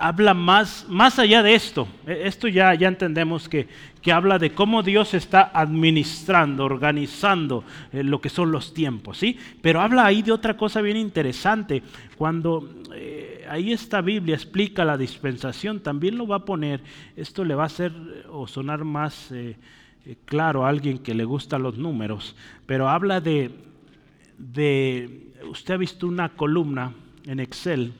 habla 0.00 0.34
más, 0.34 0.86
más 0.88 1.18
allá 1.18 1.42
de 1.42 1.54
esto. 1.54 1.88
E, 2.06 2.26
esto 2.26 2.48
ya, 2.48 2.74
ya 2.74 2.88
entendemos 2.88 3.48
que, 3.48 3.68
que 4.00 4.12
habla 4.12 4.38
de 4.38 4.50
cómo 4.50 4.82
Dios 4.82 5.14
está 5.14 5.50
administrando, 5.52 6.64
organizando 6.64 7.64
eh, 7.92 8.02
lo 8.02 8.20
que 8.20 8.28
son 8.28 8.50
los 8.50 8.72
tiempos, 8.74 9.18
¿sí? 9.18 9.38
Pero 9.60 9.80
habla 9.80 10.06
ahí 10.06 10.22
de 10.22 10.32
otra 10.32 10.56
cosa 10.56 10.80
bien 10.80 10.96
interesante. 10.96 11.82
Cuando 12.16 12.68
eh, 12.94 13.46
ahí 13.48 13.72
esta 13.72 14.00
Biblia 14.00 14.34
explica 14.34 14.84
la 14.84 14.96
dispensación, 14.96 15.80
también 15.80 16.16
lo 16.16 16.26
va 16.26 16.36
a 16.36 16.44
poner, 16.44 16.82
esto 17.16 17.44
le 17.44 17.54
va 17.54 17.64
a 17.64 17.66
hacer 17.66 17.92
o 18.30 18.46
sonar 18.46 18.84
más 18.84 19.30
eh, 19.32 19.56
claro 20.24 20.64
a 20.64 20.68
alguien 20.68 20.98
que 20.98 21.14
le 21.14 21.24
gustan 21.24 21.62
los 21.62 21.76
números, 21.76 22.36
pero 22.66 22.88
habla 22.88 23.20
de, 23.20 23.50
de, 24.38 25.32
usted 25.50 25.74
ha 25.74 25.76
visto 25.76 26.06
una 26.06 26.30
columna 26.30 26.94
en 27.26 27.40
Excel, 27.40 27.92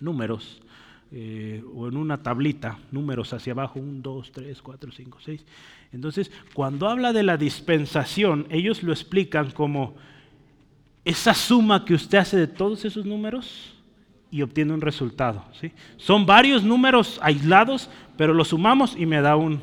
números, 0.00 0.62
eh, 1.10 1.62
o 1.74 1.88
en 1.88 1.96
una 1.96 2.22
tablita, 2.22 2.78
números 2.92 3.32
hacia 3.32 3.52
abajo, 3.52 3.80
1, 3.80 4.00
2, 4.02 4.32
3, 4.32 4.62
4, 4.62 4.92
5, 4.92 5.18
6. 5.24 5.44
Entonces, 5.92 6.30
cuando 6.52 6.88
habla 6.88 7.12
de 7.12 7.22
la 7.22 7.36
dispensación, 7.36 8.46
ellos 8.50 8.82
lo 8.82 8.92
explican 8.92 9.50
como 9.52 9.94
esa 11.04 11.32
suma 11.32 11.84
que 11.84 11.94
usted 11.94 12.18
hace 12.18 12.36
de 12.36 12.46
todos 12.46 12.84
esos 12.84 13.06
números 13.06 13.74
y 14.30 14.42
obtiene 14.42 14.74
un 14.74 14.82
resultado. 14.82 15.42
¿sí? 15.58 15.72
Son 15.96 16.26
varios 16.26 16.62
números 16.62 17.18
aislados, 17.22 17.88
pero 18.16 18.34
los 18.34 18.48
sumamos 18.48 18.94
y 18.94 19.06
me 19.06 19.22
da 19.22 19.36
un, 19.36 19.60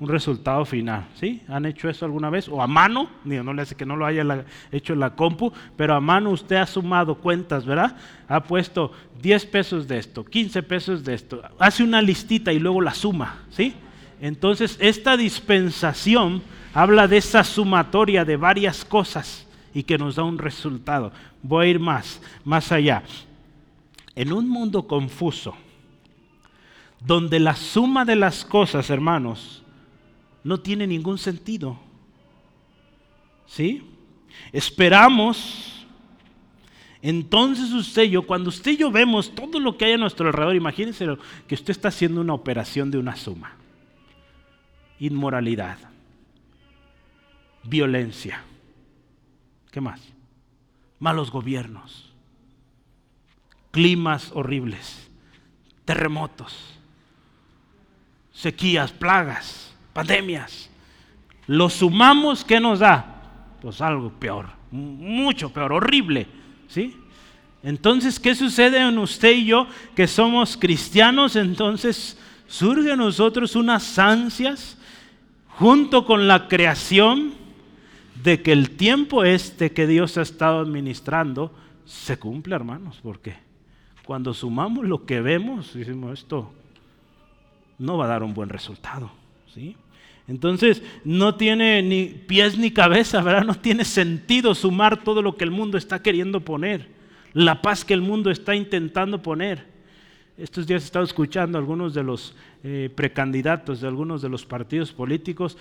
un 0.00 0.08
resultado 0.08 0.64
final. 0.64 1.06
¿Sí? 1.14 1.42
¿Han 1.48 1.66
hecho 1.66 1.88
eso 1.88 2.04
alguna 2.04 2.30
vez? 2.30 2.48
O 2.48 2.60
a 2.60 2.66
mano, 2.66 3.08
no 3.24 3.52
le 3.52 3.62
hace 3.62 3.74
que 3.74 3.86
no 3.86 3.96
lo 3.96 4.06
haya 4.06 4.44
hecho 4.72 4.92
en 4.92 5.00
la 5.00 5.14
compu, 5.14 5.52
pero 5.76 5.94
a 5.94 6.00
mano 6.00 6.30
usted 6.30 6.56
ha 6.56 6.66
sumado 6.66 7.14
cuentas, 7.16 7.64
¿verdad? 7.64 7.96
Ha 8.28 8.42
puesto 8.42 8.92
10 9.22 9.46
pesos 9.46 9.88
de 9.88 9.98
esto, 9.98 10.24
15 10.24 10.62
pesos 10.62 11.04
de 11.04 11.14
esto, 11.14 11.42
hace 11.58 11.82
una 11.82 12.02
listita 12.02 12.52
y 12.52 12.58
luego 12.58 12.80
la 12.80 12.94
suma, 12.94 13.44
¿sí? 13.50 13.74
Entonces, 14.20 14.76
esta 14.80 15.16
dispensación 15.16 16.42
habla 16.72 17.08
de 17.08 17.18
esa 17.18 17.44
sumatoria 17.44 18.24
de 18.24 18.36
varias 18.36 18.84
cosas 18.84 19.46
y 19.74 19.82
que 19.82 19.98
nos 19.98 20.16
da 20.16 20.22
un 20.22 20.38
resultado. 20.38 21.12
Voy 21.42 21.66
a 21.66 21.70
ir 21.70 21.80
más, 21.80 22.20
más 22.44 22.70
allá. 22.72 23.02
En 24.14 24.32
un 24.32 24.48
mundo 24.48 24.86
confuso, 24.86 25.54
donde 27.00 27.40
la 27.40 27.56
suma 27.56 28.04
de 28.04 28.16
las 28.16 28.44
cosas, 28.44 28.88
hermanos, 28.88 29.63
no 30.44 30.60
tiene 30.60 30.86
ningún 30.86 31.16
sentido. 31.16 31.78
¿Sí? 33.46 33.82
Esperamos. 34.52 35.86
Entonces 37.00 37.72
usted 37.72 38.04
y 38.04 38.10
yo, 38.10 38.26
cuando 38.26 38.50
usted 38.50 38.72
y 38.72 38.76
yo 38.76 38.90
vemos 38.90 39.34
todo 39.34 39.58
lo 39.58 39.76
que 39.76 39.86
hay 39.86 39.92
a 39.92 39.98
nuestro 39.98 40.26
alrededor, 40.26 40.54
imagínense 40.54 41.06
que 41.46 41.54
usted 41.54 41.70
está 41.70 41.88
haciendo 41.88 42.20
una 42.20 42.34
operación 42.34 42.90
de 42.90 42.98
una 42.98 43.16
suma. 43.16 43.56
Inmoralidad. 45.00 45.78
Violencia. 47.62 48.42
¿Qué 49.70 49.80
más? 49.80 50.00
Malos 50.98 51.30
gobiernos. 51.30 52.12
Climas 53.70 54.30
horribles. 54.32 55.10
Terremotos. 55.84 56.78
Sequías, 58.32 58.92
plagas 58.92 59.73
pandemias. 59.94 60.68
Lo 61.46 61.70
sumamos, 61.70 62.44
¿qué 62.44 62.60
nos 62.60 62.80
da? 62.80 63.22
Pues 63.62 63.80
algo 63.80 64.10
peor, 64.10 64.48
mucho 64.70 65.50
peor, 65.50 65.72
horrible. 65.72 66.26
¿Sí? 66.68 66.96
Entonces, 67.62 68.20
¿qué 68.20 68.34
sucede 68.34 68.78
en 68.78 68.98
usted 68.98 69.32
y 69.32 69.46
yo 69.46 69.66
que 69.94 70.06
somos 70.06 70.58
cristianos? 70.58 71.36
Entonces 71.36 72.18
surge 72.46 72.92
en 72.92 72.98
nosotros 72.98 73.56
unas 73.56 73.98
ansias 73.98 74.76
junto 75.48 76.04
con 76.04 76.28
la 76.28 76.48
creación 76.48 77.32
de 78.22 78.42
que 78.42 78.52
el 78.52 78.70
tiempo 78.70 79.24
este 79.24 79.72
que 79.72 79.86
Dios 79.86 80.18
ha 80.18 80.22
estado 80.22 80.60
administrando 80.60 81.54
se 81.86 82.18
cumpla, 82.18 82.56
hermanos. 82.56 83.00
porque 83.02 83.36
Cuando 84.04 84.34
sumamos 84.34 84.84
lo 84.84 85.06
que 85.06 85.20
vemos, 85.20 85.72
decimos 85.74 86.18
esto 86.20 86.52
no 87.78 87.96
va 87.96 88.04
a 88.04 88.08
dar 88.08 88.22
un 88.22 88.34
buen 88.34 88.48
resultado. 88.48 89.10
Entonces 90.26 90.82
no 91.04 91.34
tiene 91.36 91.82
ni 91.82 92.06
pies 92.06 92.56
ni 92.56 92.70
cabeza, 92.70 93.22
¿verdad? 93.22 93.44
No 93.44 93.54
tiene 93.54 93.84
sentido 93.84 94.54
sumar 94.54 95.02
todo 95.04 95.20
lo 95.22 95.36
que 95.36 95.44
el 95.44 95.50
mundo 95.50 95.76
está 95.76 96.02
queriendo 96.02 96.40
poner, 96.40 96.88
la 97.32 97.60
paz 97.60 97.84
que 97.84 97.94
el 97.94 98.00
mundo 98.00 98.30
está 98.30 98.54
intentando 98.54 99.20
poner. 99.20 99.66
Estos 100.36 100.66
días 100.66 100.82
he 100.82 100.86
estado 100.86 101.04
escuchando 101.04 101.58
a 101.58 101.60
algunos 101.60 101.94
de 101.94 102.02
los 102.02 102.34
eh, 102.64 102.90
precandidatos 102.94 103.80
de 103.80 103.88
algunos 103.88 104.22
de 104.22 104.28
los 104.28 104.44
partidos 104.44 104.92
políticos, 104.92 105.56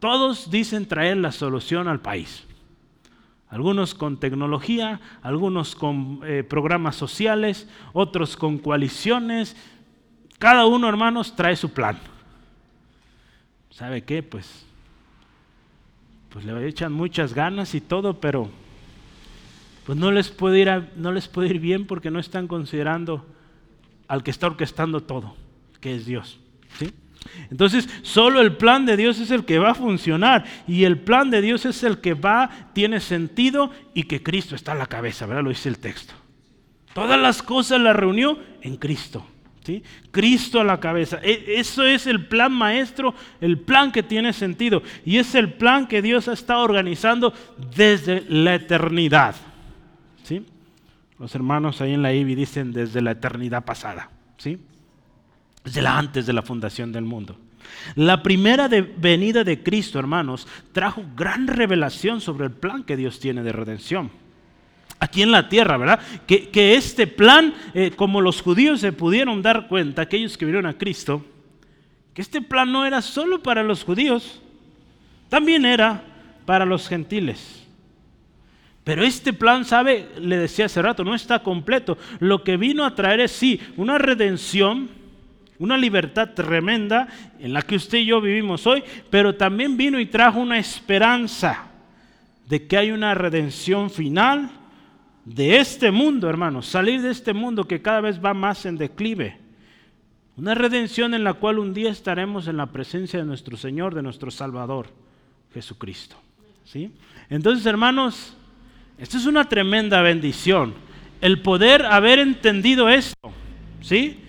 todos 0.00 0.50
dicen 0.50 0.86
traer 0.86 1.16
la 1.16 1.32
solución 1.32 1.88
al 1.88 2.00
país. 2.00 2.44
Algunos 3.48 3.94
con 3.94 4.20
tecnología, 4.20 5.00
algunos 5.22 5.74
con 5.74 6.20
eh, 6.24 6.44
programas 6.44 6.96
sociales, 6.96 7.68
otros 7.94 8.36
con 8.36 8.58
coaliciones. 8.58 9.56
Cada 10.38 10.66
uno, 10.66 10.88
hermanos, 10.88 11.34
trae 11.34 11.56
su 11.56 11.70
plan. 11.70 11.98
¿Sabe 13.78 14.02
qué? 14.02 14.24
Pues, 14.24 14.66
pues 16.30 16.44
le 16.44 16.66
echan 16.66 16.92
muchas 16.92 17.32
ganas 17.32 17.76
y 17.76 17.80
todo, 17.80 18.18
pero 18.18 18.50
pues 19.86 19.96
no 19.96 20.10
les 20.10 20.30
puede 20.30 20.58
ir, 20.58 20.68
no 20.96 21.12
les 21.12 21.28
puede 21.28 21.48
ir 21.50 21.60
bien 21.60 21.86
porque 21.86 22.10
no 22.10 22.18
están 22.18 22.48
considerando 22.48 23.24
al 24.08 24.24
que 24.24 24.32
está 24.32 24.48
orquestando 24.48 25.00
todo, 25.00 25.36
que 25.80 25.94
es 25.94 26.06
Dios. 26.06 26.40
¿sí? 26.76 26.92
Entonces, 27.50 27.88
solo 28.02 28.40
el 28.40 28.56
plan 28.56 28.84
de 28.84 28.96
Dios 28.96 29.20
es 29.20 29.30
el 29.30 29.44
que 29.44 29.60
va 29.60 29.70
a 29.70 29.74
funcionar 29.74 30.44
y 30.66 30.82
el 30.82 30.98
plan 30.98 31.30
de 31.30 31.40
Dios 31.40 31.64
es 31.64 31.84
el 31.84 31.98
que 31.98 32.14
va, 32.14 32.70
tiene 32.72 32.98
sentido 32.98 33.70
y 33.94 34.02
que 34.04 34.24
Cristo 34.24 34.56
está 34.56 34.72
a 34.72 34.76
la 34.76 34.86
cabeza, 34.86 35.24
¿verdad? 35.26 35.44
Lo 35.44 35.50
dice 35.50 35.68
el 35.68 35.78
texto. 35.78 36.14
Todas 36.94 37.20
las 37.20 37.44
cosas 37.44 37.80
las 37.80 37.94
reunió 37.94 38.40
en 38.60 38.76
Cristo. 38.76 39.24
Cristo 40.10 40.60
a 40.60 40.64
la 40.64 40.80
cabeza. 40.80 41.18
E, 41.22 41.54
eso 41.56 41.84
es 41.84 42.06
el 42.06 42.26
plan 42.26 42.52
maestro, 42.52 43.14
el 43.40 43.58
plan 43.58 43.92
que 43.92 44.02
tiene 44.02 44.32
sentido. 44.32 44.82
Y 45.04 45.18
es 45.18 45.34
el 45.34 45.52
plan 45.52 45.86
que 45.86 46.02
Dios 46.02 46.28
ha 46.28 46.32
estado 46.32 46.62
organizando 46.62 47.32
desde 47.74 48.24
la 48.28 48.54
eternidad. 48.54 49.34
¿sí? 50.22 50.44
Los 51.18 51.34
hermanos 51.34 51.80
ahí 51.80 51.94
en 51.94 52.02
la 52.02 52.12
IBI 52.12 52.34
dicen 52.34 52.72
desde 52.72 53.00
la 53.00 53.12
eternidad 53.12 53.64
pasada. 53.64 54.10
¿sí? 54.36 54.58
Desde 55.64 55.86
antes 55.86 56.26
de 56.26 56.32
la 56.32 56.42
fundación 56.42 56.92
del 56.92 57.04
mundo. 57.04 57.38
La 57.96 58.22
primera 58.22 58.68
venida 58.68 59.44
de 59.44 59.62
Cristo, 59.62 59.98
hermanos, 59.98 60.48
trajo 60.72 61.04
gran 61.14 61.46
revelación 61.46 62.20
sobre 62.20 62.46
el 62.46 62.52
plan 62.52 62.82
que 62.82 62.96
Dios 62.96 63.20
tiene 63.20 63.42
de 63.42 63.52
redención 63.52 64.10
aquí 65.00 65.22
en 65.22 65.30
la 65.30 65.48
tierra, 65.48 65.76
¿verdad? 65.76 66.00
Que, 66.26 66.74
este 66.74 67.06
plan, 67.06 67.54
eh, 67.74 67.92
como 67.94 68.20
los 68.20 68.42
judíos 68.42 68.80
se 68.80 68.92
pudieron 68.92 69.42
dar 69.42 69.68
cuenta, 69.68 70.02
aquellos 70.02 70.36
que 70.36 70.44
vieron 70.44 70.66
a 70.66 70.76
Cristo, 70.76 71.24
que 72.14 72.22
este 72.22 72.42
plan 72.42 72.72
no 72.72 72.84
era 72.84 73.00
solo 73.00 73.42
para 73.42 73.62
los 73.62 73.84
judíos, 73.84 74.40
también 75.28 75.64
era 75.64 76.02
para 76.44 76.64
los 76.64 76.88
gentiles. 76.88 77.64
Pero 78.82 79.04
este 79.04 79.32
plan, 79.32 79.64
sabe, 79.64 80.08
le 80.18 80.38
decía 80.38 80.64
hace 80.64 80.80
rato, 80.80 81.04
no 81.04 81.14
está 81.14 81.42
completo. 81.42 81.98
Lo 82.20 82.42
que 82.42 82.56
vino 82.56 82.86
a 82.86 82.94
traer 82.94 83.20
es 83.20 83.32
sí, 83.32 83.60
una 83.76 83.98
redención, 83.98 84.88
una 85.58 85.76
libertad 85.76 86.30
tremenda 86.30 87.06
en 87.38 87.52
la 87.52 87.60
que 87.60 87.76
usted 87.76 87.98
y 87.98 88.06
yo 88.06 88.20
vivimos 88.20 88.66
hoy, 88.66 88.82
pero 89.10 89.34
también 89.34 89.76
vino 89.76 90.00
y 90.00 90.06
trajo 90.06 90.40
una 90.40 90.58
esperanza 90.58 91.66
de 92.46 92.66
que 92.66 92.78
hay 92.78 92.90
una 92.90 93.12
redención 93.12 93.90
final 93.90 94.57
de 95.34 95.58
este 95.58 95.90
mundo, 95.90 96.30
hermanos, 96.30 96.66
salir 96.66 97.02
de 97.02 97.10
este 97.10 97.34
mundo 97.34 97.68
que 97.68 97.82
cada 97.82 98.00
vez 98.00 98.24
va 98.24 98.32
más 98.32 98.64
en 98.64 98.78
declive. 98.78 99.36
Una 100.36 100.54
redención 100.54 101.12
en 101.12 101.22
la 101.22 101.34
cual 101.34 101.58
un 101.58 101.74
día 101.74 101.90
estaremos 101.90 102.48
en 102.48 102.56
la 102.56 102.66
presencia 102.66 103.18
de 103.18 103.26
nuestro 103.26 103.56
Señor, 103.56 103.94
de 103.94 104.02
nuestro 104.02 104.30
Salvador, 104.30 104.86
Jesucristo. 105.52 106.16
¿Sí? 106.64 106.92
Entonces, 107.28 107.66
hermanos, 107.66 108.36
esto 108.96 109.18
es 109.18 109.26
una 109.26 109.48
tremenda 109.48 110.00
bendición. 110.00 110.74
El 111.20 111.42
poder 111.42 111.84
haber 111.84 112.20
entendido 112.20 112.88
esto, 112.88 113.30
¿sí? 113.82 114.20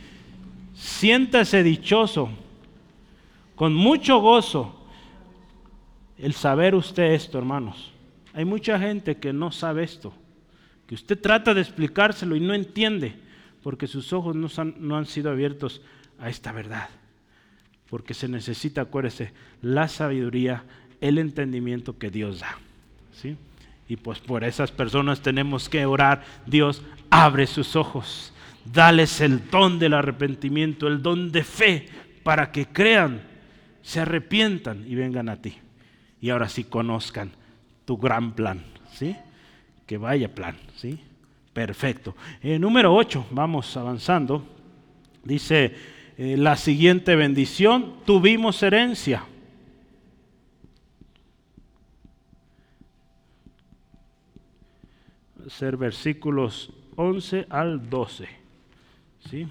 Siéntase 0.74 1.64
dichoso, 1.64 2.30
con 3.56 3.74
mucho 3.74 4.20
gozo, 4.20 4.84
el 6.18 6.34
saber 6.34 6.76
usted 6.76 7.14
esto, 7.14 7.38
hermanos. 7.38 7.94
Hay 8.34 8.44
mucha 8.44 8.80
gente 8.80 9.18
que 9.18 9.32
no 9.32 9.52
sabe 9.52 9.84
esto 9.84 10.14
que 10.90 10.96
usted 10.96 11.20
trata 11.20 11.54
de 11.54 11.62
explicárselo 11.62 12.36
y 12.36 12.40
no 12.40 12.56
entiende, 12.56 13.14
porque 13.62 13.86
sus 13.86 14.12
ojos 14.12 14.36
no, 14.36 14.98
han 14.98 15.06
sido 15.06 15.30
abiertos 15.30 15.84
a 16.18 16.32
esta 16.32 16.52
verdad. 16.52 16.90
Porque 17.92 18.16
se 18.16 18.28
necesita, 18.28 18.82
acuérdese, 18.82 19.32
la 19.62 19.88
sabiduría, 19.88 20.64
el 21.00 21.20
entendimiento 21.20 22.00
que 22.00 22.10
Dios 22.10 22.40
da. 22.40 22.58
¿sí? 23.12 23.38
Y 23.88 23.98
pues 23.98 24.18
por 24.18 24.44
esas 24.44 24.72
personas 24.72 25.22
tenemos 25.22 25.70
que 25.70 25.86
orar, 25.86 26.24
Dios, 26.48 26.82
abre 27.12 27.46
sus 27.46 27.76
ojos, 27.76 28.34
dales 28.66 29.22
el 29.22 29.48
don 29.52 29.78
del 29.78 29.94
arrepentimiento, 29.94 30.88
el 30.88 31.04
don 31.04 31.32
de 31.32 31.44
fe, 31.44 31.86
para 32.24 32.52
que 32.52 32.66
crean, 32.66 33.22
se 33.84 34.00
arrepientan 34.00 34.88
y 34.88 34.96
vengan 34.96 35.30
a 35.30 35.40
ti. 35.40 35.56
Y 36.20 36.32
ahora 36.32 36.50
sí 36.50 36.64
conozcan 36.64 37.30
tu 37.86 37.96
gran 37.96 38.32
plan. 38.32 38.64
¿sí? 38.96 39.16
Que 39.90 39.98
vaya 39.98 40.36
plan, 40.36 40.56
¿sí? 40.76 41.00
Perfecto. 41.52 42.16
Eh, 42.44 42.60
número 42.60 42.94
8, 42.94 43.26
vamos 43.32 43.76
avanzando. 43.76 44.46
Dice 45.24 45.74
eh, 46.16 46.38
la 46.38 46.56
siguiente 46.58 47.16
bendición, 47.16 47.96
tuvimos 48.06 48.62
herencia. 48.62 49.24
Ser 55.48 55.76
versículos 55.76 56.72
11 56.96 57.48
al 57.50 57.90
12. 57.90 58.30
¿Sí? 59.28 59.48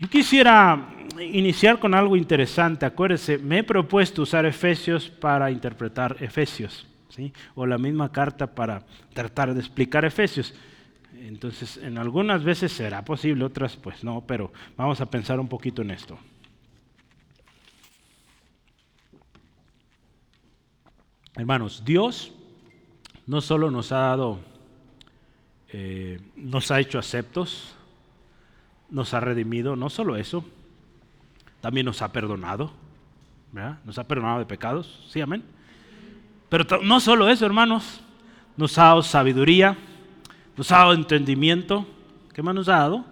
Yo 0.00 0.08
quisiera 0.08 0.94
iniciar 1.20 1.78
con 1.78 1.92
algo 1.92 2.16
interesante. 2.16 2.86
Acuérdense, 2.86 3.36
me 3.36 3.58
he 3.58 3.64
propuesto 3.64 4.22
usar 4.22 4.46
Efesios 4.46 5.10
para 5.10 5.50
interpretar 5.50 6.16
Efesios, 6.20 6.86
¿sí? 7.10 7.34
o 7.54 7.66
la 7.66 7.76
misma 7.76 8.10
carta 8.10 8.46
para 8.46 8.82
tratar 9.12 9.52
de 9.52 9.60
explicar 9.60 10.06
Efesios. 10.06 10.54
Entonces, 11.12 11.76
en 11.76 11.98
algunas 11.98 12.42
veces 12.42 12.72
será 12.72 13.04
posible, 13.04 13.44
otras 13.44 13.76
pues 13.76 14.02
no, 14.02 14.22
pero 14.26 14.50
vamos 14.74 15.02
a 15.02 15.10
pensar 15.10 15.38
un 15.38 15.48
poquito 15.48 15.82
en 15.82 15.90
esto. 15.90 16.18
Hermanos, 21.36 21.82
Dios 21.84 22.32
no 23.26 23.42
solo 23.42 23.70
nos 23.70 23.92
ha 23.92 23.98
dado, 23.98 24.40
eh, 25.68 26.18
nos 26.36 26.70
ha 26.70 26.80
hecho 26.80 26.98
aceptos, 26.98 27.76
nos 28.90 29.14
ha 29.14 29.20
redimido, 29.20 29.76
no 29.76 29.90
solo 29.90 30.16
eso, 30.16 30.44
también 31.60 31.86
nos 31.86 32.02
ha 32.02 32.12
perdonado, 32.12 32.72
¿verdad? 33.52 33.78
Nos 33.84 33.98
ha 33.98 34.04
perdonado 34.04 34.38
de 34.38 34.46
pecados, 34.46 35.04
sí, 35.08 35.20
amén. 35.20 35.42
Pero 36.48 36.82
no 36.82 37.00
solo 37.00 37.28
eso, 37.28 37.46
hermanos, 37.46 38.00
nos 38.56 38.76
ha 38.78 38.84
dado 38.84 39.02
sabiduría, 39.02 39.76
nos 40.56 40.70
ha 40.72 40.78
dado 40.78 40.92
entendimiento, 40.92 41.86
¿qué 42.34 42.42
más 42.42 42.54
nos 42.54 42.68
ha 42.68 42.78
dado? 42.78 43.04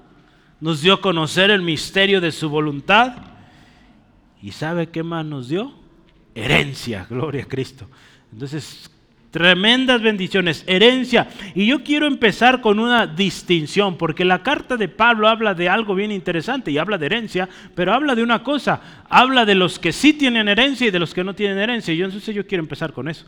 Nos 0.61 0.83
dio 0.83 1.01
conocer 1.01 1.51
el 1.51 1.63
misterio 1.63 2.21
de 2.21 2.33
su 2.33 2.49
voluntad. 2.49 3.17
¿Y 4.43 4.51
sabe 4.53 4.89
qué 4.89 5.03
más 5.03 5.25
nos 5.25 5.49
dio? 5.49 5.73
Herencia, 6.35 7.07
gloria 7.09 7.45
a 7.45 7.47
Cristo. 7.47 7.89
Entonces, 8.33 8.91
tremendas 9.31 10.01
bendiciones, 10.01 10.65
herencia. 10.67 11.29
Y 11.55 11.67
yo 11.67 11.83
quiero 11.83 12.07
empezar 12.07 12.61
con 12.61 12.79
una 12.79 13.07
distinción, 13.07 13.97
porque 13.97 14.25
la 14.25 14.43
carta 14.43 14.77
de 14.77 14.89
Pablo 14.89 15.29
habla 15.29 15.55
de 15.55 15.69
algo 15.69 15.95
bien 15.95 16.13
interesante 16.13 16.71
y 16.71 16.79
habla 16.79 16.99
de 16.99 17.07
herencia, 17.07 17.49
pero 17.75 17.93
habla 17.93 18.15
de 18.15 18.23
una 18.23 18.43
cosa, 18.43 19.05
habla 19.09 19.45
de 19.45 19.55
los 19.55 19.79
que 19.79 19.93
sí 19.93 20.13
tienen 20.13 20.49
herencia 20.49 20.87
y 20.87 20.91
de 20.91 20.99
los 20.99 21.15
que 21.15 21.25
no 21.25 21.35
tienen 21.35 21.59
herencia. 21.59 21.93
Y 21.93 21.99
yo 21.99 22.07
entonces 22.07 22.35
yo 22.35 22.47
quiero 22.47 22.63
empezar 22.63 22.93
con 22.93 23.09
eso. 23.09 23.27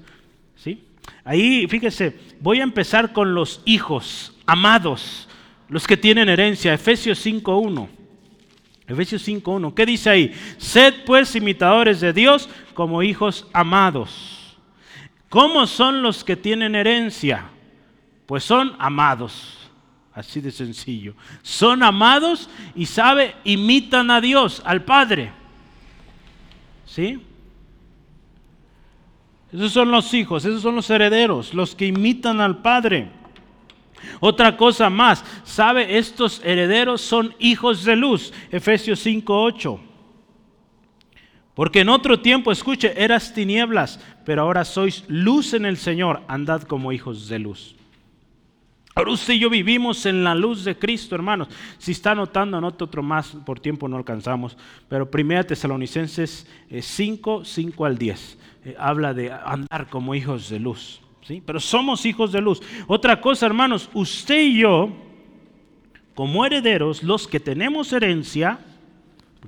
¿Sí? 0.57 0.83
Ahí, 1.25 1.67
fíjese, 1.69 2.17
voy 2.41 2.61
a 2.61 2.65
empezar 2.65 3.13
con 3.13 3.35
los 3.35 3.63
hijos 3.65 4.35
amados, 4.47 5.29
los 5.69 5.87
que 5.87 5.97
tienen 5.97 6.29
herencia, 6.29 6.75
Efesios 6.75 7.25
5.1. 7.25 7.89
Efesios 8.87 9.27
5.1, 9.29 9.73
¿qué 9.73 9.87
dice 9.87 10.11
ahí? 10.11 10.35
Sed 10.59 10.95
pues 11.07 11.37
imitadores 11.37 12.01
de 12.01 12.13
Dios 12.13 12.49
como 12.75 13.05
hijos 13.05 13.47
amados 13.53 14.40
¿Cómo 15.31 15.69
son 15.69 16.03
los 16.03 16.25
que 16.25 16.37
tienen 16.37 16.75
herencia? 16.75 17.45
Pues 18.27 18.45
son 18.45 18.75
amados. 18.79 19.57
Así 20.13 20.41
de 20.41 20.51
sencillo. 20.51 21.15
Son 21.41 21.85
amados 21.85 22.51
y 22.75 22.85
sabe, 22.85 23.37
imitan 23.45 24.11
a 24.11 24.21
Dios, 24.21 24.61
al 24.65 24.85
Padre. 24.85 25.33
¿Sí? 26.85 27.23
Esos 29.53 29.73
son 29.73 29.93
los 29.93 30.13
hijos, 30.15 30.45
esos 30.45 30.63
son 30.63 30.75
los 30.75 30.91
herederos, 30.91 31.55
los 31.55 31.77
que 31.77 31.87
imitan 31.87 32.41
al 32.41 32.59
Padre. 32.59 33.11
Otra 34.19 34.57
cosa 34.57 34.91
más, 34.91 35.25
sabe, 35.45 35.97
estos 35.97 36.41
herederos 36.45 37.01
son 37.01 37.35
hijos 37.39 37.85
de 37.85 37.95
luz. 37.95 38.33
Efesios 38.51 39.07
5:8. 39.07 39.90
Porque 41.55 41.81
en 41.81 41.89
otro 41.89 42.21
tiempo, 42.21 42.53
escuche, 42.53 42.93
eras 42.97 43.35
tinieblas, 43.35 44.01
pero 44.25 44.43
ahora 44.43 44.65
sois 44.65 45.05
luz 45.09 45.53
en 45.55 45.67
el 45.67 45.77
Señor, 45.77 46.23
andad 46.29 46.63
como 46.63 46.93
hijos 46.93 47.29
de 47.29 47.39
luz. 47.39 47.75
Ahora 48.95 49.13
usted 49.13 49.35
y 49.35 49.39
yo 49.39 49.51
vivimos 49.51 50.05
en 50.05 50.25
la 50.25 50.35
luz 50.35 50.65
de 50.65 50.77
Cristo, 50.77 51.15
hermanos. 51.15 51.49
Si 51.79 51.93
está 51.93 52.11
anotando, 52.11 52.59
anote 52.59 52.85
otro 52.85 53.03
más, 53.03 53.29
por 53.47 53.61
tiempo 53.61 53.89
no 53.89 53.97
alcanzamos. 53.97 54.57
Pero 54.89 55.09
1 55.13 55.47
Tesalonicenses 55.47 56.47
5, 56.81 57.43
eh, 57.43 57.45
5 57.45 57.85
al 57.85 57.97
10, 57.97 58.39
eh, 58.65 58.77
habla 58.79 59.15
de 59.15 59.33
andar 59.33 59.89
como 59.89 60.15
hijos 60.15 60.51
de 60.51 60.59
luz. 60.59 61.01
¿sí? 61.23 61.43
Pero 61.45 61.61
somos 61.61 62.05
hijos 62.05 62.33
de 62.33 62.41
luz. 62.41 62.61
Otra 62.89 63.21
cosa, 63.21 63.47
hermanos, 63.47 63.89
usted 63.95 64.43
y 64.43 64.59
yo, 64.59 64.91
como 66.15 66.45
herederos, 66.45 67.03
los 67.03 67.29
que 67.29 67.39
tenemos 67.39 67.93
herencia, 67.93 68.59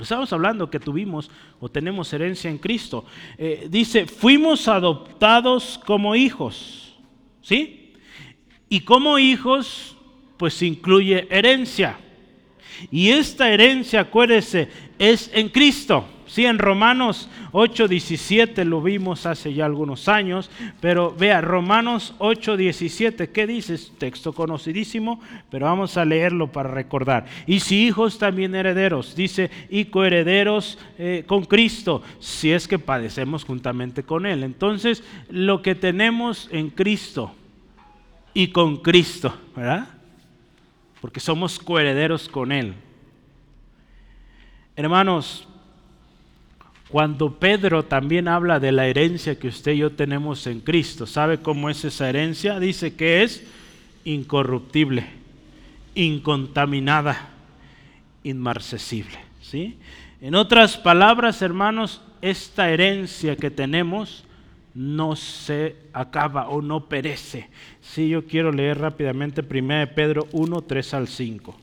estamos 0.00 0.32
hablando 0.32 0.70
que 0.70 0.80
tuvimos 0.80 1.30
o 1.60 1.68
tenemos 1.68 2.12
herencia 2.12 2.50
en 2.50 2.58
Cristo. 2.58 3.04
Eh, 3.36 3.66
dice, 3.70 4.06
fuimos 4.06 4.68
adoptados 4.68 5.80
como 5.84 6.14
hijos. 6.14 6.96
¿Sí? 7.42 7.92
Y 8.68 8.80
como 8.80 9.18
hijos, 9.18 9.96
pues 10.38 10.62
incluye 10.62 11.26
herencia. 11.30 11.98
Y 12.90 13.10
esta 13.10 13.50
herencia, 13.50 14.00
acuérdese, 14.00 14.68
es 14.98 15.30
en 15.34 15.48
Cristo. 15.50 16.06
Sí, 16.32 16.46
en 16.46 16.58
Romanos 16.58 17.28
8:17 17.52 18.64
lo 18.64 18.80
vimos 18.80 19.26
hace 19.26 19.52
ya 19.52 19.66
algunos 19.66 20.08
años, 20.08 20.50
pero 20.80 21.14
vea, 21.14 21.42
Romanos 21.42 22.14
8:17, 22.20 23.32
¿qué 23.32 23.46
dice? 23.46 23.78
texto 23.98 24.32
conocidísimo, 24.32 25.20
pero 25.50 25.66
vamos 25.66 25.98
a 25.98 26.06
leerlo 26.06 26.50
para 26.50 26.70
recordar. 26.70 27.26
Y 27.46 27.60
si 27.60 27.86
hijos 27.86 28.16
también 28.16 28.54
herederos, 28.54 29.14
dice, 29.14 29.50
y 29.68 29.84
coherederos 29.84 30.78
eh, 30.96 31.24
con 31.26 31.44
Cristo, 31.44 32.02
si 32.18 32.50
es 32.50 32.66
que 32.66 32.78
padecemos 32.78 33.44
juntamente 33.44 34.02
con 34.02 34.24
Él. 34.24 34.42
Entonces, 34.42 35.04
lo 35.28 35.60
que 35.60 35.74
tenemos 35.74 36.48
en 36.50 36.70
Cristo 36.70 37.34
y 38.32 38.46
con 38.46 38.78
Cristo, 38.78 39.36
¿verdad? 39.54 39.86
Porque 41.02 41.20
somos 41.20 41.58
coherederos 41.58 42.26
con 42.26 42.52
Él. 42.52 42.72
Hermanos, 44.76 45.46
cuando 46.92 47.38
Pedro 47.38 47.86
también 47.86 48.28
habla 48.28 48.60
de 48.60 48.70
la 48.70 48.86
herencia 48.86 49.38
que 49.38 49.48
usted 49.48 49.72
y 49.72 49.78
yo 49.78 49.92
tenemos 49.92 50.46
en 50.46 50.60
Cristo, 50.60 51.06
¿sabe 51.06 51.38
cómo 51.38 51.70
es 51.70 51.86
esa 51.86 52.06
herencia? 52.06 52.60
Dice 52.60 52.94
que 52.94 53.22
es 53.22 53.42
incorruptible, 54.04 55.06
incontaminada, 55.94 57.30
inmarcesible. 58.24 59.16
¿sí? 59.40 59.78
En 60.20 60.34
otras 60.34 60.76
palabras, 60.76 61.40
hermanos, 61.40 62.02
esta 62.20 62.68
herencia 62.68 63.36
que 63.36 63.50
tenemos 63.50 64.24
no 64.74 65.16
se 65.16 65.76
acaba 65.94 66.50
o 66.50 66.60
no 66.60 66.90
perece. 66.90 67.48
Sí, 67.80 68.10
yo 68.10 68.26
quiero 68.26 68.52
leer 68.52 68.78
rápidamente 68.78 69.40
1 69.40 69.78
de 69.78 69.86
Pedro 69.86 70.28
1, 70.32 70.60
3 70.60 70.92
al 70.92 71.08
5. 71.08 71.56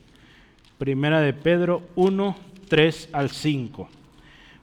Primera 0.80 1.22
de 1.22 1.34
Pedro 1.34 1.84
1, 1.96 2.36
3 2.68 3.10
al 3.14 3.30
5. 3.30 3.90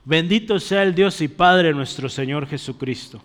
Bendito 0.07 0.61
sea 0.61 0.85
el 0.85 0.95
Dios 0.95 1.21
y 1.21 1.27
Padre 1.27 1.75
nuestro 1.75 2.09
Señor 2.09 2.47
Jesucristo, 2.47 3.21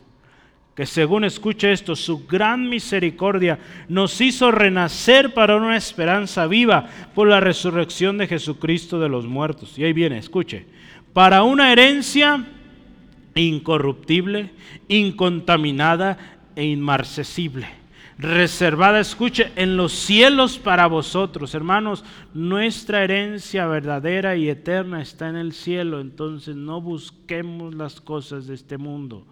que 0.76 0.88
según 0.88 1.24
escuche 1.24 1.72
esto, 1.72 1.96
su 1.96 2.26
gran 2.26 2.68
misericordia 2.68 3.60
nos 3.88 4.20
hizo 4.20 4.50
renacer 4.50 5.36
para 5.36 5.58
una 5.58 5.78
esperanza 5.78 6.48
viva 6.48 6.90
por 7.14 7.28
la 7.28 7.40
resurrección 7.40 8.18
de 8.18 8.26
Jesucristo 8.26 9.00
de 9.00 9.10
los 9.10 9.28
muertos. 9.28 9.78
Y 9.78 9.84
ahí 9.84 9.94
viene, 9.94 10.18
escuche, 10.18 10.66
para 11.14 11.44
una 11.44 11.72
herencia 11.72 12.48
incorruptible, 13.36 14.50
incontaminada 14.88 16.18
e 16.56 16.66
inmarcesible 16.66 17.81
reservada, 18.22 19.00
escuche, 19.00 19.52
en 19.56 19.76
los 19.76 19.94
cielos 19.94 20.60
para 20.60 20.86
vosotros. 20.86 21.56
Hermanos, 21.56 22.06
nuestra 22.34 23.04
herencia 23.04 23.66
verdadera 23.66 24.36
y 24.36 24.48
eterna 24.48 25.02
está 25.02 25.28
en 25.28 25.36
el 25.36 25.54
cielo, 25.54 26.00
entonces 26.00 26.56
no 26.56 26.82
busquemos 26.82 27.74
las 27.74 28.00
cosas 28.00 28.46
de 28.46 28.54
este 28.54 28.78
mundo. 28.78 29.26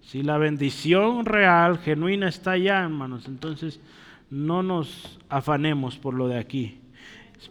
Si 0.00 0.22
la 0.22 0.36
bendición 0.36 1.24
real, 1.24 1.78
genuina 1.78 2.28
está 2.28 2.52
allá, 2.52 2.82
hermanos, 2.82 3.26
entonces 3.26 3.80
no 4.30 4.62
nos 4.62 5.18
afanemos 5.28 5.96
por 5.96 6.14
lo 6.14 6.26
de 6.28 6.38
aquí. 6.38 6.83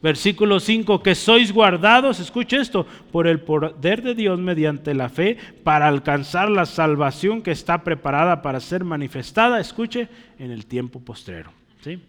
Versículo 0.01 0.59
5, 0.59 1.01
que 1.03 1.15
sois 1.15 1.51
guardados, 1.51 2.19
escuche 2.19 2.57
esto, 2.57 2.85
por 3.11 3.27
el 3.27 3.39
poder 3.39 4.01
de 4.01 4.15
Dios 4.15 4.39
mediante 4.39 4.93
la 4.93 5.09
fe 5.09 5.37
para 5.63 5.87
alcanzar 5.87 6.49
la 6.49 6.65
salvación 6.65 7.41
que 7.41 7.51
está 7.51 7.83
preparada 7.83 8.41
para 8.41 8.59
ser 8.59 8.83
manifestada, 8.83 9.59
escuche, 9.59 10.09
en 10.39 10.51
el 10.51 10.65
tiempo 10.65 10.99
postrero. 10.99 11.51
¿sí? 11.81 11.99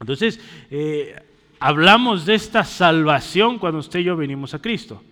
Entonces, 0.00 0.40
eh, 0.70 1.16
hablamos 1.60 2.26
de 2.26 2.34
esta 2.34 2.64
salvación 2.64 3.58
cuando 3.58 3.80
usted 3.80 4.00
y 4.00 4.04
yo 4.04 4.16
venimos 4.16 4.54
a 4.54 4.60
Cristo, 4.60 5.02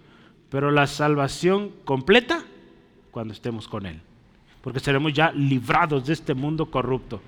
pero 0.51 0.71
la 0.71 0.87
salvación 0.87 1.73
completa 1.85 2.45
cuando 3.11 3.33
estemos 3.33 3.67
con 3.69 3.87
Él, 3.87 4.01
porque 4.61 4.81
seremos 4.81 5.13
ya 5.13 5.33
librados 5.33 6.07
de 6.07 6.13
este 6.13 6.35
mundo 6.35 6.67
corrupto. 6.67 7.21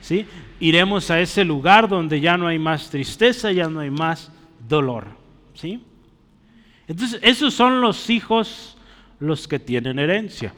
¿Sí? 0.00 0.26
Iremos 0.60 1.10
a 1.10 1.20
ese 1.20 1.44
lugar 1.44 1.88
donde 1.88 2.20
ya 2.20 2.36
no 2.36 2.46
hay 2.46 2.58
más 2.58 2.90
tristeza, 2.90 3.52
ya 3.52 3.68
no 3.68 3.80
hay 3.80 3.90
más 3.90 4.30
dolor. 4.68 5.08
¿sí? 5.54 5.82
Entonces, 6.86 7.20
esos 7.22 7.54
son 7.54 7.80
los 7.80 8.10
hijos 8.10 8.76
los 9.18 9.48
que 9.48 9.58
tienen 9.58 9.98
herencia. 9.98 10.54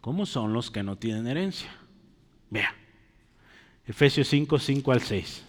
¿Cómo 0.00 0.26
son 0.26 0.52
los 0.52 0.70
que 0.70 0.82
no 0.82 0.96
tienen 0.96 1.26
herencia? 1.26 1.70
Vea, 2.50 2.74
Efesios 3.86 4.28
5, 4.28 4.58
5 4.58 4.92
al 4.92 5.02
6. 5.02 5.44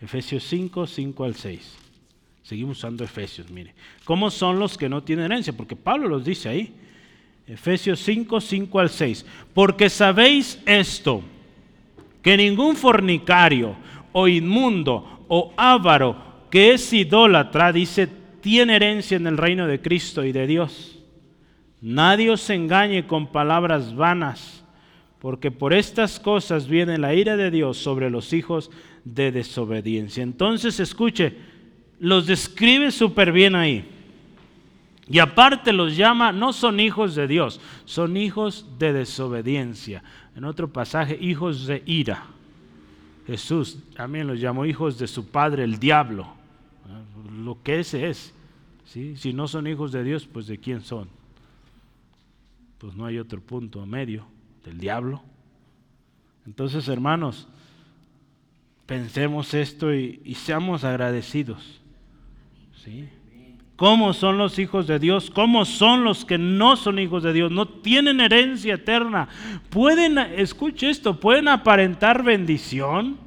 Efesios 0.00 0.44
5, 0.44 0.86
5 0.86 1.24
al 1.24 1.34
6. 1.34 1.76
Seguimos 2.42 2.78
usando 2.78 3.04
Efesios, 3.04 3.50
mire. 3.50 3.74
¿Cómo 4.04 4.30
son 4.30 4.58
los 4.58 4.78
que 4.78 4.88
no 4.88 5.02
tienen 5.02 5.26
herencia? 5.26 5.52
Porque 5.52 5.76
Pablo 5.76 6.08
los 6.08 6.24
dice 6.24 6.48
ahí. 6.48 6.74
Efesios 7.46 8.00
5, 8.00 8.40
5 8.40 8.80
al 8.80 8.90
6. 8.90 9.26
Porque 9.54 9.88
sabéis 9.90 10.60
esto 10.64 11.22
que 12.26 12.36
ningún 12.36 12.74
fornicario 12.74 13.76
o 14.10 14.26
inmundo 14.26 15.24
o 15.28 15.52
avaro 15.56 16.16
que 16.50 16.72
es 16.72 16.92
idólatra, 16.92 17.72
dice, 17.72 18.08
tiene 18.40 18.74
herencia 18.74 19.16
en 19.16 19.28
el 19.28 19.38
reino 19.38 19.68
de 19.68 19.80
Cristo 19.80 20.24
y 20.24 20.32
de 20.32 20.48
Dios. 20.48 20.98
Nadie 21.80 22.30
os 22.30 22.50
engañe 22.50 23.06
con 23.06 23.28
palabras 23.28 23.94
vanas, 23.94 24.64
porque 25.20 25.52
por 25.52 25.72
estas 25.72 26.18
cosas 26.18 26.66
viene 26.66 26.98
la 26.98 27.14
ira 27.14 27.36
de 27.36 27.52
Dios 27.52 27.76
sobre 27.76 28.10
los 28.10 28.32
hijos 28.32 28.72
de 29.04 29.30
desobediencia. 29.30 30.24
Entonces, 30.24 30.80
escuche, 30.80 31.32
los 32.00 32.26
describe 32.26 32.90
súper 32.90 33.30
bien 33.30 33.54
ahí. 33.54 33.84
Y 35.08 35.20
aparte 35.20 35.72
los 35.72 35.96
llama, 35.96 36.32
no 36.32 36.52
son 36.52 36.80
hijos 36.80 37.14
de 37.14 37.28
Dios, 37.28 37.60
son 37.84 38.16
hijos 38.16 38.66
de 38.80 38.92
desobediencia. 38.92 40.02
En 40.36 40.44
otro 40.44 40.70
pasaje, 40.70 41.16
hijos 41.18 41.66
de 41.66 41.82
ira. 41.86 42.26
Jesús 43.26 43.78
también 43.96 44.26
los 44.26 44.38
llamó 44.38 44.66
hijos 44.66 44.98
de 44.98 45.08
su 45.08 45.26
padre, 45.26 45.64
el 45.64 45.78
diablo. 45.78 46.28
Lo 47.42 47.62
que 47.62 47.80
ese 47.80 48.08
es. 48.08 48.34
¿sí? 48.84 49.16
Si 49.16 49.32
no 49.32 49.48
son 49.48 49.66
hijos 49.66 49.92
de 49.92 50.04
Dios, 50.04 50.26
pues 50.26 50.46
de 50.46 50.58
quién 50.58 50.82
son. 50.82 51.08
Pues 52.78 52.94
no 52.94 53.06
hay 53.06 53.18
otro 53.18 53.40
punto 53.40 53.84
medio, 53.86 54.26
del 54.62 54.78
diablo. 54.78 55.22
Entonces, 56.46 56.86
hermanos, 56.86 57.48
pensemos 58.84 59.54
esto 59.54 59.92
y, 59.94 60.20
y 60.22 60.34
seamos 60.34 60.84
agradecidos. 60.84 61.80
¿sí? 62.84 63.08
¿Cómo 63.76 64.14
son 64.14 64.38
los 64.38 64.58
hijos 64.58 64.86
de 64.86 64.98
Dios? 64.98 65.30
¿Cómo 65.30 65.66
son 65.66 66.02
los 66.02 66.24
que 66.24 66.38
no 66.38 66.76
son 66.76 66.98
hijos 66.98 67.22
de 67.22 67.34
Dios? 67.34 67.52
No 67.52 67.68
tienen 67.68 68.20
herencia 68.20 68.74
eterna. 68.74 69.28
Pueden, 69.68 70.16
escuche 70.16 70.88
esto, 70.88 71.20
pueden 71.20 71.46
aparentar 71.46 72.22
bendición. 72.22 73.18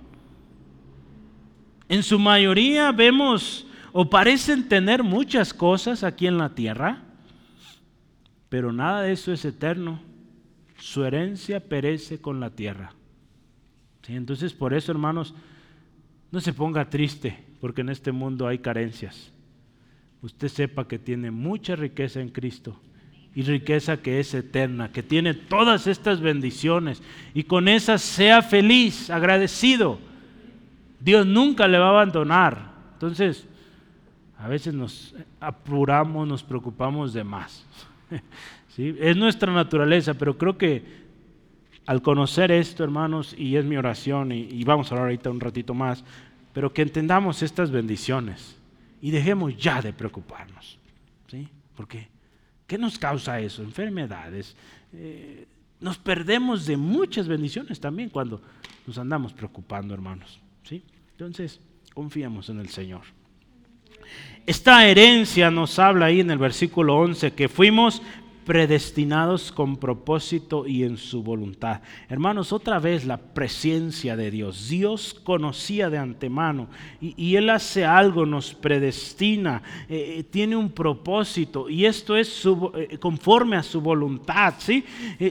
En 1.88 2.02
su 2.02 2.18
mayoría 2.18 2.92
vemos 2.92 3.68
o 3.92 4.10
parecen 4.10 4.68
tener 4.68 5.04
muchas 5.04 5.54
cosas 5.54 6.04
aquí 6.04 6.26
en 6.26 6.40
la 6.40 6.50
tierra, 6.56 7.04
pero 8.50 8.74
nada 8.74 9.04
de 9.04 9.12
eso 9.12 9.32
es 9.32 9.46
eterno. 9.46 10.00
Su 10.80 11.06
herencia 11.06 11.60
perece 11.60 12.20
con 12.20 12.40
la 12.40 12.50
tierra. 12.50 12.94
Entonces 14.08 14.54
por 14.54 14.74
eso, 14.74 14.92
hermanos, 14.92 15.36
no 16.32 16.42
se 16.42 16.54
ponga 16.54 16.90
triste, 16.90 17.46
porque 17.62 17.82
en 17.82 17.90
este 17.90 18.12
mundo 18.12 18.48
hay 18.48 18.58
carencias 18.58 19.32
usted 20.22 20.48
sepa 20.50 20.88
que 20.88 21.00
tiene 21.00 21.32
mucha 21.32 21.76
riqueza 21.76 22.20
en 22.20 22.30
Cristo 22.30 22.80
y 23.36 23.44
riqueza 23.44 23.98
que 23.98 24.20
es 24.20 24.34
eterna, 24.34 24.92
que 24.92 25.04
tiene 25.04 25.34
todas 25.34 25.88
estas 25.88 26.20
bendiciones 26.20 27.02
y 27.34 27.44
con 27.44 27.68
esas 27.68 28.02
sea 28.02 28.42
feliz, 28.42 29.10
agradecido. 29.10 30.00
Dios 31.00 31.26
nunca 31.26 31.68
le 31.68 31.78
va 31.78 31.88
a 31.88 31.90
abandonar. 31.92 32.74
Entonces, 32.94 33.48
a 34.38 34.48
veces 34.48 34.74
nos 34.74 35.16
apuramos, 35.40 36.28
nos 36.28 36.44
preocupamos 36.44 37.14
de 37.14 37.24
más. 37.24 37.66
¿Sí? 38.76 38.96
Es 39.00 39.16
nuestra 39.16 39.54
naturaleza, 39.54 40.16
pero 40.16 40.38
creo 40.38 40.58
que 40.58 41.00
al 41.86 42.02
conocer 42.02 42.52
esto, 42.52 42.84
hermanos, 42.84 43.34
y 43.38 43.56
es 43.56 43.66
mi 43.66 43.78
oración, 43.78 44.32
y, 44.32 44.42
y 44.52 44.64
vamos 44.64 44.92
a 44.92 44.96
hablar 44.96 45.08
ahorita 45.08 45.30
un 45.30 45.40
ratito 45.40 45.74
más, 45.74 46.04
pero 46.54 46.74
que 46.74 46.82
entendamos 46.82 47.42
estas 47.42 47.72
bendiciones 47.72 48.59
y 49.02 49.12
dejemos 49.12 49.56
ya 49.58 49.82
de 49.82 49.94
preocuparnos. 49.94 50.78
¿sí? 51.28 51.48
Porque, 51.76 52.08
¿qué 52.68 52.78
nos 52.78 52.98
causa 52.98 53.40
eso? 53.40 53.64
Enfermedades. 53.64 54.56
Eh, 54.94 55.48
nos 55.80 55.98
perdemos 55.98 56.66
de 56.66 56.78
muchas 56.78 57.28
bendiciones 57.28 57.80
también 57.80 58.10
cuando 58.10 58.42
nos 58.86 58.98
andamos 58.98 59.34
preocupando, 59.34 59.94
hermanos. 59.94 60.40
¿sí? 60.64 60.84
Entonces, 61.12 61.60
confiamos 61.94 62.50
en 62.50 62.60
el 62.60 62.70
Señor. 62.70 63.02
Esta 64.46 64.88
herencia 64.88 65.52
nos 65.52 65.78
habla 65.78 66.08
ahí 66.08 66.22
en 66.22 66.32
el 66.32 66.40
versículo 66.40 66.98
11 66.98 67.34
que 67.34 67.48
fuimos 67.48 68.02
predestinados 68.50 69.52
con 69.52 69.78
propósito 69.78 70.66
y 70.66 70.84
en 70.84 70.98
su 70.98 71.22
voluntad. 71.22 71.82
Hermanos, 72.10 72.52
otra 72.52 72.80
vez 72.80 73.06
la 73.06 73.18
presencia 73.18 74.16
de 74.16 74.32
Dios. 74.32 74.70
Dios 74.70 75.22
conocía 75.24 75.92
de 75.92 76.00
antemano 76.00 76.68
y, 77.00 77.36
Él 77.36 77.52
hace 77.52 77.86
algo, 77.86 78.26
nos 78.26 78.56
predestina, 78.56 79.62
eh, 79.88 80.16
eh, 80.18 80.24
tiene 80.24 80.56
un 80.56 80.72
propósito 80.72 81.70
y 81.70 81.86
esto 81.86 82.18
es 82.18 82.44
eh, 82.74 82.98
conforme 82.98 83.56
a 83.56 83.62
su 83.62 83.82
voluntad. 83.82 84.56
¿sí? 84.58 84.84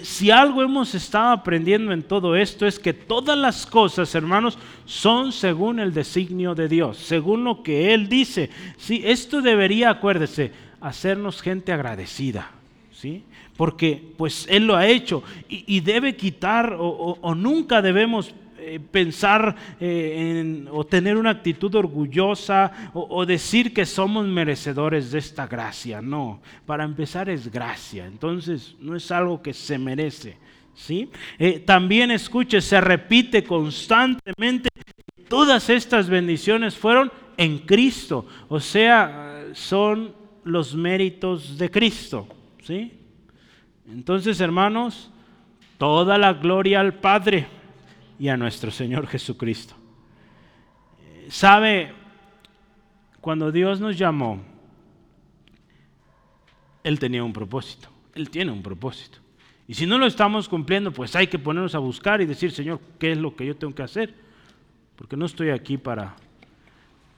si 0.03 0.31
algo 0.31 0.63
hemos 0.63 0.95
estado 0.95 1.33
aprendiendo 1.33 1.91
en 1.91 2.05
todo 2.05 2.37
esto 2.37 2.69
es 2.69 2.79
que 2.79 2.93
todas 2.93 3.37
las 3.37 3.67
cosas, 3.67 4.15
hermanos, 4.15 4.57
son 4.85 5.33
según 5.33 5.81
el 5.81 5.93
designio 5.93 6.55
de 6.55 6.69
Dios, 6.69 6.99
según 6.99 7.43
lo 7.43 7.65
que 7.65 7.93
Él 7.93 8.09
dice. 8.09 8.49
¿sí? 8.77 9.03
Esto 9.05 9.43
debería, 9.43 9.91
acuérdese, 9.91 10.53
hacernos 10.81 11.43
gente 11.43 11.73
agradecida. 11.73 12.53
¿Sí? 13.01 13.23
Porque 13.57 14.13
pues 14.17 14.47
Él 14.51 14.67
lo 14.67 14.77
ha 14.77 14.87
hecho 14.87 15.23
y, 15.49 15.81
debe 15.81 16.17
quitar 16.17 16.77
o, 16.79 17.35
nunca 17.35 17.81
debemos 17.81 18.35
eh, 18.59 18.81
pensar 18.81 19.55
eh, 19.81 20.41
en, 20.41 20.69
o 20.71 20.85
tener 20.85 21.17
una 21.17 21.31
actitud 21.31 21.73
orgullosa 21.77 22.91
o, 22.93 23.25
decir 23.25 23.73
que 23.73 23.87
somos 23.87 24.27
merecedores 24.27 25.13
de 25.13 25.19
esta 25.21 25.47
gracia. 25.47 26.03
No, 26.03 26.41
para 26.67 26.85
empezar 26.85 27.29
es 27.29 27.51
gracia, 27.51 28.07
entonces 28.07 28.75
no 28.81 28.97
es 28.97 29.11
algo 29.13 29.43
que 29.43 29.55
se 29.55 29.79
merece. 29.79 30.37
¿sí? 30.75 31.09
Eh, 31.39 31.61
también 31.61 32.11
escuche, 32.11 32.61
se 32.61 32.81
repite 32.81 33.45
constantemente, 33.45 34.71
todas 35.29 35.71
estas 35.71 36.09
bendiciones 36.09 36.77
fueron 36.77 37.13
en 37.37 37.59
Cristo, 37.59 38.27
o 38.49 38.59
sea, 38.59 39.47
son 39.53 40.13
los 40.43 40.75
méritos 40.75 41.57
de 41.57 41.71
Cristo. 41.71 42.27
¿Sí? 42.69 42.93
Entonces, 43.89 44.43
hermanos, 44.43 45.11
toda 45.79 46.19
la 46.19 46.35
gloria 46.35 46.81
al 46.81 46.93
Padre 46.93 47.47
y 48.19 48.29
a 48.29 48.37
nuestro 48.37 48.71
Señor 48.71 49.07
Jesucristo. 49.07 49.75
¿Sabe? 51.31 51.95
Cuando 53.23 53.51
Dios 53.51 53.81
nos 53.81 53.97
llamó, 53.97 54.43
Él 56.85 56.99
tenía 56.99 57.25
un 57.25 57.33
propósito. 57.33 57.89
Él 58.15 58.29
tiene 58.29 58.53
un 58.53 58.63
propósito. 58.63 59.17
Y 59.67 59.73
si 59.73 59.87
no 59.87 59.97
lo 59.97 60.05
estamos 60.05 60.47
cumpliendo, 60.47 60.93
pues 60.93 61.17
hay 61.17 61.29
que 61.29 61.39
ponernos 61.39 61.75
a 61.75 61.79
buscar 61.79 62.21
y 62.21 62.27
decir, 62.27 62.53
Señor, 62.53 62.81
¿qué 62.99 63.13
es 63.13 63.19
lo 63.19 63.35
que 63.35 63.47
yo 63.47 63.57
tengo 63.57 63.75
que 63.75 63.83
hacer? 63.83 64.13
Porque 64.95 65.17
no 65.17 65.25
estoy 65.25 65.49
aquí 65.49 65.79
para 65.79 66.17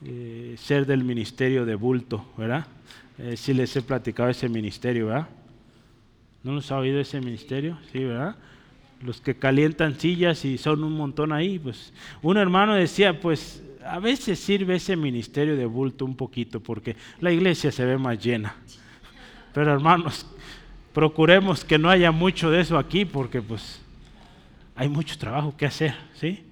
eh, 0.05 0.55
ser 0.57 0.85
del 0.85 1.03
ministerio 1.03 1.65
de 1.65 1.75
bulto, 1.75 2.25
¿verdad? 2.37 2.65
Eh, 3.17 3.35
si 3.35 3.53
les 3.53 3.75
he 3.75 3.81
platicado 3.81 4.29
ese 4.29 4.47
ministerio, 4.47 5.07
¿verdad? 5.07 5.27
¿No 6.43 6.53
nos 6.53 6.71
ha 6.71 6.77
oído 6.77 6.99
ese 6.99 7.19
ministerio? 7.21 7.77
Sí, 7.91 8.03
¿verdad? 8.03 8.35
Los 9.01 9.21
que 9.21 9.35
calientan 9.35 9.99
sillas 9.99 10.43
y 10.45 10.57
son 10.57 10.83
un 10.83 10.93
montón 10.93 11.31
ahí. 11.31 11.59
Pues 11.59 11.93
un 12.21 12.37
hermano 12.37 12.73
decía, 12.73 13.19
pues 13.19 13.63
a 13.85 13.99
veces 13.99 14.39
sirve 14.39 14.75
ese 14.75 14.95
ministerio 14.95 15.55
de 15.55 15.65
bulto 15.65 16.05
un 16.05 16.15
poquito 16.15 16.59
porque 16.59 16.95
la 17.19 17.31
iglesia 17.31 17.71
se 17.71 17.85
ve 17.85 17.97
más 17.97 18.23
llena. 18.23 18.55
Pero 19.53 19.73
hermanos, 19.73 20.25
procuremos 20.93 21.65
que 21.65 21.77
no 21.77 21.89
haya 21.89 22.11
mucho 22.11 22.49
de 22.51 22.61
eso 22.61 22.77
aquí 22.77 23.05
porque 23.05 23.41
pues 23.41 23.81
hay 24.75 24.89
mucho 24.89 25.17
trabajo 25.17 25.55
que 25.55 25.65
hacer, 25.65 25.95
¿sí? 26.13 26.43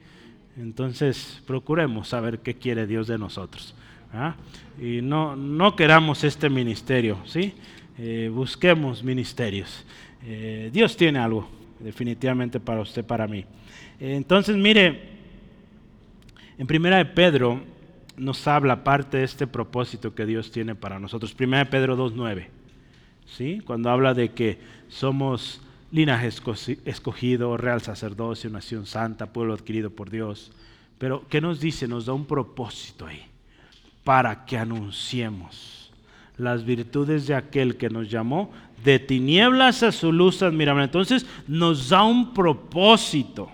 Entonces 0.58 1.42
procuremos 1.48 2.10
saber 2.10 2.40
qué 2.40 2.56
quiere 2.56 2.86
Dios 2.86 3.08
de 3.08 3.18
nosotros. 3.18 3.74
Y 4.82 5.02
no, 5.02 5.36
no 5.36 5.76
queramos 5.76 6.24
este 6.24 6.50
ministerio, 6.50 7.20
¿sí? 7.26 7.54
Eh, 8.02 8.32
busquemos 8.34 9.04
ministerios. 9.04 9.84
Eh, 10.24 10.70
Dios 10.72 10.96
tiene 10.96 11.20
algo 11.20 11.50
definitivamente 11.80 12.58
para 12.62 12.80
usted, 12.80 13.04
para 13.04 13.28
mí. 13.28 13.44
entonces, 14.00 14.56
mire, 14.56 15.02
en 16.58 16.66
Primera 16.66 16.96
de 16.96 17.06
Pedro 17.06 17.62
nos 18.16 18.48
habla 18.48 18.86
parte 18.86 19.18
de 19.18 19.26
este 19.26 19.48
propósito 19.48 20.16
que 20.16 20.26
Dios 20.26 20.50
tiene 20.50 20.76
para 20.76 20.98
nosotros. 20.98 21.34
Primera 21.34 21.66
de 21.66 21.70
Pedro 21.70 21.98
2.9, 21.98 22.48
¿sí? 23.26 23.62
Cuando 23.66 23.90
habla 23.90 24.14
de 24.14 24.30
que 24.30 24.60
somos 24.88 25.62
linaje 25.92 26.30
escogido, 26.86 27.58
real 27.58 27.82
sacerdocio, 27.82 28.50
nación 28.50 28.86
santa, 28.86 29.34
pueblo 29.34 29.54
adquirido 29.54 29.90
por 29.90 30.10
Dios. 30.10 30.54
Pero, 31.00 31.28
¿qué 31.28 31.42
nos 31.42 31.60
dice? 31.60 31.86
Nos 31.86 32.06
da 32.06 32.14
un 32.14 32.26
propósito 32.26 33.06
ahí, 33.06 33.26
para 34.06 34.46
que 34.46 34.58
anunciemos 34.58 35.79
las 36.40 36.66
virtudes 36.66 37.28
de 37.28 37.36
aquel 37.36 37.78
que 37.78 37.90
nos 37.90 38.10
llamó 38.10 38.52
de 38.84 39.00
tinieblas 39.00 39.84
a 39.84 39.92
su 39.92 40.12
luz 40.12 40.42
admirable. 40.42 40.84
Entonces 40.84 41.26
nos 41.48 41.90
da 41.90 42.04
un 42.04 42.34
propósito. 42.34 43.52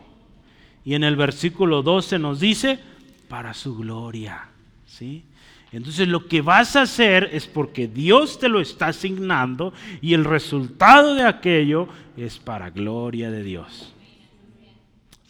Y 0.83 0.93
en 0.93 1.03
el 1.03 1.15
versículo 1.15 1.81
12 1.81 2.19
nos 2.19 2.39
dice, 2.39 2.79
para 3.27 3.53
su 3.53 3.75
gloria. 3.75 4.49
¿Sí? 4.85 5.25
Entonces 5.71 6.07
lo 6.07 6.27
que 6.27 6.41
vas 6.41 6.75
a 6.75 6.83
hacer 6.83 7.29
es 7.33 7.47
porque 7.47 7.87
Dios 7.87 8.39
te 8.39 8.47
lo 8.47 8.61
está 8.61 8.87
asignando 8.87 9.73
y 10.01 10.13
el 10.13 10.23
resultado 10.23 11.15
de 11.15 11.23
aquello 11.23 11.89
es 12.15 12.37
para 12.37 12.69
gloria 12.69 13.29
de 13.31 13.43
Dios. 13.43 13.93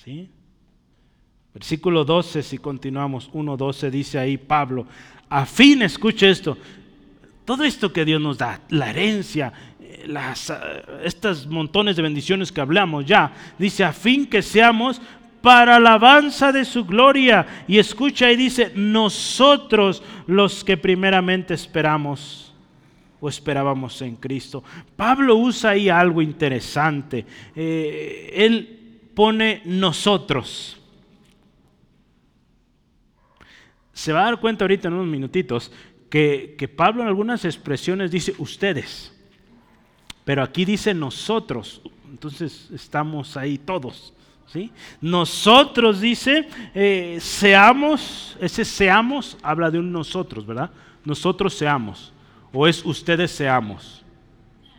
¿Sí? 0.04 0.30
Versículo 1.54 2.04
12, 2.04 2.44
si 2.44 2.58
continuamos, 2.58 3.32
1.12 3.32 3.90
dice 3.90 4.20
ahí 4.20 4.38
Pablo, 4.38 4.86
a 5.30 5.46
fin, 5.46 5.82
escuche 5.82 6.30
esto, 6.30 6.58
todo 7.46 7.64
esto 7.64 7.94
que 7.94 8.06
Dios 8.06 8.20
nos 8.20 8.38
da, 8.38 8.60
la 8.70 8.90
herencia, 8.90 9.54
eh, 9.80 10.06
las, 10.08 10.50
eh, 10.50 10.56
estas 11.04 11.46
montones 11.46 11.96
de 11.96 12.02
bendiciones 12.02 12.52
que 12.52 12.60
hablamos 12.60 13.06
ya, 13.06 13.32
dice 13.58 13.84
a 13.84 13.94
fin 13.94 14.26
que 14.26 14.42
seamos 14.42 15.00
para 15.46 15.76
alabanza 15.76 16.52
de 16.52 16.66
su 16.66 16.86
gloria. 16.86 17.46
Y 17.68 17.78
escucha 17.78 18.32
y 18.32 18.36
dice, 18.36 18.72
nosotros 18.76 20.02
los 20.26 20.64
que 20.64 20.76
primeramente 20.76 21.54
esperamos 21.54 22.52
o 23.20 23.30
esperábamos 23.30 24.02
en 24.02 24.16
Cristo. 24.16 24.64
Pablo 24.96 25.36
usa 25.36 25.72
ahí 25.72 25.88
algo 25.88 26.24
interesante. 26.24 27.28
Eh, 27.56 28.32
él 28.34 29.00
pone 29.14 29.62
nosotros. 29.66 30.82
Se 33.94 34.12
va 34.12 34.22
a 34.22 34.26
dar 34.26 34.40
cuenta 34.40 34.64
ahorita 34.64 34.88
en 34.88 34.96
unos 34.96 35.08
minutitos 35.08 35.72
que, 36.10 36.72
Pablo 36.76 37.02
en 37.02 37.08
algunas 37.08 37.46
expresiones 37.46 38.12
dice 38.12 38.34
ustedes, 38.38 39.14
pero 40.24 40.44
aquí 40.44 40.66
dice 40.66 40.94
nosotros. 40.94 41.82
Entonces 42.10 42.70
estamos 42.74 43.36
ahí 43.36 43.58
todos. 43.58 44.14
¿sí? 44.48 44.72
Nosotros 45.02 46.00
dice, 46.00 46.48
eh, 46.74 47.18
seamos, 47.20 48.38
ese 48.40 48.64
seamos 48.64 49.38
habla 49.42 49.70
de 49.70 49.80
un 49.80 49.92
nosotros, 49.92 50.46
¿verdad? 50.46 50.72
Nosotros 51.04 51.54
seamos, 51.54 52.14
o 52.54 52.66
es 52.66 52.84
ustedes 52.86 53.32
seamos. 53.32 54.04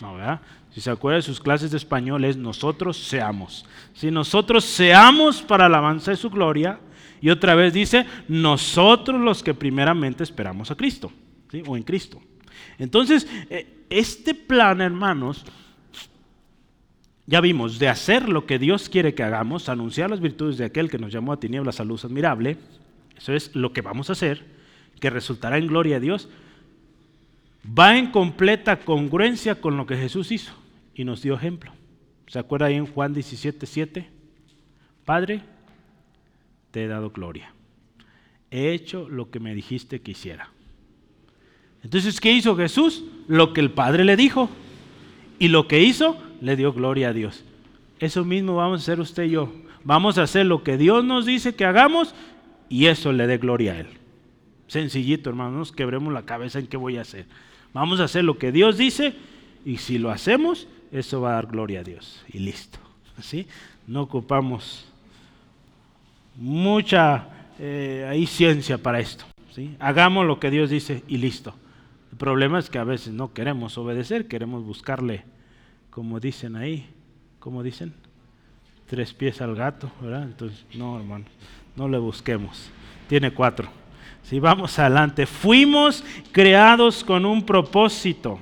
No, 0.01 0.15
¿verdad? 0.15 0.41
Si 0.77 0.83
se 0.83 0.91
acuerdan 0.91 1.21
de 1.21 1.27
sus 1.27 1.41
clases 1.41 1.71
de 1.71 1.79
español 1.79 2.25
es 2.25 2.37
nosotros 2.37 2.99
seamos. 2.99 3.65
Si 3.95 4.11
nosotros 4.11 4.63
seamos 4.65 5.41
para 5.41 5.67
alabanza 5.67 6.11
de 6.11 6.19
su 6.19 6.29
gloria, 6.29 6.79
y 7.21 7.31
otra 7.31 7.55
vez 7.55 7.73
dice, 7.73 8.07
nosotros 8.29 9.21
los 9.21 9.43
que 9.43 9.55
primeramente 9.55 10.23
esperamos 10.23 10.71
a 10.71 10.77
Cristo, 10.77 11.13
o 11.67 11.77
en 11.77 11.83
Cristo. 11.83 12.21
Entonces, 12.79 13.27
eh, 13.51 13.85
este 13.91 14.35
plan, 14.35 14.81
hermanos, 14.81 15.45
ya 17.27 17.41
vimos, 17.41 17.79
de 17.79 17.89
hacer 17.89 18.29
lo 18.29 18.47
que 18.47 18.59
Dios 18.59 18.89
quiere 18.89 19.15
que 19.15 19.23
hagamos, 19.23 19.69
anunciar 19.69 20.11
las 20.11 20.21
virtudes 20.21 20.59
de 20.59 20.65
aquel 20.65 20.91
que 20.91 20.99
nos 20.99 21.13
llamó 21.13 21.33
a 21.33 21.41
tinieblas 21.41 21.81
a 21.81 21.85
luz 21.85 22.05
admirable, 22.05 22.57
eso 23.17 23.33
es 23.33 23.55
lo 23.55 23.73
que 23.73 23.81
vamos 23.81 24.11
a 24.11 24.13
hacer, 24.13 24.45
que 25.01 25.11
resultará 25.11 25.59
en 25.59 25.67
gloria 25.67 25.97
a 25.97 26.01
Dios, 26.01 26.29
va 27.67 27.99
en 27.99 28.11
completa 28.11 28.79
congruencia 28.79 29.61
con 29.61 29.77
lo 29.77 29.87
que 29.87 29.97
Jesús 29.97 30.31
hizo 30.31 30.55
y 30.95 31.05
nos 31.05 31.23
dio 31.23 31.35
ejemplo. 31.35 31.73
¿Se 32.29 32.39
acuerda 32.39 32.67
ahí 32.67 32.75
en 32.75 32.87
Juan 32.87 33.13
17, 33.13 33.67
7? 33.67 34.11
Padre, 35.05 35.43
te 36.77 36.85
he 36.85 36.89
dado 36.89 37.09
gloria. 37.09 37.55
He 38.51 38.75
hecho 38.75 39.09
lo 39.09 39.31
que 39.31 39.41
me 39.41 39.55
dijiste 39.55 40.03
que 40.03 40.11
hiciera. 40.11 40.51
Entonces, 41.83 42.21
¿qué 42.21 42.31
hizo 42.33 42.55
Jesús? 42.55 43.03
Lo 43.29 43.55
que 43.55 43.63
el 43.63 43.71
Padre 43.71 44.05
le 44.05 44.15
dijo. 44.15 44.51
Y 45.39 45.49
lo 45.49 45.69
que 45.69 45.83
hizo, 45.83 46.23
le 46.43 46.55
dio 46.55 46.75
gloria 46.75 47.09
a 47.09 47.13
Dios. 47.15 47.45
Eso 47.99 48.27
mismo 48.27 48.57
vamos 48.57 48.81
a 48.81 48.83
hacer 48.83 49.01
usted 49.01 49.23
y 49.23 49.31
yo. 49.31 49.55
Vamos 49.85 50.19
a 50.19 50.25
hacer 50.25 50.45
lo 50.45 50.63
que 50.63 50.77
Dios 50.77 51.03
nos 51.03 51.25
dice 51.25 51.55
que 51.55 51.65
hagamos 51.65 52.15
y 52.69 52.89
eso 52.89 53.11
le 53.11 53.27
dé 53.27 53.39
gloria 53.39 53.73
a 53.73 53.81
Él. 53.81 53.87
Sencillito, 54.67 55.31
hermanos, 55.31 55.73
quebremos 55.73 56.13
la 56.13 56.27
cabeza 56.27 56.59
en 56.59 56.67
qué 56.67 56.77
voy 56.77 56.99
a 56.99 57.03
hacer. 57.03 57.25
Vamos 57.73 58.01
a 58.01 58.05
hacer 58.05 58.23
lo 58.23 58.37
que 58.37 58.53
Dios 58.53 58.77
dice 58.77 59.15
y 59.65 59.79
si 59.79 59.97
lo 59.97 60.11
hacemos, 60.11 60.69
eso 60.93 61.23
va 61.23 61.31
a 61.31 61.35
dar 61.37 61.47
gloria 61.47 61.81
a 61.81 61.85
Dios. 61.85 62.23
Y 62.31 62.41
listo. 62.41 62.79
¿Sí? 63.23 63.47
No 63.87 64.03
ocupamos 64.03 64.93
mucha 66.37 67.29
eh, 67.59 68.25
ciencia 68.29 68.79
para 68.79 69.01
esto. 69.01 69.25
¿sí? 69.55 69.77
Hagamos 69.79 70.27
lo 70.27 70.39
que 70.39 70.51
Dios 70.51 70.71
dice 70.71 71.03
y 71.09 71.19
listo. 71.19 71.55
El 72.13 72.19
problema 72.19 72.59
es 72.59 72.71
que 72.71 72.79
a 72.79 72.85
veces 72.85 73.13
no 73.13 73.33
queremos 73.33 73.77
obedecer, 73.79 74.27
queremos 74.29 74.65
buscarle 74.65 75.25
como 75.97 76.21
dicen 76.21 76.57
ahí, 76.57 76.87
como 77.39 77.63
dicen, 77.63 77.95
tres 78.87 79.15
pies 79.15 79.41
al 79.41 79.55
gato, 79.55 79.91
¿verdad? 80.03 80.25
Entonces, 80.25 80.65
no, 80.75 80.99
hermano, 80.99 81.25
no 81.75 81.89
le 81.89 81.97
busquemos. 81.97 82.71
Tiene 83.09 83.31
cuatro. 83.31 83.69
Si 84.23 84.39
vamos 84.39 84.79
adelante, 84.79 85.25
fuimos 85.25 86.05
creados 86.33 87.03
con 87.03 87.25
un 87.25 87.47
propósito, 87.47 88.39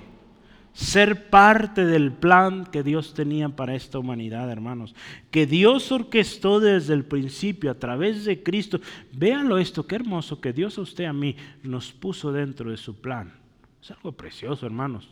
ser 0.74 1.30
parte 1.30 1.86
del 1.86 2.12
plan 2.12 2.66
que 2.66 2.82
Dios 2.82 3.14
tenía 3.14 3.48
para 3.48 3.74
esta 3.74 3.98
humanidad, 3.98 4.50
hermanos, 4.50 4.94
que 5.30 5.46
Dios 5.46 5.90
orquestó 5.90 6.60
desde 6.60 6.92
el 6.92 7.04
principio 7.04 7.70
a 7.70 7.78
través 7.78 8.26
de 8.26 8.42
Cristo. 8.42 8.80
Véanlo 9.12 9.56
esto, 9.56 9.86
qué 9.86 9.94
hermoso 9.94 10.40
que 10.40 10.52
Dios 10.52 10.76
a 10.76 10.82
usted 10.82 11.04
a 11.04 11.12
mí 11.12 11.36
nos 11.62 11.92
puso 11.92 12.32
dentro 12.32 12.70
de 12.70 12.76
su 12.76 13.00
plan. 13.00 13.32
Es 13.80 13.90
algo 13.90 14.12
precioso, 14.12 14.66
hermanos 14.66 15.08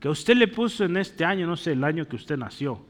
que 0.00 0.08
usted 0.08 0.36
le 0.36 0.48
puso 0.48 0.84
en 0.84 0.96
este 0.96 1.24
año, 1.24 1.46
no 1.46 1.56
sé, 1.56 1.72
el 1.72 1.82
año 1.82 2.06
que 2.06 2.16
usted 2.16 2.36
nació. 2.36 2.80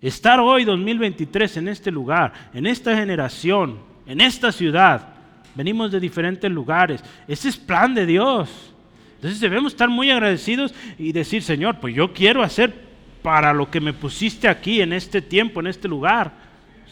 Estar 0.00 0.40
hoy 0.40 0.64
2023 0.64 1.58
en 1.58 1.68
este 1.68 1.90
lugar, 1.90 2.32
en 2.52 2.66
esta 2.66 2.96
generación, 2.96 3.78
en 4.06 4.20
esta 4.20 4.52
ciudad, 4.52 5.14
venimos 5.54 5.92
de 5.92 6.00
diferentes 6.00 6.50
lugares. 6.50 7.02
Ese 7.28 7.48
es 7.48 7.56
plan 7.56 7.94
de 7.94 8.06
Dios. 8.06 8.74
Entonces 9.16 9.40
debemos 9.40 9.72
estar 9.72 9.88
muy 9.88 10.10
agradecidos 10.10 10.74
y 10.98 11.12
decir, 11.12 11.42
Señor, 11.42 11.80
pues 11.80 11.94
yo 11.94 12.12
quiero 12.12 12.42
hacer 12.42 12.86
para 13.22 13.52
lo 13.52 13.70
que 13.70 13.80
me 13.80 13.92
pusiste 13.92 14.46
aquí, 14.46 14.80
en 14.80 14.92
este 14.92 15.20
tiempo, 15.20 15.60
en 15.60 15.66
este 15.66 15.88
lugar. 15.88 16.32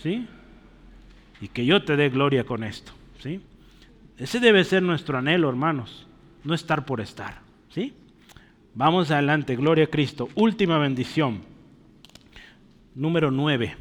¿Sí? 0.02 0.26
Y 1.40 1.48
que 1.48 1.64
yo 1.64 1.84
te 1.84 1.96
dé 1.96 2.08
gloria 2.08 2.44
con 2.44 2.64
esto. 2.64 2.92
¿Sí? 3.22 3.40
Ese 4.18 4.40
debe 4.40 4.64
ser 4.64 4.82
nuestro 4.82 5.18
anhelo, 5.18 5.48
hermanos. 5.48 6.06
No 6.42 6.54
estar 6.54 6.84
por 6.84 7.00
estar. 7.00 7.40
¿Sí? 7.70 7.92
Vamos 8.74 9.12
adelante, 9.12 9.54
gloria 9.54 9.84
a 9.84 9.88
Cristo. 9.88 10.28
Última 10.34 10.78
bendición. 10.78 11.42
Número 12.96 13.30
9. 13.30 13.76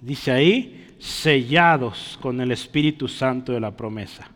Dice 0.00 0.32
ahí, 0.32 0.96
sellados 0.98 2.18
con 2.20 2.40
el 2.40 2.50
Espíritu 2.50 3.06
Santo 3.06 3.52
de 3.52 3.60
la 3.60 3.76
promesa. 3.76 4.31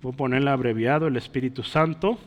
Voy 0.00 0.12
a 0.12 0.16
ponerle 0.16 0.50
abreviado 0.50 1.08
el 1.08 1.16
Espíritu 1.16 1.64
Santo. 1.64 2.18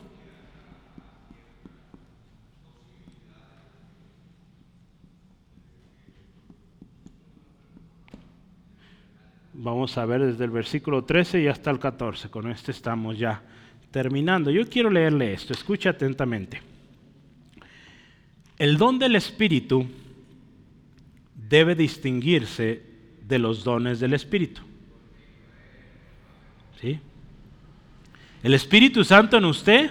Vamos 9.54 9.96
a 9.96 10.04
ver 10.04 10.22
desde 10.22 10.44
el 10.44 10.50
versículo 10.50 11.04
13 11.04 11.40
y 11.40 11.46
hasta 11.46 11.70
el 11.70 11.78
14. 11.78 12.28
Con 12.28 12.50
este 12.50 12.72
estamos 12.72 13.18
ya 13.18 13.42
terminando. 13.90 14.50
Yo 14.50 14.68
quiero 14.68 14.90
leerle 14.90 15.32
esto. 15.32 15.54
Escucha 15.54 15.90
atentamente. 15.90 16.60
El 18.58 18.76
don 18.76 18.98
del 18.98 19.16
Espíritu 19.16 19.86
debe 21.34 21.74
distinguirse 21.74 22.82
de 23.26 23.38
los 23.38 23.64
dones 23.64 23.98
del 23.98 24.12
Espíritu. 24.12 24.60
¿Sí? 26.80 27.00
El 28.42 28.54
Espíritu 28.54 29.04
Santo 29.04 29.36
en 29.36 29.44
usted 29.44 29.90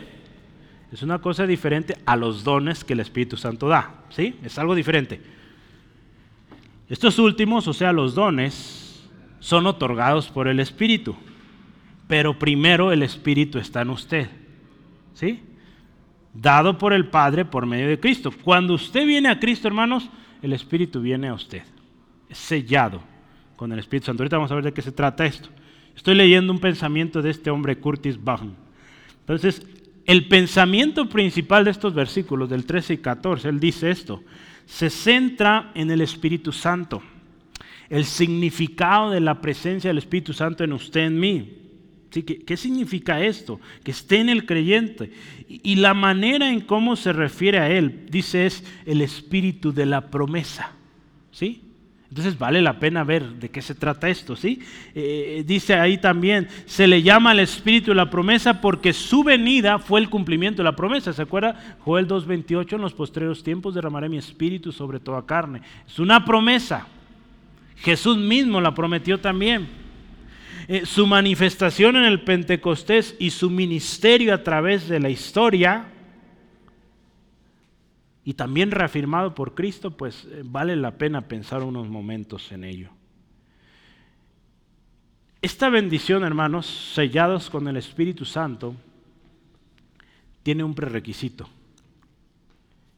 es 0.91 1.02
una 1.04 1.20
cosa 1.20 1.47
diferente 1.47 1.95
a 2.06 2.18
los 2.18 2.43
dones 2.43 2.84
que 2.84 2.93
el 2.93 2.99
Espíritu 2.99 3.38
Santo 3.38 3.70
da. 3.70 4.04
¿Sí? 4.10 4.36
Es 4.43 4.60
algo 4.60 4.76
diferente. 4.76 5.22
Estos 6.89 7.18
últimos, 7.18 7.68
o 7.70 7.74
sea, 7.74 7.93
los 7.93 8.14
dones, 8.14 9.10
son 9.39 9.68
otorgados 9.68 10.30
por 10.30 10.49
el 10.49 10.60
Espíritu. 10.60 11.16
Pero 12.08 12.38
primero 12.38 12.91
el 12.91 13.04
Espíritu 13.04 13.58
está 13.58 13.84
en 13.84 13.91
usted. 13.91 14.30
¿Sí? 15.14 15.41
Dado 16.34 16.78
por 16.78 16.91
el 16.91 17.08
Padre 17.08 17.45
por 17.45 17.66
medio 17.66 17.88
de 17.88 17.99
Cristo. 17.99 18.32
Cuando 18.43 18.74
usted 18.74 19.06
viene 19.06 19.30
a 19.30 19.39
Cristo, 19.39 19.70
hermanos, 19.70 20.10
el 20.41 20.52
Espíritu 20.52 20.99
viene 20.99 21.30
a 21.30 21.34
usted. 21.34 21.64
Es 22.28 22.38
sellado 22.38 23.02
con 23.56 23.72
el 23.72 23.80
Espíritu 23.80 24.08
Santo. 24.08 24.24
Ahorita 24.24 24.36
vamos 24.36 24.52
a 24.52 24.56
ver 24.56 24.66
de 24.66 24.74
qué 24.74 24.82
se 24.82 24.91
trata 24.91 25.26
esto. 25.26 25.47
Estoy 25.96 26.16
leyendo 26.16 26.52
un 26.52 26.60
pensamiento 26.60 27.22
de 27.22 27.30
este 27.30 27.50
hombre 27.50 27.78
Curtis 27.78 28.22
Baum. 28.22 28.54
Entonces, 29.20 29.66
el 30.06 30.28
pensamiento 30.28 31.08
principal 31.08 31.64
de 31.64 31.72
estos 31.72 31.94
versículos 31.94 32.50
del 32.50 32.66
13 32.66 32.96
y 32.96 32.98
14, 32.98 33.50
él 33.50 33.60
dice 33.60 33.92
esto, 33.92 34.24
se 34.66 34.89
centra 34.89 35.72
en 35.76 35.92
el 35.92 36.02
Espíritu 36.02 36.52
Santo 36.52 37.02
el 37.89 38.06
significado 38.06 39.12
de 39.12 39.20
la 39.20 39.42
presencia 39.42 39.89
del 39.89 39.98
Espíritu 39.98 40.32
Santo 40.32 40.64
en 40.64 40.72
usted, 40.72 41.02
en 41.02 41.20
mí. 41.20 41.58
¿Sí? 42.10 42.24
¿Qué, 42.24 42.58
significa 42.58 43.22
esto? 43.22 43.60
Que 43.84 43.92
esté 43.92 44.20
en 44.20 44.30
el 44.30 44.46
creyente. 44.46 45.12
Y, 45.48 45.72
y 45.72 45.76
la 45.76 45.94
manera 45.94 46.50
en 46.50 46.62
cómo 46.62 46.96
se 46.96 47.12
refiere 47.12 47.60
a 47.60 47.70
él, 47.70 48.06
dice, 48.10 48.46
es 48.46 48.64
el 48.86 49.02
espíritu 49.02 49.74
de 49.74 49.86
la 49.86 50.10
promesa. 50.10 50.72
¿Sí? 51.32 51.70
Entonces 52.12 52.38
vale 52.38 52.62
la 52.62 52.78
pena 52.78 53.05
ver 53.05 53.26
de 53.26 53.47
qué 53.47 53.62
se 53.62 53.74
trata 53.74 54.09
esto, 54.09 54.36
¿sí? 54.36 54.59
Eh, 54.93 55.45
dice 55.47 55.76
ahí 55.76 55.97
también, 55.97 56.49
se 56.66 56.86
le 56.86 57.01
llama 57.01 57.32
al 57.32 57.39
Espíritu 57.39 57.93
la 57.93 58.09
promesa 58.09 58.59
porque 58.59 58.91
su 58.91 59.24
venida 59.24 59.80
fue 59.80 60.01
el 60.01 60.09
cumplimiento 60.09 60.57
de 60.57 60.66
la 60.66 60.76
promesa. 60.76 61.14
¿Se 61.14 61.22
acuerda? 61.22 61.78
Joel 61.80 62.09
2.28, 62.09 62.74
en 62.74 62.82
los 62.82 62.93
postreros 62.93 63.41
tiempos 63.43 63.76
derramaré 63.76 64.09
mi 64.09 64.18
Espíritu 64.18 64.74
sobre 64.74 64.99
toda 64.99 65.26
carne. 65.26 65.62
Es 65.88 65.99
una 65.99 66.26
promesa. 66.26 66.86
Jesús 67.78 68.18
mismo 68.18 68.59
la 68.59 68.76
prometió 68.76 69.18
también. 69.18 69.70
Eh, 70.68 70.86
su 70.86 71.07
manifestación 71.07 71.95
en 71.95 72.03
el 72.03 72.20
Pentecostés 72.20 73.16
y 73.20 73.30
su 73.30 73.49
ministerio 73.49 74.34
a 74.34 74.43
través 74.43 74.89
de 74.89 74.99
la 74.99 75.09
historia 75.09 75.86
y 78.24 78.34
también 78.34 78.72
reafirmado 78.72 79.34
por 79.34 79.55
Cristo, 79.55 79.91
pues 79.91 80.26
eh, 80.26 80.43
vale 80.45 80.76
la 80.76 80.97
pena 80.97 81.28
pensar 81.28 81.63
unos 81.63 81.88
momentos 81.88 82.51
en 82.51 82.63
ello. 82.63 82.89
Esta 85.41 85.69
bendición, 85.69 86.24
hermanos, 86.24 86.67
sellados 86.93 87.49
con 87.49 87.67
el 87.67 87.78
Espíritu 87.78 88.26
Santo, 88.26 88.76
tiene 90.43 90.63
un 90.63 90.76
prerequisito. 90.76 91.49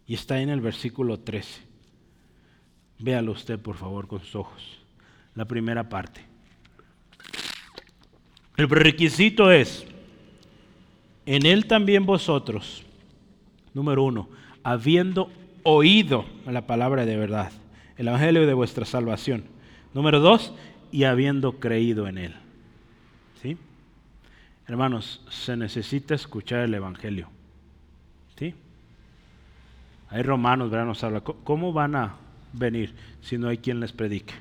Y 0.06 0.16
está 0.16 0.42
en 0.42 0.50
el 0.50 0.60
versículo 0.60 1.20
13. 1.22 1.62
Véalo 3.00 3.32
usted, 3.32 3.60
por 3.60 3.78
favor, 3.78 4.08
con 4.08 4.20
sus 4.20 4.36
ojos. 4.36 4.80
La 5.36 5.46
primera 5.46 5.88
parte. 5.88 6.26
El 8.58 8.68
prerequisito 8.68 9.50
es, 9.50 9.86
en 11.26 11.46
él 11.46 11.66
también 11.66 12.06
vosotros, 12.06 12.84
número 13.74 14.04
uno, 14.04 14.30
habiendo 14.64 15.32
oído 15.64 16.26
la 16.46 16.66
palabra 16.68 17.06
de 17.06 17.18
verdad, 17.18 17.52
el 17.98 18.08
evangelio 18.08 18.46
de 18.48 18.54
vuestra 18.54 18.86
salvación. 18.86 19.46
Número 19.94 20.20
dos, 20.20 20.54
y 20.92 21.06
habiendo 21.06 21.60
creído 21.60 22.08
en 22.08 22.18
él. 22.18 22.36
¿Sí? 23.42 23.58
Hermanos, 24.68 25.22
se 25.30 25.58
necesita 25.58 26.16
escuchar 26.16 26.60
el 26.60 26.74
evangelio. 26.74 27.30
¿Sí? 28.38 28.54
Hay 30.10 30.24
romanos, 30.24 30.70
¿verdad? 30.70 30.86
Nos 30.86 31.04
habla, 31.04 31.22
¿cómo 31.22 31.74
van 31.74 31.96
a 31.96 32.16
venir 32.54 32.94
si 33.22 33.38
no 33.38 33.50
hay 33.50 33.58
quien 33.58 33.80
les 33.80 33.92
predique? 33.92 34.34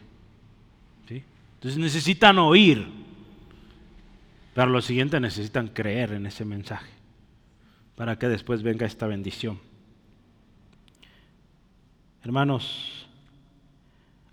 ¿Sí? 1.08 1.22
Entonces 1.54 1.78
necesitan 1.78 2.38
oír. 2.38 2.86
Pero 4.54 4.66
lo 4.68 4.82
siguiente 4.82 5.18
necesitan 5.20 5.68
creer 5.68 6.12
en 6.12 6.26
ese 6.26 6.44
mensaje 6.44 6.90
para 7.96 8.18
que 8.18 8.28
después 8.28 8.62
venga 8.62 8.86
esta 8.86 9.06
bendición. 9.06 9.58
Hermanos, 12.24 13.06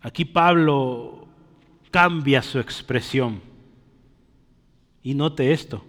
aquí 0.01 0.25
Pablo 0.25 1.27
cambia 1.91 2.41
su 2.41 2.59
expresión. 2.59 3.41
Y 5.01 5.13
note 5.15 5.51
esto. 5.51 5.83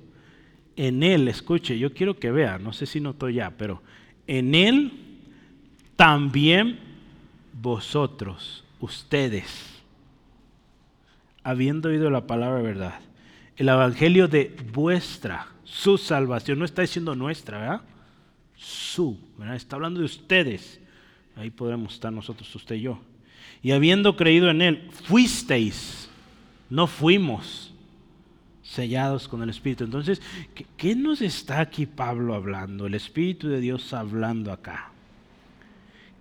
En 0.76 1.02
él, 1.02 1.28
escuche, 1.28 1.78
yo 1.78 1.92
quiero 1.92 2.18
que 2.18 2.30
vea, 2.30 2.58
no 2.58 2.72
sé 2.72 2.86
si 2.86 3.00
notó 3.00 3.28
ya, 3.28 3.50
pero 3.50 3.82
en 4.26 4.54
él 4.54 4.92
también 5.96 6.78
vosotros, 7.52 8.64
ustedes, 8.78 9.82
habiendo 11.42 11.90
oído 11.90 12.08
la 12.08 12.26
palabra 12.26 12.62
verdad, 12.62 13.00
el 13.56 13.68
evangelio 13.68 14.26
de 14.26 14.56
vuestra, 14.72 15.48
su 15.64 15.98
salvación, 15.98 16.58
no 16.58 16.64
está 16.64 16.80
diciendo 16.80 17.14
nuestra, 17.14 17.58
¿verdad? 17.58 17.82
Su, 18.56 19.18
¿verdad? 19.36 19.56
Está 19.56 19.76
hablando 19.76 20.00
de 20.00 20.06
ustedes 20.06 20.79
Ahí 21.36 21.50
podemos 21.50 21.94
estar 21.94 22.12
nosotros, 22.12 22.54
usted 22.54 22.76
y 22.76 22.82
yo. 22.82 23.00
Y 23.62 23.72
habiendo 23.72 24.16
creído 24.16 24.50
en 24.50 24.62
Él, 24.62 24.88
fuisteis, 25.04 26.08
no 26.68 26.86
fuimos 26.86 27.72
sellados 28.62 29.28
con 29.28 29.42
el 29.42 29.50
Espíritu. 29.50 29.84
Entonces, 29.84 30.22
¿qué, 30.76 30.94
nos 30.94 31.20
está 31.20 31.60
aquí 31.60 31.86
Pablo 31.86 32.34
hablando? 32.34 32.86
El 32.86 32.94
Espíritu 32.94 33.48
de 33.48 33.60
Dios 33.60 33.92
hablando 33.92 34.52
acá. 34.52 34.90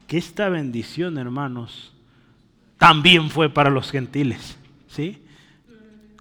Que 0.07 0.18
esta 0.18 0.49
bendición, 0.49 1.18
hermanos, 1.18 1.93
también 2.78 3.30
fue 3.30 3.49
para 3.49 3.70
los 3.70 3.91
gentiles. 3.91 4.57
¿Sí? 4.88 5.22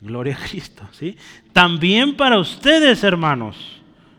Gloria 0.00 0.36
a 0.36 0.48
Cristo. 0.48 0.86
¿sí? 0.92 1.16
También 1.52 2.16
para 2.16 2.38
ustedes, 2.38 3.02
hermanos, 3.02 3.56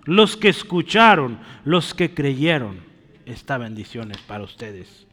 los 0.06 0.36
que 0.36 0.50
escucharon, 0.50 1.38
los 1.64 1.94
que 1.94 2.14
creyeron 2.14 2.89
esta 3.30 3.58
bendición 3.58 4.12
es 4.12 4.18
para 4.20 4.44
ustedes. 4.44 5.06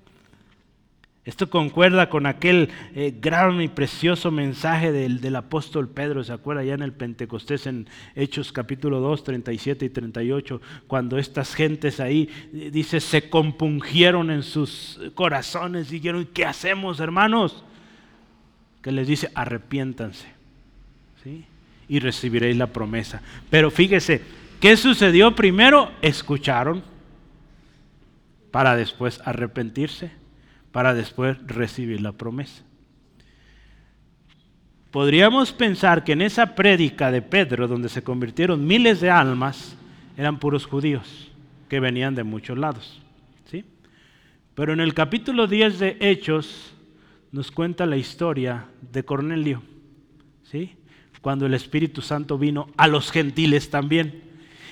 Esto 1.24 1.50
concuerda 1.50 2.08
con 2.08 2.24
aquel 2.24 2.70
eh, 2.94 3.12
gran 3.20 3.60
y 3.60 3.66
precioso 3.66 4.30
mensaje 4.30 4.92
del, 4.92 5.20
del, 5.20 5.34
apóstol 5.34 5.88
Pedro, 5.88 6.22
¿se 6.22 6.32
acuerda? 6.32 6.62
Ya 6.62 6.74
en 6.74 6.82
el 6.82 6.92
Pentecostés, 6.92 7.66
en 7.66 7.88
Hechos 8.14 8.52
capítulo 8.52 9.00
2, 9.00 9.24
37 9.24 9.86
y 9.86 9.88
38, 9.90 10.60
cuando 10.86 11.18
estas 11.18 11.52
gentes 11.52 11.98
ahí, 11.98 12.30
dice, 12.52 13.00
se 13.00 13.28
compungieron 13.28 14.30
en 14.30 14.44
sus 14.44 15.00
corazones, 15.14 15.88
y 15.88 15.96
dijeron, 15.96 16.28
¿qué 16.32 16.44
hacemos, 16.44 17.00
hermanos? 17.00 17.64
Que 18.80 18.92
les 18.92 19.08
dice, 19.08 19.28
arrepiéntanse, 19.34 20.28
¿sí? 21.24 21.44
Y 21.88 21.98
recibiréis 21.98 22.56
la 22.56 22.68
promesa. 22.68 23.20
Pero 23.50 23.72
fíjese, 23.72 24.22
¿qué 24.60 24.76
sucedió 24.76 25.34
primero? 25.34 25.90
Escucharon 26.02 26.84
para 28.56 28.74
después 28.74 29.20
arrepentirse, 29.22 30.10
para 30.72 30.94
después 30.94 31.36
recibir 31.46 32.00
la 32.00 32.12
promesa. 32.12 32.62
Podríamos 34.90 35.52
pensar 35.52 36.04
que 36.04 36.12
en 36.12 36.22
esa 36.22 36.54
prédica 36.54 37.10
de 37.10 37.20
Pedro, 37.20 37.68
donde 37.68 37.90
se 37.90 38.02
convirtieron 38.02 38.66
miles 38.66 39.02
de 39.02 39.10
almas, 39.10 39.76
eran 40.16 40.38
puros 40.38 40.64
judíos 40.64 41.30
que 41.68 41.80
venían 41.80 42.14
de 42.14 42.24
muchos 42.24 42.56
lados. 42.56 43.02
¿sí? 43.44 43.62
Pero 44.54 44.72
en 44.72 44.80
el 44.80 44.94
capítulo 44.94 45.46
10 45.46 45.78
de 45.78 45.98
Hechos 46.00 46.72
nos 47.32 47.50
cuenta 47.50 47.84
la 47.84 47.98
historia 47.98 48.68
de 48.90 49.04
Cornelio, 49.04 49.60
¿sí? 50.44 50.76
cuando 51.20 51.44
el 51.44 51.52
Espíritu 51.52 52.00
Santo 52.00 52.38
vino 52.38 52.68
a 52.78 52.88
los 52.88 53.12
gentiles 53.12 53.68
también. 53.68 54.22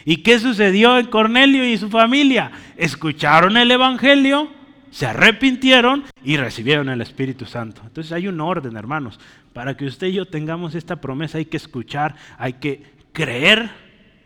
¿Y 0.05 0.18
qué 0.18 0.38
sucedió 0.38 0.98
en 0.98 1.07
Cornelio 1.07 1.66
y 1.66 1.78
su 1.78 1.88
familia? 1.88 2.50
Escucharon 2.76 3.57
el 3.57 3.70
Evangelio, 3.70 4.50
se 4.90 5.07
arrepintieron 5.07 6.05
y 6.22 6.36
recibieron 6.36 6.88
el 6.88 7.00
Espíritu 7.00 7.46
Santo. 7.46 7.82
Entonces 7.84 8.12
hay 8.12 8.28
un 8.28 8.40
orden, 8.40 8.76
hermanos. 8.76 9.18
Para 9.52 9.76
que 9.76 9.86
usted 9.86 10.09
y 10.09 10.14
yo 10.14 10.26
tengamos 10.26 10.74
esta 10.74 10.96
promesa 11.00 11.38
hay 11.38 11.46
que 11.46 11.57
escuchar, 11.57 12.16
hay 12.38 12.55
que 12.55 12.82
creer 13.12 13.70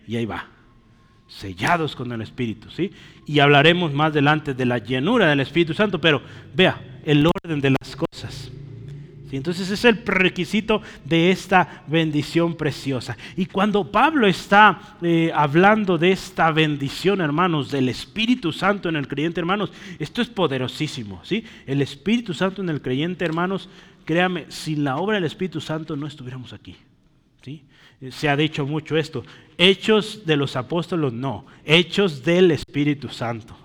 y 0.07 0.17
ahí 0.17 0.27
va. 0.27 0.47
Sellados 1.29 1.95
con 1.95 2.11
el 2.11 2.23
Espíritu, 2.23 2.71
¿sí? 2.71 2.91
Y 3.27 3.39
hablaremos 3.39 3.93
más 3.93 4.11
adelante 4.11 4.55
de 4.55 4.65
la 4.65 4.79
llenura 4.79 5.29
del 5.29 5.41
Espíritu 5.41 5.75
Santo, 5.75 6.01
pero 6.01 6.23
vea 6.55 6.81
el 7.05 7.27
orden 7.27 7.61
de 7.61 7.71
las 7.71 7.95
cosas. 7.95 8.48
Entonces 9.37 9.71
es 9.71 9.85
el 9.85 10.05
requisito 10.05 10.83
de 11.05 11.31
esta 11.31 11.83
bendición 11.87 12.57
preciosa. 12.57 13.17
Y 13.37 13.47
cuando 13.47 13.91
Pablo 13.91 14.27
está 14.27 14.97
eh, 15.03 15.31
hablando 15.35 15.99
de 15.99 16.13
esta 16.13 16.51
bendición, 16.51 17.21
hermanos, 17.21 17.71
del 17.71 17.89
Espíritu 17.89 18.53
Santo 18.53 18.89
en 18.89 18.97
el 18.97 19.09
creyente, 19.09 19.41
hermanos, 19.41 19.73
esto 19.99 20.23
es 20.23 20.29
poderosísimo. 20.29 21.21
¿sí? 21.25 21.45
El 21.67 21.83
Espíritu 21.83 22.35
Santo 22.35 22.63
en 22.63 22.69
el 22.71 22.81
creyente, 22.81 23.25
hermanos, 23.25 23.69
créame, 24.05 24.47
sin 24.49 24.85
la 24.85 24.97
obra 24.97 25.17
del 25.17 25.25
Espíritu 25.25 25.61
Santo 25.61 25.97
no 25.97 26.07
estuviéramos 26.07 26.53
aquí. 26.53 26.77
Se 28.11 28.29
ha 28.29 28.37
dicho 28.37 28.65
mucho 28.65 28.97
esto. 28.97 29.25
Hechos 29.57 30.25
de 30.25 30.37
los 30.37 30.55
apóstoles, 30.55 31.13
no. 31.13 31.47
Hechos 31.65 32.23
del 32.23 32.53
Espíritu 32.53 33.09
Santo. 33.09 33.57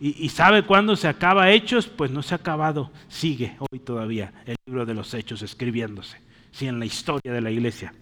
Y, 0.00 0.28
sabe 0.30 0.62
cuándo 0.62 0.96
se 0.96 1.08
acaba 1.08 1.50
Hechos? 1.50 1.86
Pues 1.86 2.10
no 2.10 2.22
se 2.22 2.34
ha 2.34 2.38
acabado. 2.38 2.90
Sigue 3.08 3.56
hoy 3.58 3.80
todavía 3.80 4.32
el 4.46 4.56
libro 4.66 4.86
de 4.86 4.94
los 4.94 5.12
Hechos 5.12 5.42
escribiéndose. 5.42 6.18
Sí, 6.52 6.66
en 6.66 6.78
la 6.78 6.86
historia 6.86 7.32
de 7.34 7.40
la 7.42 7.50
iglesia. 7.50 7.92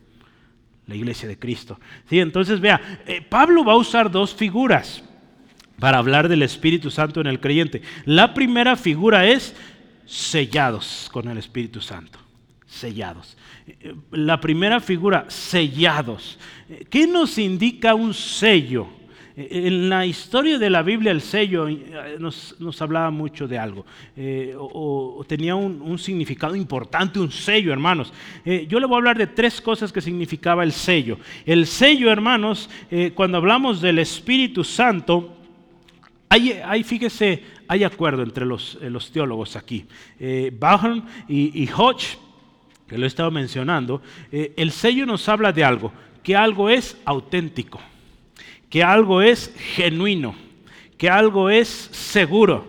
La 0.86 0.94
iglesia 0.94 1.28
de 1.28 1.38
Cristo. 1.38 1.80
Sí, 2.08 2.20
entonces 2.20 2.60
vea, 2.60 3.02
eh, 3.06 3.20
Pablo 3.22 3.64
va 3.64 3.72
a 3.72 3.76
usar 3.76 4.10
dos 4.10 4.32
figuras 4.32 5.02
para 5.80 5.98
hablar 5.98 6.28
del 6.28 6.42
Espíritu 6.42 6.90
Santo 6.90 7.20
en 7.20 7.26
el 7.26 7.40
creyente. 7.40 7.82
La 8.04 8.32
primera 8.32 8.76
figura 8.76 9.26
es 9.26 9.56
sellados 10.06 11.08
con 11.10 11.28
el 11.28 11.38
Espíritu 11.38 11.80
Santo 11.80 12.24
sellados. 12.74 13.36
La 14.10 14.40
primera 14.40 14.80
figura, 14.80 15.26
sellados. 15.28 16.38
¿Qué 16.90 17.06
nos 17.06 17.38
indica 17.38 17.94
un 17.94 18.12
sello? 18.12 18.88
En 19.36 19.88
la 19.88 20.06
historia 20.06 20.60
de 20.60 20.70
la 20.70 20.82
Biblia 20.82 21.10
el 21.10 21.20
sello 21.20 21.66
eh, 21.66 22.16
nos, 22.20 22.80
hablaba 22.80 23.10
mucho 23.10 23.48
de 23.48 23.58
algo, 23.58 23.84
eh, 24.16 24.54
o, 24.56 25.24
tenía 25.26 25.56
un, 25.56 25.98
significado 25.98 26.54
importante, 26.54 27.18
un 27.18 27.32
sello, 27.32 27.72
hermanos. 27.72 28.12
Eh, 28.44 28.66
yo 28.68 28.78
le 28.78 28.86
voy 28.86 28.94
a 28.94 28.98
hablar 28.98 29.18
de 29.18 29.26
tres 29.26 29.60
cosas 29.60 29.92
que 29.92 30.00
significaba 30.00 30.62
el 30.62 30.70
sello. 30.70 31.18
El 31.44 31.66
sello, 31.66 32.12
hermanos, 32.12 32.70
cuando 33.14 33.38
hablamos 33.38 33.80
del 33.80 33.98
Espíritu 33.98 34.62
Santo, 34.62 35.36
hay, 36.28 36.84
fíjese, 36.84 37.42
hay 37.66 37.82
acuerdo 37.82 38.22
entre 38.22 38.46
los, 38.46 38.78
los 38.82 39.10
teólogos 39.10 39.56
aquí. 39.56 39.84
Y, 40.20 41.62
y, 41.62 41.68
Hodge, 41.76 42.18
que 42.86 42.98
lo 42.98 43.04
he 43.04 43.06
estado 43.06 43.30
mencionando, 43.30 44.02
eh, 44.30 44.52
el 44.56 44.70
sello 44.70 45.06
nos 45.06 45.28
habla 45.28 45.52
de 45.52 45.64
algo, 45.64 45.92
que 46.22 46.36
algo 46.36 46.68
es 46.68 46.96
auténtico, 47.04 47.80
que 48.70 48.82
algo 48.82 49.22
es 49.22 49.54
genuino, 49.56 50.34
que 50.98 51.08
algo 51.08 51.50
es 51.50 51.68
seguro, 51.68 52.66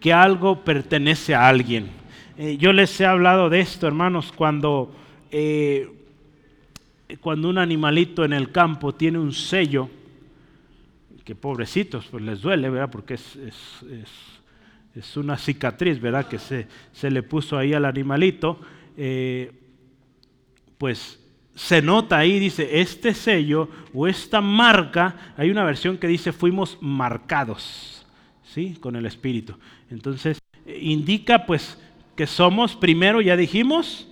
que 0.00 0.12
algo 0.12 0.64
pertenece 0.64 1.34
a 1.34 1.48
alguien. 1.48 1.90
yo 2.58 2.72
les 2.72 3.00
he 3.00 3.06
hablado 3.06 3.48
de 3.48 3.60
esto, 3.60 3.86
hermanos, 3.86 4.32
cuando 4.32 4.94
cuando 7.20 7.48
un 7.48 7.58
animalito 7.58 8.24
en 8.24 8.32
el 8.32 8.50
campo 8.50 8.94
tiene 8.94 9.18
un 9.18 9.32
sello, 9.32 9.88
que 11.24 11.34
pobrecitos, 11.34 12.06
pues 12.10 12.22
les 12.22 12.40
duele, 12.40 12.68
¿verdad? 12.68 12.90
Porque 12.90 13.14
es, 13.14 13.36
es, 14.94 15.16
una 15.16 15.38
cicatriz, 15.38 16.00
¿verdad? 16.00 16.28
Que 16.28 16.38
se, 16.38 16.66
se, 16.92 17.10
le 17.10 17.22
puso 17.22 17.56
ahí 17.56 17.72
al 17.72 17.84
animalito, 17.84 18.58
eh, 18.96 19.52
pues 20.78 21.20
se 21.54 21.82
nota 21.82 22.18
ahí, 22.18 22.38
dice, 22.38 22.80
este 22.80 23.14
sello 23.14 23.68
o 23.92 24.06
esta 24.06 24.40
marca, 24.40 25.34
hay 25.36 25.50
una 25.50 25.64
versión 25.64 25.98
que 25.98 26.08
dice 26.08 26.32
fuimos 26.32 26.78
marcados, 26.80 28.04
¿sí? 28.42 28.76
Con 28.80 28.96
el 28.96 29.06
Espíritu. 29.06 29.54
Entonces, 29.90 30.38
indica 30.66 31.46
pues 31.46 31.78
que 32.16 32.26
somos, 32.26 32.74
primero 32.74 33.20
ya 33.20 33.36
dijimos, 33.36 34.08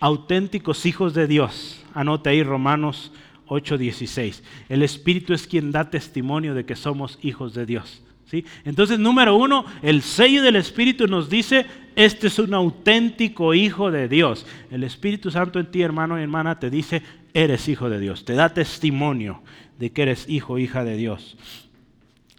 auténticos 0.00 0.86
hijos 0.86 1.14
de 1.14 1.26
Dios. 1.26 1.84
Anote 1.94 2.30
ahí 2.30 2.42
Romanos 2.42 3.12
8:16. 3.46 4.42
El 4.68 4.82
Espíritu 4.82 5.32
es 5.32 5.46
quien 5.46 5.70
da 5.70 5.90
testimonio 5.90 6.54
de 6.54 6.64
que 6.64 6.76
somos 6.76 7.18
hijos 7.22 7.54
de 7.54 7.66
Dios. 7.66 8.02
¿sí? 8.26 8.44
Entonces, 8.64 8.98
número 8.98 9.36
uno, 9.36 9.64
el 9.82 10.02
sello 10.02 10.42
del 10.42 10.56
Espíritu 10.56 11.06
nos 11.06 11.28
dice, 11.28 11.66
este 11.96 12.28
es 12.28 12.38
un 12.38 12.54
auténtico 12.54 13.54
hijo 13.54 13.90
de 13.90 14.08
Dios. 14.08 14.46
El 14.70 14.84
Espíritu 14.84 15.30
Santo 15.30 15.58
en 15.58 15.70
ti, 15.70 15.82
hermano 15.82 16.18
y 16.18 16.22
hermana, 16.22 16.58
te 16.58 16.70
dice, 16.70 17.02
eres 17.34 17.68
hijo 17.68 17.90
de 17.90 18.00
Dios. 18.00 18.24
Te 18.24 18.34
da 18.34 18.54
testimonio 18.54 19.42
de 19.78 19.90
que 19.90 20.02
eres 20.02 20.28
hijo, 20.28 20.58
hija 20.58 20.84
de 20.84 20.96
Dios. 20.96 21.36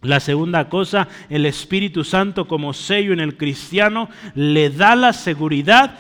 La 0.02 0.20
segunda 0.20 0.68
cosa, 0.68 1.08
el 1.30 1.46
Espíritu 1.46 2.04
Santo 2.04 2.48
como 2.48 2.74
sello 2.74 3.14
en 3.14 3.22
el 3.22 3.38
cristiano 3.38 4.10
le 4.36 4.70
da 4.70 4.96
la 4.96 5.14
seguridad 5.14 5.98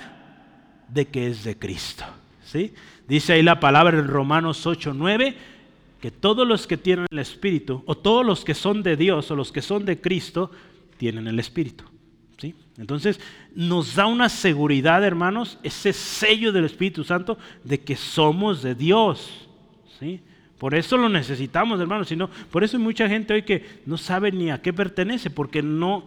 de 0.90 1.08
que 1.08 1.28
es 1.28 1.44
de 1.44 1.58
Cristo. 1.58 2.04
¿sí? 2.44 2.74
Dice 3.08 3.34
ahí 3.34 3.44
la 3.44 3.60
palabra 3.60 3.98
en 3.98 4.08
Romanos 4.08 4.68
8, 4.68 4.94
9, 4.94 5.36
que 6.02 6.12
todos 6.12 6.46
los 6.46 6.68
que 6.68 6.76
tienen 6.76 7.08
el 7.12 7.20
Espíritu, 7.20 7.82
o 7.86 7.96
todos 7.96 8.26
los 8.26 8.44
que 8.44 8.54
son 8.54 8.84
de 8.84 8.98
Dios, 8.98 9.32
o 9.32 9.36
los 9.38 9.54
que 9.54 9.62
son 9.62 9.86
de 9.86 10.02
Cristo, 10.02 10.52
tienen 10.98 11.28
el 11.28 11.40
Espíritu. 11.40 11.86
Entonces 12.78 13.20
nos 13.56 13.96
da 13.96 14.08
una 14.08 14.30
seguridad, 14.30 15.04
hermanos, 15.04 15.60
ese 15.64 15.94
sello 15.94 16.52
del 16.52 16.66
Espíritu 16.66 17.04
Santo 17.04 17.38
de 17.64 17.80
que 17.80 17.96
somos 17.96 18.64
de 18.64 18.74
Dios. 18.74 19.48
¿sí? 20.00 20.22
Por 20.58 20.74
eso 20.74 20.98
lo 20.98 21.08
necesitamos, 21.08 21.80
hermanos. 21.80 22.08
Sino, 22.08 22.30
por 22.52 22.64
eso 22.64 22.78
hay 22.78 22.84
mucha 22.84 23.08
gente 23.08 23.34
hoy 23.34 23.44
que 23.44 23.82
no 23.86 23.98
sabe 23.98 24.32
ni 24.32 24.50
a 24.50 24.62
qué 24.62 24.74
pertenece, 24.74 25.30
porque 25.30 25.62
no, 25.62 26.06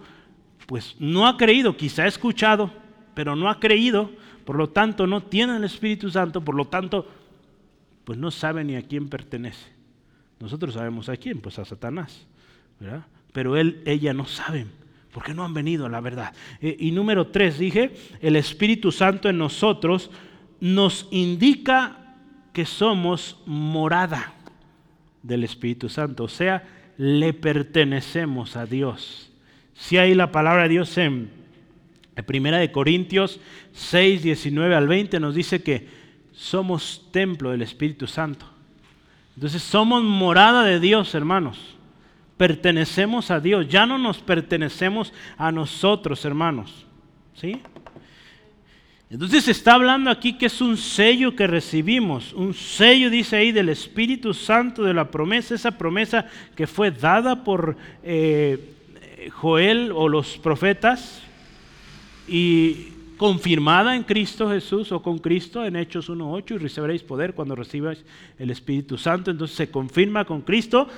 pues, 0.66 0.97
no 0.98 1.27
ha 1.27 1.36
creído, 1.36 1.77
quizá 1.77 2.03
ha 2.03 2.09
escuchado, 2.09 2.73
pero 3.15 3.36
no 3.36 3.48
ha 3.48 3.61
creído 3.61 4.11
por 4.47 4.55
lo 4.55 4.69
tanto, 4.69 5.09
no 5.09 5.24
tienen 5.24 5.57
el 5.57 5.65
Espíritu 5.65 6.09
Santo, 6.09 6.40
por 6.40 6.55
lo 6.55 6.66
tanto, 6.66 7.05
pues 8.05 8.16
no 8.16 8.31
saben 8.31 8.69
ni 8.69 8.77
a 8.77 8.82
quién 8.82 9.09
pertenece. 9.09 9.66
Nosotros 10.39 10.74
sabemos 10.74 11.09
a 11.09 11.16
quién, 11.16 11.40
pues 11.40 11.59
a 11.59 11.65
Satanás. 11.65 12.24
Pero 13.32 13.57
él, 13.57 13.82
ella 13.85 14.15
no 14.15 14.24
saben, 14.24 14.70
porque 15.17 15.33
no 15.33 15.47
han 15.47 15.55
venido 15.55 15.87
a 15.87 15.89
la 15.89 16.03
verdad. 16.03 16.35
Eh, 16.61 16.77
y 16.79 16.91
número 16.91 17.29
tres, 17.29 17.59
dije, 17.59 17.95
el 18.21 18.37
Espíritu 18.37 18.93
Santo 18.93 19.31
en 19.31 19.39
nosotros 19.39 20.11
nos 20.61 21.09
indica 21.11 22.17
que 22.53 22.67
somos 22.67 23.39
morada 23.47 24.35
del 25.23 25.43
Espíritu 25.45 25.89
Santo, 25.89 26.25
o 26.25 26.29
sea, 26.29 26.69
le 26.99 27.33
pertenecemos 27.33 28.57
a 28.57 28.67
Dios. 28.67 29.33
Si 29.73 29.97
hay 29.97 30.15
la 30.15 30.31
palabra 30.33 30.65
de 30.65 30.69
Dios 30.69 30.99
en 30.99 31.31
primera 32.27 32.59
de 32.59 32.71
Corintios 32.71 33.41
6, 33.73 34.23
19 34.23 34.75
al 34.75 34.87
20 34.87 35.19
nos 35.19 35.35
dice 35.35 35.63
que 35.63 35.89
somos 36.35 37.07
templo 37.11 37.53
del 37.53 37.63
Espíritu 37.63 38.07
Santo. 38.07 38.45
Entonces 39.35 39.63
somos 39.63 40.03
morada 40.05 40.63
de 40.63 40.79
Dios, 40.79 41.15
hermanos. 41.15 41.76
Pertenecemos 42.37 43.31
a 43.31 43.41
Dios. 43.41 43.69
Ya 43.69 43.87
no 43.87 43.99
nos 43.99 44.19
pertenecemos 44.19 45.13
a 45.37 45.51
nosotros, 45.53 46.25
hermanos. 46.25 46.87
¿Sí? 47.35 47.61
Entonces 49.09 49.47
está 49.47 49.75
hablando 49.75 50.11
aquí 50.11 50.37
que 50.37 50.47
es 50.47 50.61
un 50.61 50.77
sello 50.77 51.37
que 51.37 51.47
recibimos, 51.47 52.33
un 52.33 52.55
sello, 52.55 53.09
dice 53.09 53.37
ahí, 53.37 53.53
del 53.53 53.69
Espíritu 53.69 54.35
Santo 54.35 54.83
de 54.83 54.93
la 54.93 55.11
promesa, 55.11 55.55
esa 55.55 55.79
promesa 55.79 56.27
que 56.57 56.67
fue 56.67 56.91
dada 56.91 57.45
por 57.45 57.77
eh, 58.03 58.75
Joel 59.33 59.93
o 59.95 60.09
los 60.09 60.39
profetas, 60.39 61.23
y 62.29 62.89
confirmada 63.17 63.97
en 63.97 64.03
Cristo 64.03 64.51
Jesús 64.51 64.93
o 64.93 65.03
con 65.03 65.19
Cristo 65.19 65.65
en 65.65 65.77
Hechos 65.77 66.11
1.8 66.11 66.57
y 66.57 66.59
recibiréis 66.59 67.03
poder 67.03 67.35
cuando 67.35 67.55
recibáis 67.55 68.05
el 68.39 68.51
Espíritu 68.51 68.99
Santo. 68.99 69.31
Entonces 69.31 69.57
se 69.57 69.71
confirma 69.71 70.25
con 70.25 70.43
Cristo. 70.43 70.89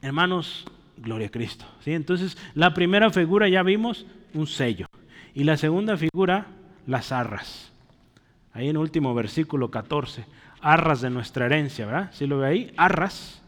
Hermanos, 0.00 0.64
gloria 0.96 1.26
a 1.28 1.30
Cristo. 1.30 1.64
¿sí? 1.84 1.92
Entonces 1.92 2.36
la 2.54 2.74
primera 2.74 3.10
figura 3.10 3.48
ya 3.48 3.62
vimos 3.62 4.06
un 4.34 4.46
sello. 4.46 4.86
Y 5.34 5.44
la 5.44 5.56
segunda 5.56 5.96
figura, 5.96 6.46
las 6.86 7.12
arras. 7.12 7.72
Ahí 8.52 8.68
en 8.68 8.76
último 8.76 9.14
versículo 9.14 9.70
14. 9.70 10.24
Arras 10.60 11.00
de 11.00 11.10
nuestra 11.10 11.46
herencia, 11.46 11.86
¿verdad? 11.86 12.10
¿Sí 12.12 12.26
lo 12.26 12.38
ve 12.38 12.48
ahí? 12.48 12.72
Arras. 12.76 13.40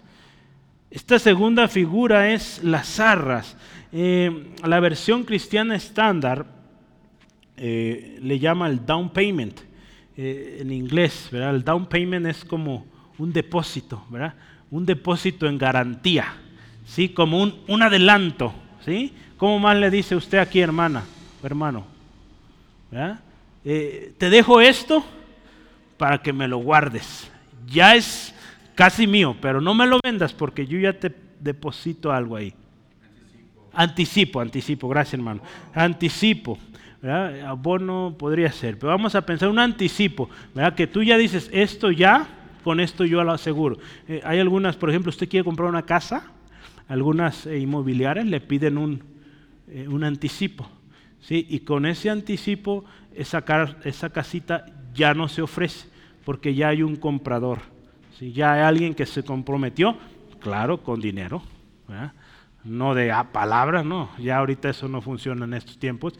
Esta 0.90 1.18
segunda 1.18 1.68
figura 1.68 2.32
es 2.32 2.62
las 2.62 3.00
arras. 3.00 3.56
Eh, 3.92 4.54
la 4.64 4.78
versión 4.80 5.24
cristiana 5.24 5.74
estándar 5.74 6.46
eh, 7.56 8.18
le 8.22 8.38
llama 8.38 8.68
el 8.68 8.84
down 8.86 9.10
payment 9.10 9.60
eh, 10.16 10.58
en 10.60 10.72
inglés, 10.72 11.28
¿verdad? 11.30 11.54
El 11.54 11.64
down 11.64 11.86
payment 11.86 12.26
es 12.26 12.44
como 12.44 12.86
un 13.18 13.32
depósito, 13.32 14.04
¿verdad? 14.10 14.34
Un 14.70 14.86
depósito 14.86 15.46
en 15.46 15.58
garantía, 15.58 16.34
¿sí? 16.86 17.08
Como 17.08 17.42
un, 17.42 17.54
un 17.66 17.82
adelanto, 17.82 18.52
¿sí? 18.84 19.12
¿Cómo 19.36 19.58
más 19.58 19.76
le 19.76 19.90
dice 19.90 20.16
usted 20.16 20.38
aquí, 20.38 20.60
hermana 20.60 21.02
hermano? 21.42 21.86
Eh, 23.64 24.14
te 24.18 24.30
dejo 24.30 24.60
esto 24.60 25.04
para 25.96 26.18
que 26.18 26.32
me 26.32 26.48
lo 26.48 26.58
guardes. 26.58 27.30
Ya 27.66 27.94
es 27.94 28.34
casi 28.74 29.06
mío, 29.06 29.36
pero 29.40 29.60
no 29.60 29.74
me 29.74 29.86
lo 29.86 29.98
vendas 30.02 30.32
porque 30.32 30.66
yo 30.66 30.78
ya 30.78 30.92
te 30.92 31.14
deposito 31.40 32.12
algo 32.12 32.36
ahí. 32.36 32.54
Anticipo, 33.72 34.40
anticipo, 34.40 34.88
gracias 34.88 35.14
hermano. 35.14 35.42
Anticipo. 35.74 36.58
Abono 37.46 38.14
podría 38.18 38.52
ser, 38.52 38.78
pero 38.78 38.90
vamos 38.90 39.14
a 39.14 39.24
pensar 39.24 39.48
un 39.48 39.58
anticipo, 39.58 40.28
¿verdad? 40.54 40.74
Que 40.74 40.86
tú 40.86 41.02
ya 41.02 41.16
dices, 41.16 41.48
esto 41.50 41.90
ya, 41.90 42.28
con 42.62 42.80
esto 42.80 43.04
yo 43.04 43.22
lo 43.24 43.32
aseguro. 43.32 43.78
Eh, 44.08 44.20
hay 44.24 44.38
algunas, 44.38 44.76
por 44.76 44.90
ejemplo, 44.90 45.10
usted 45.10 45.28
quiere 45.28 45.44
comprar 45.44 45.68
una 45.68 45.82
casa, 45.82 46.24
algunas 46.88 47.46
eh, 47.46 47.58
inmobiliarias 47.58 48.26
le 48.26 48.40
piden 48.40 48.78
un, 48.78 49.02
eh, 49.68 49.86
un 49.88 50.04
anticipo, 50.04 50.68
¿sí? 51.20 51.46
Y 51.48 51.60
con 51.60 51.86
ese 51.86 52.10
anticipo, 52.10 52.84
esa, 53.14 53.44
esa 53.84 54.10
casita 54.10 54.66
ya 54.94 55.14
no 55.14 55.28
se 55.28 55.42
ofrece, 55.42 55.88
porque 56.24 56.54
ya 56.54 56.68
hay 56.68 56.82
un 56.82 56.96
comprador, 56.96 57.58
¿sí? 58.18 58.32
Ya 58.32 58.54
hay 58.54 58.60
alguien 58.62 58.94
que 58.94 59.06
se 59.06 59.22
comprometió, 59.22 59.96
claro, 60.40 60.82
con 60.82 61.00
dinero. 61.00 61.42
No 62.64 62.94
de 62.94 63.10
a 63.10 63.32
palabras, 63.32 63.84
no, 63.84 64.10
ya 64.18 64.38
ahorita 64.38 64.68
eso 64.68 64.88
no 64.88 65.00
funciona 65.00 65.44
en 65.44 65.54
estos 65.54 65.78
tiempos, 65.78 66.14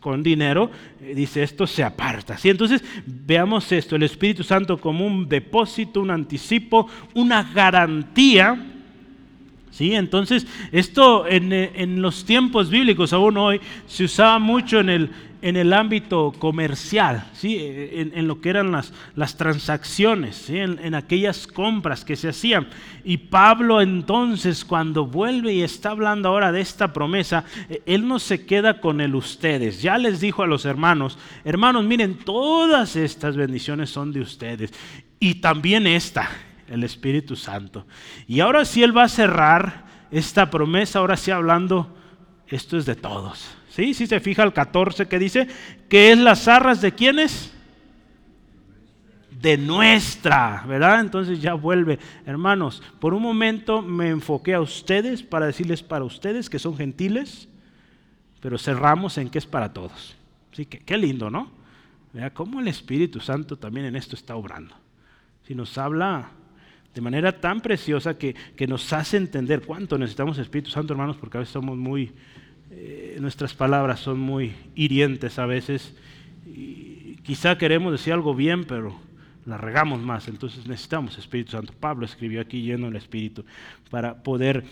con 0.00 0.22
dinero, 0.22 0.70
eh, 1.00 1.14
dice 1.14 1.42
esto 1.42 1.66
se 1.66 1.82
aparta. 1.82 2.38
¿sí? 2.38 2.50
Entonces 2.50 2.84
veamos 3.04 3.70
esto, 3.72 3.96
el 3.96 4.04
Espíritu 4.04 4.44
Santo 4.44 4.78
como 4.78 5.06
un 5.06 5.28
depósito, 5.28 6.00
un 6.00 6.10
anticipo, 6.10 6.88
una 7.14 7.42
garantía. 7.42 8.64
¿sí? 9.70 9.94
Entonces 9.94 10.46
esto 10.70 11.26
en, 11.26 11.52
en 11.52 12.00
los 12.00 12.24
tiempos 12.24 12.70
bíblicos, 12.70 13.12
aún 13.12 13.36
hoy, 13.36 13.60
se 13.86 14.04
usaba 14.04 14.38
mucho 14.38 14.78
en 14.78 14.90
el, 14.90 15.10
en 15.46 15.54
el 15.54 15.72
ámbito 15.72 16.32
comercial, 16.36 17.30
¿sí? 17.32 17.56
en, 17.60 18.26
lo 18.26 18.40
que 18.40 18.50
eran 18.50 18.72
las, 18.72 18.92
las 19.14 19.36
transacciones, 19.36 20.50
en, 20.50 20.92
aquellas 20.96 21.46
compras 21.46 22.04
que 22.04 22.16
se 22.16 22.30
hacían. 22.30 22.66
Y 23.04 23.16
Pablo 23.18 23.80
entonces 23.80 24.64
cuando 24.64 25.06
vuelve 25.06 25.52
y 25.52 25.62
está 25.62 25.90
hablando 25.90 26.30
ahora 26.30 26.50
de 26.50 26.60
esta 26.60 26.92
promesa, 26.92 27.44
eh, 27.68 27.80
él 27.86 28.08
no 28.08 28.18
se 28.18 28.44
queda 28.44 28.80
con 28.80 29.00
el 29.00 29.14
ustedes. 29.14 29.80
Ya 29.80 29.98
les 29.98 30.20
dijo 30.20 30.42
a 30.42 30.48
los 30.48 30.64
hermanos, 30.64 31.16
hermanos, 31.44 31.84
miren, 31.84 32.18
todas 32.18 32.96
estas 32.96 33.36
bendiciones 33.36 33.88
son 33.88 34.12
de 34.12 34.22
ustedes. 34.22 34.72
Y 35.20 35.36
también 35.36 35.86
esta, 35.86 36.28
el 36.68 36.82
Espíritu 36.82 37.36
Santo. 37.36 37.86
Y 38.26 38.40
ahora 38.40 38.64
sí 38.64 38.82
él 38.82 38.96
va 38.96 39.04
a 39.04 39.08
cerrar 39.08 39.84
esta 40.10 40.50
promesa, 40.50 40.98
ahora 40.98 41.16
sí 41.16 41.30
hablando 41.30 41.94
esto 42.48 42.76
es 42.76 42.84
de 42.84 42.96
todos. 42.96 43.56
¿Sí? 43.76 43.92
Si 43.92 44.06
se 44.06 44.20
fija 44.20 44.42
el 44.42 44.54
14 44.54 45.06
que 45.06 45.18
dice, 45.18 45.46
que 45.90 46.10
es 46.10 46.16
las 46.16 46.48
arras 46.48 46.80
de 46.80 46.92
quiénes? 46.92 47.52
De 49.30 49.58
nuestra, 49.58 50.64
¿verdad? 50.66 51.00
Entonces 51.00 51.42
ya 51.42 51.52
vuelve. 51.52 51.98
Hermanos, 52.24 52.82
por 52.98 53.12
un 53.12 53.22
momento 53.22 53.82
me 53.82 54.08
enfoqué 54.08 54.54
a 54.54 54.62
ustedes 54.62 55.22
para 55.22 55.44
decirles 55.44 55.82
para 55.82 56.06
ustedes 56.06 56.48
que 56.48 56.58
son 56.58 56.74
gentiles, 56.74 57.50
pero 58.40 58.56
cerramos 58.56 59.18
en 59.18 59.28
que 59.28 59.36
es 59.36 59.46
para 59.46 59.74
todos. 59.74 60.16
Sí, 60.52 60.64
que, 60.64 60.78
qué 60.78 60.96
lindo, 60.96 61.28
¿no? 61.28 61.50
Vea 62.14 62.32
cómo 62.32 62.60
el 62.60 62.68
Espíritu 62.68 63.20
Santo 63.20 63.58
también 63.58 63.84
en 63.84 63.96
esto 63.96 64.16
está 64.16 64.36
obrando. 64.36 64.74
Si 65.46 65.54
nos 65.54 65.76
habla 65.76 66.30
de 66.94 67.02
manera 67.02 67.38
tan 67.42 67.60
preciosa 67.60 68.16
que, 68.16 68.34
nos 68.66 68.90
hace 68.94 69.18
entender 69.18 69.60
cuánto 69.66 69.98
necesitamos 69.98 70.38
Espíritu 70.38 70.70
Santo, 70.70 70.94
hermanos, 70.94 71.18
porque 71.18 71.36
a 71.36 71.40
veces 71.40 71.52
somos 71.52 71.76
muy, 71.76 72.14
eh, 72.70 73.16
nuestras 73.20 73.54
palabras 73.54 74.00
son 74.00 74.18
muy 74.18 74.54
hirientes 74.74 75.38
a 75.38 75.46
veces. 75.46 75.94
Y 76.46 77.16
quizá 77.22 77.58
queremos 77.58 77.92
decir 77.92 78.12
algo 78.12 78.34
bien, 78.34 78.64
pero 78.64 78.98
la 79.46 79.56
regamos 79.56 80.00
más. 80.02 80.28
Entonces 80.28 80.66
necesitamos 80.66 81.16
Espíritu 81.18 81.52
Santo. 81.52 81.72
Pablo 81.78 82.04
escribió 82.04 82.40
aquí 82.40 82.62
lleno 82.62 82.86
del 82.86 82.96
Espíritu 82.96 83.44
para 83.90 84.22
poder 84.22 84.64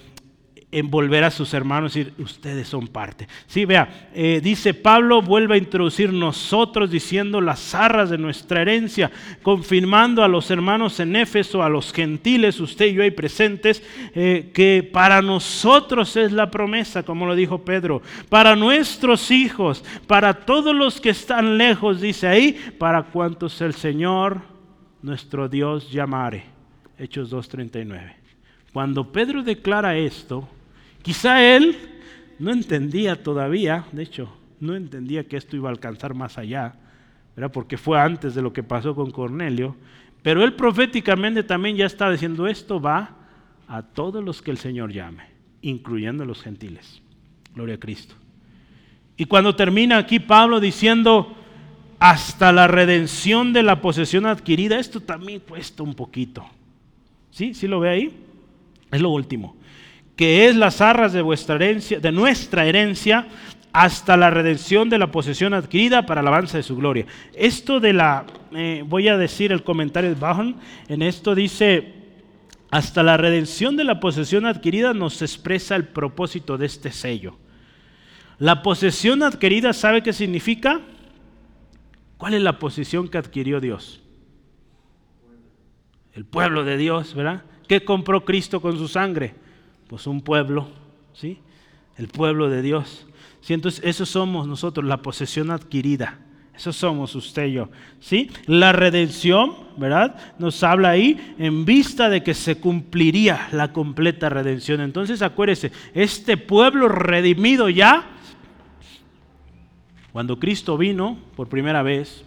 envolver 0.70 1.22
a 1.24 1.30
sus 1.30 1.54
hermanos 1.54 1.94
y 1.94 2.04
decir, 2.04 2.14
ustedes 2.18 2.68
son 2.68 2.88
parte. 2.88 3.28
Sí, 3.46 3.64
vea, 3.64 4.10
eh, 4.14 4.40
dice 4.42 4.74
Pablo, 4.74 5.22
vuelve 5.22 5.54
a 5.54 5.58
introducir 5.58 6.12
nosotros 6.12 6.90
diciendo 6.90 7.40
las 7.40 7.74
arras 7.74 8.10
de 8.10 8.18
nuestra 8.18 8.62
herencia, 8.62 9.10
confirmando 9.42 10.24
a 10.24 10.28
los 10.28 10.50
hermanos 10.50 10.98
en 11.00 11.16
Éfeso, 11.16 11.62
a 11.62 11.68
los 11.68 11.92
gentiles, 11.92 12.60
usted 12.60 12.86
y 12.86 12.94
yo 12.94 13.02
ahí 13.02 13.12
presentes, 13.12 13.82
eh, 14.14 14.50
que 14.52 14.88
para 14.92 15.22
nosotros 15.22 16.16
es 16.16 16.32
la 16.32 16.50
promesa, 16.50 17.02
como 17.02 17.26
lo 17.26 17.34
dijo 17.34 17.64
Pedro, 17.64 18.02
para 18.28 18.56
nuestros 18.56 19.30
hijos, 19.30 19.84
para 20.06 20.34
todos 20.44 20.74
los 20.74 21.00
que 21.00 21.10
están 21.10 21.56
lejos, 21.56 22.00
dice 22.00 22.26
ahí, 22.26 22.58
para 22.78 23.04
cuantos 23.04 23.60
el 23.60 23.74
Señor, 23.74 24.40
nuestro 25.02 25.48
Dios, 25.48 25.90
llamare. 25.92 26.54
Hechos 26.98 27.32
2.39. 27.32 28.23
Cuando 28.74 29.10
Pedro 29.10 29.42
declara 29.42 29.96
esto, 29.96 30.46
Quizá 31.04 31.44
él 31.44 31.76
no 32.38 32.50
entendía 32.50 33.22
todavía, 33.22 33.84
de 33.92 34.02
hecho, 34.02 34.34
no 34.58 34.74
entendía 34.74 35.28
que 35.28 35.36
esto 35.36 35.54
iba 35.54 35.68
a 35.68 35.72
alcanzar 35.72 36.14
más 36.14 36.38
allá, 36.38 36.76
¿verdad? 37.36 37.52
porque 37.52 37.76
fue 37.76 38.00
antes 38.00 38.34
de 38.34 38.40
lo 38.40 38.54
que 38.54 38.62
pasó 38.62 38.94
con 38.94 39.10
Cornelio, 39.10 39.76
pero 40.22 40.42
él 40.42 40.54
proféticamente 40.54 41.42
también 41.42 41.76
ya 41.76 41.84
está 41.84 42.10
diciendo 42.10 42.46
esto 42.46 42.80
va 42.80 43.16
a 43.68 43.82
todos 43.82 44.24
los 44.24 44.40
que 44.40 44.50
el 44.50 44.56
Señor 44.56 44.94
llame, 44.94 45.24
incluyendo 45.60 46.22
a 46.22 46.26
los 46.26 46.40
gentiles. 46.40 47.02
Gloria 47.54 47.74
a 47.74 47.78
Cristo. 47.78 48.14
Y 49.18 49.26
cuando 49.26 49.54
termina 49.54 49.98
aquí 49.98 50.20
Pablo 50.20 50.58
diciendo 50.58 51.36
hasta 51.98 52.50
la 52.50 52.66
redención 52.66 53.52
de 53.52 53.62
la 53.62 53.82
posesión 53.82 54.24
adquirida, 54.24 54.78
esto 54.78 55.00
también 55.00 55.40
cuesta 55.40 55.82
un 55.82 55.92
poquito. 55.92 56.46
¿Sí? 57.30 57.52
¿Sí 57.52 57.68
lo 57.68 57.78
ve 57.80 57.90
ahí? 57.90 58.24
Es 58.94 59.00
lo 59.02 59.10
último 59.10 59.56
que 60.16 60.46
es 60.46 60.56
las 60.56 60.80
arras 60.80 61.12
de 61.12 61.22
vuestra 61.22 61.56
herencia, 61.56 61.98
de 61.98 62.12
nuestra 62.12 62.66
herencia, 62.66 63.26
hasta 63.72 64.16
la 64.16 64.30
redención 64.30 64.88
de 64.88 64.98
la 64.98 65.10
posesión 65.10 65.52
adquirida 65.52 66.06
para 66.06 66.20
alabanza 66.20 66.56
de 66.56 66.62
su 66.62 66.76
gloria. 66.76 67.06
Esto 67.34 67.80
de 67.80 67.92
la, 67.92 68.24
eh, 68.52 68.84
voy 68.86 69.08
a 69.08 69.16
decir 69.16 69.50
el 69.50 69.64
comentario 69.64 70.10
de 70.10 70.20
Bajon, 70.20 70.56
en 70.88 71.02
esto 71.02 71.34
dice, 71.34 71.92
hasta 72.70 73.02
la 73.02 73.16
redención 73.16 73.76
de 73.76 73.82
la 73.82 73.98
posesión 73.98 74.46
adquirida 74.46 74.94
nos 74.94 75.22
expresa 75.22 75.74
el 75.74 75.88
propósito 75.88 76.56
de 76.56 76.66
este 76.66 76.92
sello. 76.92 77.36
La 78.38 78.62
posesión 78.62 79.24
adquirida, 79.24 79.72
¿sabe 79.72 80.04
qué 80.04 80.12
significa? 80.12 80.80
¿Cuál 82.16 82.34
es 82.34 82.42
la 82.42 82.60
posición 82.60 83.08
que 83.08 83.18
adquirió 83.18 83.60
Dios? 83.60 84.02
El 86.12 86.24
pueblo 86.24 86.62
de 86.62 86.76
Dios, 86.76 87.14
¿verdad? 87.14 87.42
¿Qué 87.66 87.84
compró 87.84 88.24
Cristo 88.24 88.60
con 88.60 88.76
su 88.78 88.88
sangre? 88.88 89.34
pues 89.88 90.06
un 90.06 90.22
pueblo, 90.22 90.68
¿sí? 91.12 91.38
El 91.96 92.08
pueblo 92.08 92.50
de 92.50 92.62
Dios. 92.62 93.06
¿Sí? 93.40 93.54
Entonces, 93.54 93.80
eso 93.84 94.06
somos 94.06 94.48
nosotros, 94.48 94.84
la 94.84 95.02
posesión 95.02 95.50
adquirida. 95.50 96.18
Eso 96.54 96.72
somos 96.72 97.14
usted 97.14 97.46
y 97.46 97.52
yo. 97.52 97.68
¿Sí? 98.00 98.30
La 98.46 98.72
redención, 98.72 99.54
¿verdad? 99.76 100.16
Nos 100.38 100.62
habla 100.62 100.90
ahí 100.90 101.34
en 101.38 101.64
vista 101.64 102.08
de 102.08 102.22
que 102.22 102.34
se 102.34 102.56
cumpliría 102.56 103.48
la 103.52 103.72
completa 103.72 104.28
redención. 104.28 104.80
Entonces, 104.80 105.20
acuérdese, 105.20 105.72
este 105.94 106.36
pueblo 106.36 106.88
redimido 106.88 107.68
ya, 107.68 108.04
cuando 110.12 110.38
Cristo 110.38 110.78
vino 110.78 111.18
por 111.36 111.48
primera 111.48 111.82
vez, 111.82 112.24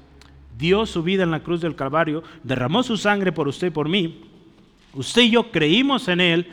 dio 0.58 0.86
su 0.86 1.04
vida 1.04 1.24
en 1.24 1.32
la 1.32 1.42
cruz 1.42 1.62
del 1.62 1.76
Calvario, 1.76 2.24
derramó 2.44 2.84
su 2.84 2.98
sangre 2.98 3.32
por 3.32 3.48
usted 3.48 3.68
y 3.68 3.72
por 3.72 3.90
mí. 3.90 4.27
Usted 4.98 5.22
y 5.22 5.30
yo 5.30 5.52
creímos 5.52 6.08
en 6.08 6.20
Él, 6.20 6.48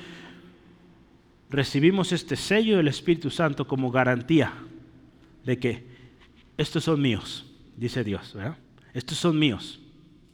recibimos 1.49 2.13
este 2.13 2.37
sello 2.37 2.77
del 2.77 2.89
Espíritu 2.89 3.31
Santo 3.31 3.67
como 3.67 3.91
garantía 3.91 4.53
de 5.45 5.59
que 5.59 5.87
estos 6.59 6.85
son 6.85 7.01
míos, 7.01 7.47
dice 7.75 8.05
Dios. 8.05 8.37
Estos 8.93 9.17
son 9.17 9.39
míos, 9.39 9.81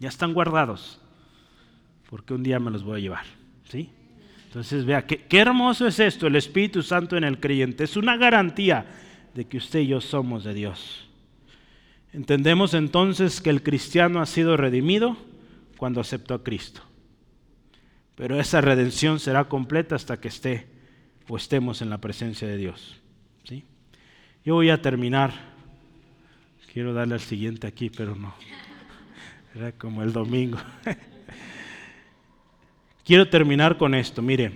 ya 0.00 0.08
están 0.08 0.34
guardados, 0.34 1.00
porque 2.08 2.34
un 2.34 2.42
día 2.42 2.58
me 2.58 2.72
los 2.72 2.82
voy 2.82 2.98
a 2.98 3.02
llevar. 3.02 3.24
¿sí? 3.68 3.90
Entonces, 4.46 4.84
vea, 4.84 5.06
qué, 5.06 5.18
qué 5.18 5.38
hermoso 5.38 5.86
es 5.86 6.00
esto, 6.00 6.26
el 6.26 6.34
Espíritu 6.34 6.82
Santo 6.82 7.16
en 7.16 7.22
el 7.22 7.38
creyente. 7.38 7.84
Es 7.84 7.96
una 7.96 8.16
garantía 8.16 8.86
de 9.34 9.44
que 9.46 9.58
usted 9.58 9.80
y 9.80 9.86
yo 9.86 10.00
somos 10.00 10.42
de 10.42 10.52
Dios. 10.52 11.08
Entendemos 12.12 12.74
entonces 12.74 13.40
que 13.40 13.50
el 13.50 13.62
cristiano 13.62 14.20
ha 14.20 14.26
sido 14.26 14.56
redimido 14.56 15.16
cuando 15.76 16.00
aceptó 16.00 16.34
a 16.34 16.42
Cristo. 16.42 16.89
Pero 18.20 18.38
esa 18.38 18.60
redención 18.60 19.18
será 19.18 19.44
completa 19.44 19.96
hasta 19.96 20.20
que 20.20 20.28
esté 20.28 20.66
o 21.26 21.38
estemos 21.38 21.80
en 21.80 21.88
la 21.88 22.02
presencia 22.02 22.46
de 22.46 22.58
Dios. 22.58 23.00
¿sí? 23.44 23.64
Yo 24.44 24.56
voy 24.56 24.68
a 24.68 24.82
terminar. 24.82 25.32
Quiero 26.70 26.92
darle 26.92 27.14
al 27.14 27.20
siguiente 27.20 27.66
aquí, 27.66 27.88
pero 27.88 28.14
no. 28.14 28.34
Era 29.54 29.72
como 29.72 30.02
el 30.02 30.12
domingo. 30.12 30.58
Quiero 33.06 33.26
terminar 33.26 33.78
con 33.78 33.94
esto. 33.94 34.20
Mire, 34.20 34.52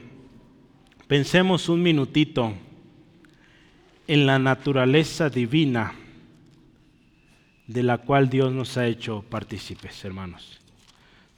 pensemos 1.09 1.71
un 1.71 1.83
minutito 1.83 2.53
en 4.07 4.27
la 4.27 4.39
naturaleza 4.39 5.31
divina 5.31 5.95
de 7.67 7.83
la 7.83 7.97
cual 7.97 8.29
Dios 8.29 8.53
nos 8.53 8.77
ha 8.77 8.87
hecho 8.87 9.23
partícipes, 9.23 10.05
hermanos. 10.05 10.61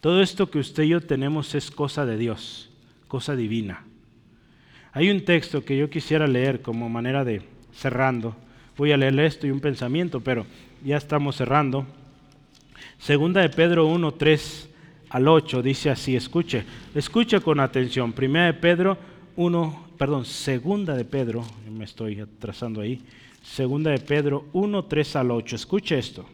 Todo 0.01 0.23
esto 0.23 0.51
que 0.51 0.59
usted 0.59 0.85
y 0.85 0.89
yo 0.89 1.01
tenemos 1.01 1.55
es 1.55 1.71
cosa 1.71 2.05
de 2.07 2.17
Dios, 2.17 2.71
cosa 3.09 3.35
divina. 3.35 3.85
Hay 4.93 5.11
un 5.11 5.25
texto 5.25 5.65
que 5.65 5.77
yo 5.77 5.91
quisiera 5.91 6.27
leer 6.27 6.63
como 6.63 6.89
manera 6.89 7.25
de 7.25 7.43
cerrando. 7.75 8.37
Voy 8.77 8.93
a 8.93 8.97
leer 8.97 9.19
esto 9.21 9.47
y 9.47 9.51
un 9.51 9.61
pensamiento, 9.61 10.21
pero 10.21 10.47
ya 10.85 10.97
estamos 10.97 11.37
cerrando. 11.37 11.87
Segunda 12.99 13.41
de 13.41 13.49
Pedro 13.49 13.87
1, 13.87 14.15
3 14.15 14.71
al 15.11 15.29
8 15.29 15.63
dice 15.63 15.91
así, 15.91 16.17
escuche, 16.17 16.65
escuche 16.95 17.41
con 17.41 17.61
atención. 17.61 18.13
Primera 18.13 18.47
de 18.47 18.55
Pedro 18.55 18.99
1, 19.37 19.87
perdón, 19.99 20.25
segunda 20.25 20.95
de 20.95 21.05
Pedro, 21.05 21.45
me 21.71 21.85
estoy 21.85 22.21
atrasando 22.21 22.81
ahí. 22.81 23.01
Segunda 23.43 23.91
de 23.91 23.99
Pedro 23.99 24.47
1, 24.53 24.85
3 24.85 25.17
al 25.17 25.31
8. 25.31 25.57
Escuche 25.57 25.99
esto. 25.99 26.27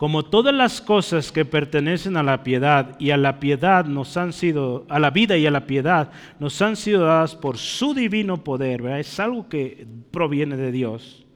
Como 0.00 0.22
todas 0.22 0.54
las 0.54 0.80
cosas 0.80 1.30
que 1.30 1.44
pertenecen 1.44 2.16
a 2.16 2.22
la 2.22 2.42
piedad 2.42 2.98
y 2.98 3.10
a 3.10 3.18
la 3.18 3.38
piedad 3.38 3.84
nos 3.84 4.16
han 4.16 4.32
sido, 4.32 4.86
a 4.88 4.98
la 4.98 5.10
vida 5.10 5.36
y 5.36 5.44
a 5.44 5.50
la 5.50 5.66
piedad 5.66 6.10
nos 6.38 6.62
han 6.62 6.76
sido 6.76 7.04
dadas 7.04 7.36
por 7.36 7.58
su 7.58 7.92
divino 7.92 8.42
poder, 8.42 8.80
es 8.86 9.20
algo 9.20 9.50
que 9.50 9.86
proviene 10.10 10.56
de 10.56 10.72
Dios. 10.72 11.26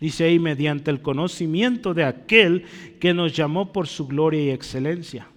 Dice 0.00 0.24
ahí, 0.24 0.40
mediante 0.40 0.90
el 0.90 1.02
conocimiento 1.02 1.94
de 1.94 2.02
aquel 2.02 2.64
que 2.98 3.14
nos 3.14 3.32
llamó 3.32 3.72
por 3.72 3.86
su 3.86 4.08
gloria 4.08 4.42
y 4.42 4.50
excelencia, 4.50 5.28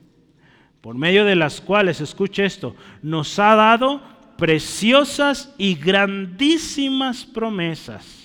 por 0.82 0.96
medio 0.96 1.26
de 1.26 1.36
las 1.36 1.62
cuales, 1.62 2.02
escuche 2.02 2.44
esto, 2.44 2.76
nos 3.04 3.38
ha 3.38 3.54
dado 3.54 4.02
preciosas 4.36 5.54
y 5.60 5.76
grandísimas 5.76 7.24
promesas 7.24 8.23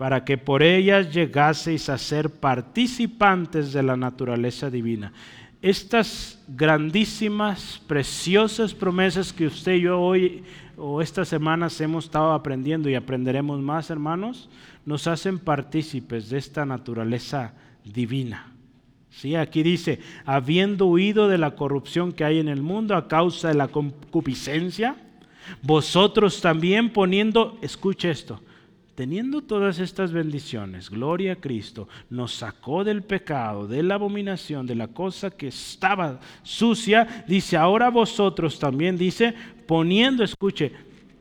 para 0.00 0.24
que 0.24 0.38
por 0.38 0.62
ellas 0.62 1.12
llegaseis 1.12 1.90
a 1.90 1.98
ser 1.98 2.30
participantes 2.30 3.74
de 3.74 3.82
la 3.82 3.98
naturaleza 3.98 4.70
divina. 4.70 5.12
Estas 5.60 6.42
grandísimas, 6.48 7.82
preciosas 7.86 8.72
promesas 8.72 9.30
que 9.30 9.46
usted 9.46 9.74
y 9.74 9.82
yo 9.82 10.00
hoy 10.00 10.42
o 10.78 11.02
estas 11.02 11.28
semanas 11.28 11.78
hemos 11.82 12.06
estado 12.06 12.32
aprendiendo 12.32 12.88
y 12.88 12.94
aprenderemos 12.94 13.60
más, 13.60 13.90
hermanos, 13.90 14.48
nos 14.86 15.06
hacen 15.06 15.38
partícipes 15.38 16.30
de 16.30 16.38
esta 16.38 16.64
naturaleza 16.64 17.52
divina. 17.84 18.54
¿Sí? 19.10 19.36
Aquí 19.36 19.62
dice, 19.62 20.00
habiendo 20.24 20.86
huido 20.86 21.28
de 21.28 21.36
la 21.36 21.50
corrupción 21.56 22.12
que 22.12 22.24
hay 22.24 22.38
en 22.38 22.48
el 22.48 22.62
mundo 22.62 22.96
a 22.96 23.06
causa 23.06 23.48
de 23.48 23.54
la 23.54 23.68
concupiscencia, 23.68 24.96
vosotros 25.60 26.40
también 26.40 26.88
poniendo, 26.88 27.58
escuche 27.60 28.10
esto, 28.10 28.40
teniendo 29.00 29.40
todas 29.40 29.78
estas 29.78 30.12
bendiciones, 30.12 30.90
gloria 30.90 31.32
a 31.32 31.36
Cristo, 31.36 31.88
nos 32.10 32.34
sacó 32.34 32.84
del 32.84 33.02
pecado, 33.02 33.66
de 33.66 33.82
la 33.82 33.94
abominación, 33.94 34.66
de 34.66 34.74
la 34.74 34.88
cosa 34.88 35.30
que 35.30 35.48
estaba 35.48 36.20
sucia, 36.42 37.24
dice, 37.26 37.56
ahora 37.56 37.88
vosotros 37.88 38.58
también, 38.58 38.98
dice, 38.98 39.32
poniendo, 39.66 40.22
escuche, 40.22 40.72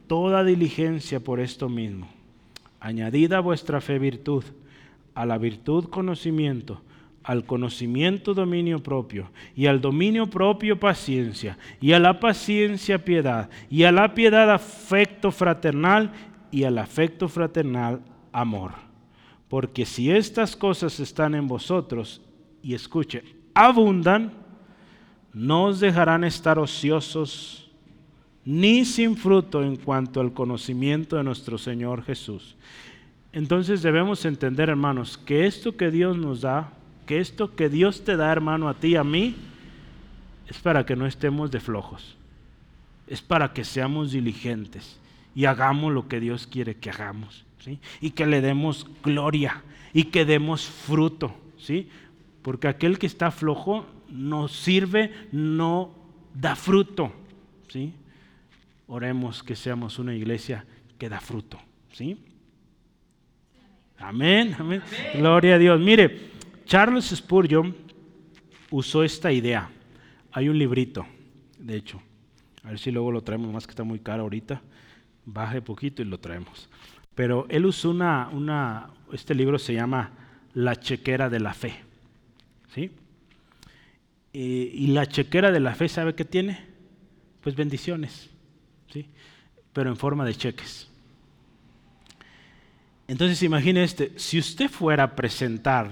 toda 0.07 0.43
diligencia 0.43 1.21
por 1.21 1.39
esto 1.39 1.69
mismo, 1.69 2.09
añadida 2.81 3.37
a 3.37 3.39
vuestra 3.39 3.79
fe 3.79 3.97
virtud, 3.97 4.43
a 5.15 5.25
la 5.25 5.37
virtud 5.37 5.85
conocimiento, 5.85 6.81
al 7.23 7.45
conocimiento 7.45 8.33
dominio 8.33 8.83
propio, 8.83 9.29
y 9.55 9.67
al 9.67 9.79
dominio 9.79 10.27
propio 10.27 10.77
paciencia, 10.77 11.57
y 11.79 11.93
a 11.93 11.99
la 11.99 12.19
paciencia 12.19 13.05
piedad, 13.05 13.49
y 13.69 13.83
a 13.83 13.93
la 13.93 14.13
piedad 14.13 14.51
afecto 14.51 15.31
fraternal, 15.31 16.11
y 16.51 16.63
al 16.63 16.77
afecto 16.77 17.27
fraternal 17.27 18.01
amor. 18.31 18.73
Porque 19.47 19.85
si 19.85 20.11
estas 20.11 20.55
cosas 20.55 20.99
están 20.99 21.35
en 21.35 21.47
vosotros, 21.47 22.21
y 22.61 22.73
escuche, 22.73 23.23
abundan, 23.53 24.31
no 25.33 25.65
os 25.65 25.79
dejarán 25.79 26.23
estar 26.23 26.59
ociosos 26.59 27.69
ni 28.45 28.85
sin 28.85 29.15
fruto 29.15 29.63
en 29.63 29.75
cuanto 29.75 30.21
al 30.21 30.33
conocimiento 30.33 31.15
de 31.17 31.23
nuestro 31.23 31.57
Señor 31.57 32.03
Jesús. 32.03 32.55
Entonces 33.31 33.81
debemos 33.81 34.25
entender, 34.25 34.69
hermanos, 34.69 35.17
que 35.17 35.45
esto 35.45 35.77
que 35.77 35.91
Dios 35.91 36.17
nos 36.17 36.41
da, 36.41 36.73
que 37.05 37.19
esto 37.19 37.55
que 37.55 37.69
Dios 37.69 38.03
te 38.03 38.17
da, 38.17 38.31
hermano, 38.31 38.69
a 38.69 38.73
ti 38.73 38.89
y 38.89 38.95
a 38.95 39.03
mí, 39.03 39.35
es 40.47 40.57
para 40.59 40.85
que 40.85 40.95
no 40.95 41.05
estemos 41.05 41.51
de 41.51 41.59
flojos. 41.59 42.15
Es 43.07 43.21
para 43.21 43.53
que 43.53 43.63
seamos 43.63 44.11
diligentes 44.11 44.98
y 45.39 45.45
hagamos 45.45 45.93
lo 45.93 46.09
que 46.09 46.19
Dios 46.19 46.47
quiere 46.47 46.75
que 46.75 46.89
hagamos. 46.89 47.45
¿sí? 47.59 47.79
Y 48.01 48.11
que 48.11 48.25
le 48.25 48.41
demos 48.41 48.85
gloria 49.01 49.63
y 49.93 50.03
que 50.03 50.25
demos 50.25 50.65
fruto. 50.65 51.33
¿sí? 51.57 51.87
Porque 52.41 52.67
aquel 52.67 52.99
que 52.99 53.07
está 53.07 53.31
flojo 53.31 53.85
no 54.09 54.49
sirve, 54.49 55.13
no 55.31 55.95
da 56.33 56.57
fruto. 56.57 57.13
¿sí? 57.69 57.93
Oremos 58.87 59.41
que 59.41 59.55
seamos 59.55 59.97
una 59.97 60.13
iglesia 60.13 60.65
que 60.97 61.07
da 61.07 61.21
fruto. 61.21 61.57
¿sí? 61.93 62.17
Amén, 63.97 64.57
amén. 64.59 64.81
Gloria 65.15 65.55
a 65.55 65.57
Dios. 65.57 65.79
Mire, 65.79 66.31
Charles 66.65 67.05
Spurgeon 67.15 67.73
usó 68.71 69.05
esta 69.05 69.31
idea. 69.31 69.69
Hay 70.33 70.49
un 70.49 70.59
librito, 70.59 71.05
de 71.57 71.77
hecho. 71.77 72.01
A 72.65 72.71
ver 72.71 72.79
si 72.79 72.91
luego 72.91 73.09
lo 73.09 73.21
traemos, 73.21 73.53
más 73.53 73.65
que 73.65 73.71
está 73.71 73.85
muy 73.85 73.99
caro 73.99 74.23
ahorita. 74.23 74.61
Baje 75.33 75.61
poquito 75.61 76.01
y 76.01 76.05
lo 76.05 76.19
traemos. 76.19 76.69
Pero 77.15 77.45
él 77.49 77.65
usó 77.65 77.89
una, 77.89 78.29
una, 78.29 78.89
este 79.11 79.35
libro 79.35 79.59
se 79.59 79.73
llama 79.73 80.11
La 80.53 80.75
chequera 80.75 81.29
de 81.29 81.39
la 81.39 81.53
fe. 81.53 81.75
¿Sí? 82.73 82.91
y 84.31 84.85
la 84.87 85.07
chequera 85.07 85.51
de 85.51 85.59
la 85.59 85.73
fe, 85.73 85.89
¿sabe 85.89 86.13
qué 86.13 86.23
tiene? 86.23 86.63
Pues 87.41 87.55
bendiciones. 87.55 88.29
¿Sí? 88.91 89.07
Pero 89.73 89.89
en 89.89 89.97
forma 89.97 90.23
de 90.23 90.35
cheques. 90.35 90.87
Entonces 93.09 93.41
imagine 93.41 93.83
este, 93.83 94.13
si 94.17 94.37
usted 94.37 94.69
fuera 94.69 95.03
a 95.03 95.15
presentar 95.15 95.89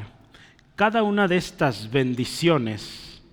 cada 0.75 1.01
una 1.01 1.27
de 1.27 1.37
estas 1.37 1.89
bendiciones 1.89 3.23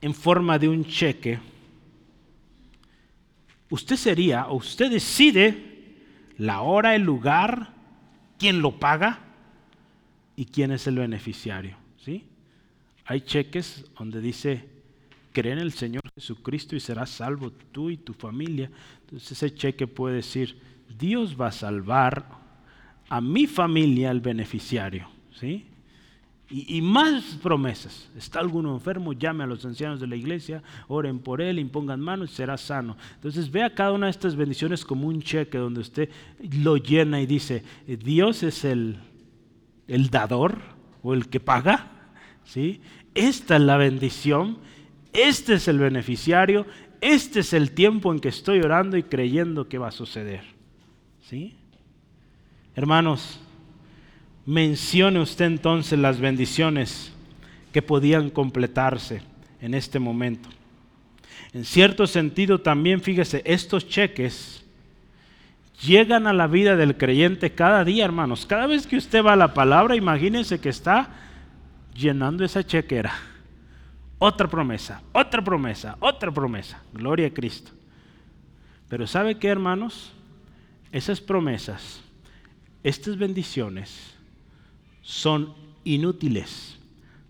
en 0.00 0.12
forma 0.12 0.58
de 0.58 0.68
un 0.68 0.84
cheque, 0.84 1.38
usted 3.74 3.96
sería 3.96 4.46
o 4.46 4.56
usted 4.56 4.90
decide 4.90 5.74
la 6.38 6.62
hora, 6.62 6.94
el 6.94 7.02
lugar, 7.02 7.72
quién 8.38 8.62
lo 8.62 8.78
paga 8.78 9.18
y 10.36 10.46
quién 10.46 10.70
es 10.70 10.86
el 10.86 10.96
beneficiario. 10.96 11.76
¿sí? 11.98 12.24
Hay 13.04 13.22
cheques 13.22 13.84
donde 13.98 14.20
dice, 14.20 14.68
cree 15.32 15.52
en 15.52 15.58
el 15.58 15.72
Señor 15.72 16.02
Jesucristo 16.14 16.76
y 16.76 16.80
serás 16.80 17.10
salvo 17.10 17.50
tú 17.50 17.90
y 17.90 17.96
tu 17.96 18.14
familia. 18.14 18.70
Entonces 19.00 19.32
ese 19.32 19.54
cheque 19.54 19.86
puede 19.86 20.16
decir, 20.16 20.56
Dios 20.96 21.36
va 21.38 21.48
a 21.48 21.52
salvar 21.52 22.26
a 23.08 23.20
mi 23.20 23.46
familia 23.46 24.10
el 24.12 24.20
beneficiario. 24.20 25.08
¿sí? 25.38 25.66
Y, 26.50 26.82
más 26.82 27.24
promesas. 27.42 28.10
¿Está 28.16 28.38
alguno 28.38 28.74
enfermo? 28.74 29.14
Llame 29.14 29.44
a 29.44 29.46
los 29.46 29.64
ancianos 29.64 29.98
de 29.98 30.06
la 30.06 30.14
iglesia, 30.14 30.62
oren 30.88 31.18
por 31.18 31.40
él, 31.40 31.58
impongan 31.58 32.00
manos 32.00 32.30
y 32.30 32.34
será 32.34 32.58
sano. 32.58 32.96
Entonces 33.14 33.50
vea 33.50 33.74
cada 33.74 33.92
una 33.92 34.06
de 34.06 34.10
estas 34.10 34.36
bendiciones 34.36 34.84
como 34.84 35.08
un 35.08 35.22
cheque 35.22 35.56
donde 35.56 35.80
usted 35.80 36.10
lo 36.62 36.76
llena 36.76 37.20
y 37.20 37.26
dice, 37.26 37.64
Dios 37.86 38.42
es 38.42 38.64
el, 38.64 38.98
el 39.88 40.10
dador 40.10 40.58
o 41.02 41.14
el 41.14 41.28
que 41.28 41.40
paga. 41.40 41.90
¿sí? 42.44 42.80
Esta 43.14 43.56
es 43.56 43.62
la 43.62 43.78
bendición, 43.78 44.58
este 45.14 45.54
es 45.54 45.66
el 45.66 45.78
beneficiario, 45.78 46.66
este 47.00 47.40
es 47.40 47.52
el 47.52 47.72
tiempo 47.72 48.12
en 48.12 48.20
que 48.20 48.28
estoy 48.28 48.60
orando 48.60 48.96
y 48.96 49.02
creyendo 49.02 49.68
que 49.68 49.78
va 49.78 49.88
a 49.88 49.92
suceder. 49.92 50.42
¿sí? 51.22 51.56
Hermanos, 52.74 53.40
mencione 54.46 55.20
usted 55.20 55.46
entonces 55.46 55.98
las 55.98 56.20
bendiciones 56.20 57.12
que 57.72 57.82
podían 57.82 58.30
completarse 58.30 59.22
en 59.60 59.74
este 59.74 59.98
momento. 59.98 60.48
En 61.52 61.64
cierto 61.64 62.06
sentido 62.06 62.60
también, 62.60 63.00
fíjese, 63.00 63.42
estos 63.44 63.88
cheques 63.88 64.64
llegan 65.84 66.26
a 66.26 66.32
la 66.32 66.46
vida 66.46 66.76
del 66.76 66.96
creyente 66.96 67.52
cada 67.52 67.84
día, 67.84 68.04
hermanos. 68.04 68.46
Cada 68.46 68.66
vez 68.66 68.86
que 68.86 68.96
usted 68.96 69.24
va 69.24 69.32
a 69.32 69.36
la 69.36 69.54
palabra, 69.54 69.96
imagínense 69.96 70.60
que 70.60 70.68
está 70.68 71.08
llenando 71.94 72.44
esa 72.44 72.64
chequera. 72.64 73.12
Otra 74.18 74.48
promesa, 74.48 75.02
otra 75.12 75.42
promesa, 75.42 75.96
otra 76.00 76.32
promesa. 76.32 76.82
Gloria 76.92 77.28
a 77.28 77.30
Cristo. 77.30 77.72
Pero 78.88 79.06
¿sabe 79.06 79.38
qué, 79.38 79.48
hermanos? 79.48 80.12
Esas 80.92 81.20
promesas 81.20 82.04
estas 82.84 83.16
bendiciones 83.16 84.13
son 85.04 85.52
inútiles, 85.84 86.78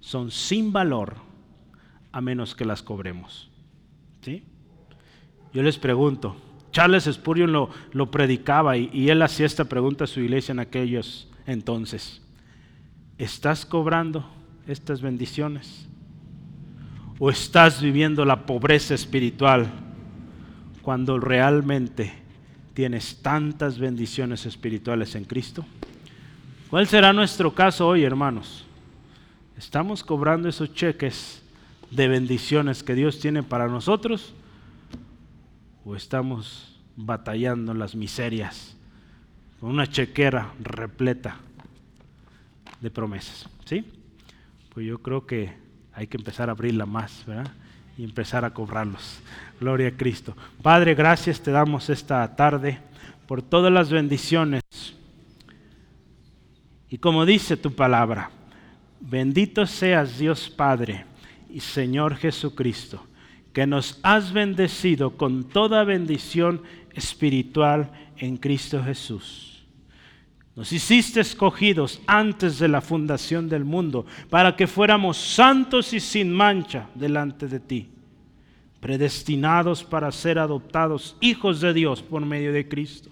son 0.01 0.30
sin 0.30 0.72
valor, 0.72 1.16
a 2.12 2.20
menos 2.20 2.55
que 2.55 2.64
las 2.64 2.82
cobremos. 2.82 3.51
¿Sí? 4.22 4.44
Yo 5.52 5.62
les 5.62 5.76
pregunto, 5.76 6.36
Charles 6.70 7.05
Spurgeon 7.05 7.52
lo, 7.52 7.68
lo 7.92 8.10
predicaba 8.10 8.76
y, 8.76 8.88
y 8.92 9.10
él 9.10 9.20
hacía 9.22 9.46
esta 9.46 9.64
pregunta 9.64 10.05
a 10.05 10.06
su 10.06 10.20
iglesia 10.20 10.52
en 10.52 10.60
aquellos 10.60 11.28
entonces. 11.46 12.22
¿Estás 13.18 13.66
cobrando 13.66 14.24
estas 14.68 15.02
bendiciones? 15.02 15.88
¿O 17.18 17.28
estás 17.30 17.82
viviendo 17.82 18.24
la 18.24 18.46
pobreza 18.46 18.94
espiritual 18.94 19.68
cuando 20.82 21.18
realmente 21.18 22.12
tienes 22.72 23.20
tantas 23.20 23.78
bendiciones 23.78 24.46
espirituales 24.46 25.14
en 25.16 25.24
Cristo? 25.24 25.64
¿Cuál 26.74 26.88
será 26.88 27.12
nuestro 27.12 27.55
caso 27.55 27.86
hoy, 27.86 28.02
hermanos? 28.02 28.64
¿Estamos 29.56 30.02
cobrando 30.02 30.48
esos 30.48 30.74
cheques 30.74 31.40
de 31.92 32.09
bendiciones 32.09 32.82
que 32.82 32.96
Dios 32.96 33.20
tiene 33.20 33.44
para 33.44 33.68
nosotros? 33.68 34.34
¿O 35.84 35.94
estamos 35.94 36.76
batallando 36.96 37.74
las 37.74 37.94
miserias 37.94 38.76
con 39.60 39.70
una 39.70 39.86
chequera 39.86 40.52
repleta 40.59 41.36
de 42.80 42.90
promesas? 42.90 43.48
¿Sí? 43.66 43.84
Pues 44.70 44.84
yo 44.84 44.98
creo 44.98 45.26
que 45.26 45.52
hay 45.92 46.09
que 46.09 46.16
empezar 46.16 46.48
a 46.48 46.52
abrirla 46.55 46.86
más, 46.86 47.22
¿verdad? 47.24 47.52
Y 47.96 48.02
empezar 48.02 48.44
a 48.44 48.52
cobrarlos. 48.52 49.20
Gloria 49.60 49.86
a 49.86 49.96
Cristo. 49.96 50.36
Padre, 50.60 50.96
gracias 50.96 51.40
te 51.40 51.52
damos 51.52 51.88
esta 51.88 52.34
tarde 52.34 52.80
por 53.28 53.42
todas 53.42 53.72
las 53.72 53.92
bendiciones. 53.92 54.60
Y 56.94 56.98
como 56.98 57.26
dice 57.26 57.56
tu 57.56 57.72
palabra, 57.72 58.30
bendito 59.00 59.66
seas 59.66 60.16
Dios 60.16 60.48
Padre 60.48 61.06
y 61.50 61.58
Señor 61.58 62.14
Jesucristo, 62.14 63.04
que 63.52 63.66
nos 63.66 63.98
has 64.04 64.32
bendecido 64.32 65.16
con 65.16 65.42
toda 65.42 65.82
bendición 65.82 66.62
espiritual 66.92 67.90
en 68.16 68.36
Cristo 68.36 68.80
Jesús. 68.80 69.66
Nos 70.54 70.72
hiciste 70.72 71.18
escogidos 71.18 72.00
antes 72.06 72.60
de 72.60 72.68
la 72.68 72.80
fundación 72.80 73.48
del 73.48 73.64
mundo 73.64 74.06
para 74.30 74.54
que 74.54 74.68
fuéramos 74.68 75.16
santos 75.16 75.92
y 75.94 75.98
sin 75.98 76.32
mancha 76.32 76.88
delante 76.94 77.48
de 77.48 77.58
ti 77.58 77.88
predestinados 78.78 79.82
para 79.82 80.12
ser 80.12 80.38
adoptados 80.38 81.16
hijos 81.20 81.60
de 81.60 81.74
Dios 81.74 82.02
por 82.02 82.24
medio 82.24 82.52
de 82.52 82.68
Cristo, 82.68 83.10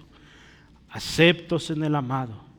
aceptos 0.89 1.69
en 1.71 1.83
el 1.83 1.97
amado. 1.97 2.52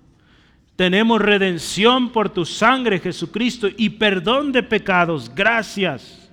Tenemos 0.76 1.22
redención 1.22 2.12
por 2.12 2.30
tu 2.30 2.46
sangre, 2.46 3.00
Jesucristo, 3.00 3.68
y 3.78 3.90
perdón 3.90 4.52
de 4.52 4.64
pecados. 4.64 5.32
Gracias. 5.34 6.32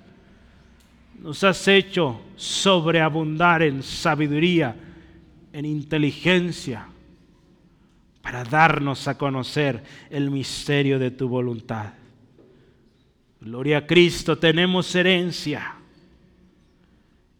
Nos 1.18 1.44
has 1.44 1.68
hecho 1.68 2.22
sobreabundar 2.36 3.62
en 3.62 3.82
sabiduría, 3.82 4.74
en 5.52 5.66
inteligencia, 5.66 6.86
para 8.22 8.44
darnos 8.44 9.06
a 9.08 9.18
conocer 9.18 9.82
el 10.08 10.30
misterio 10.30 10.98
de 10.98 11.10
tu 11.10 11.28
voluntad. 11.28 11.92
Gloria 13.42 13.78
a 13.78 13.86
Cristo, 13.86 14.38
tenemos 14.38 14.94
herencia 14.94 15.74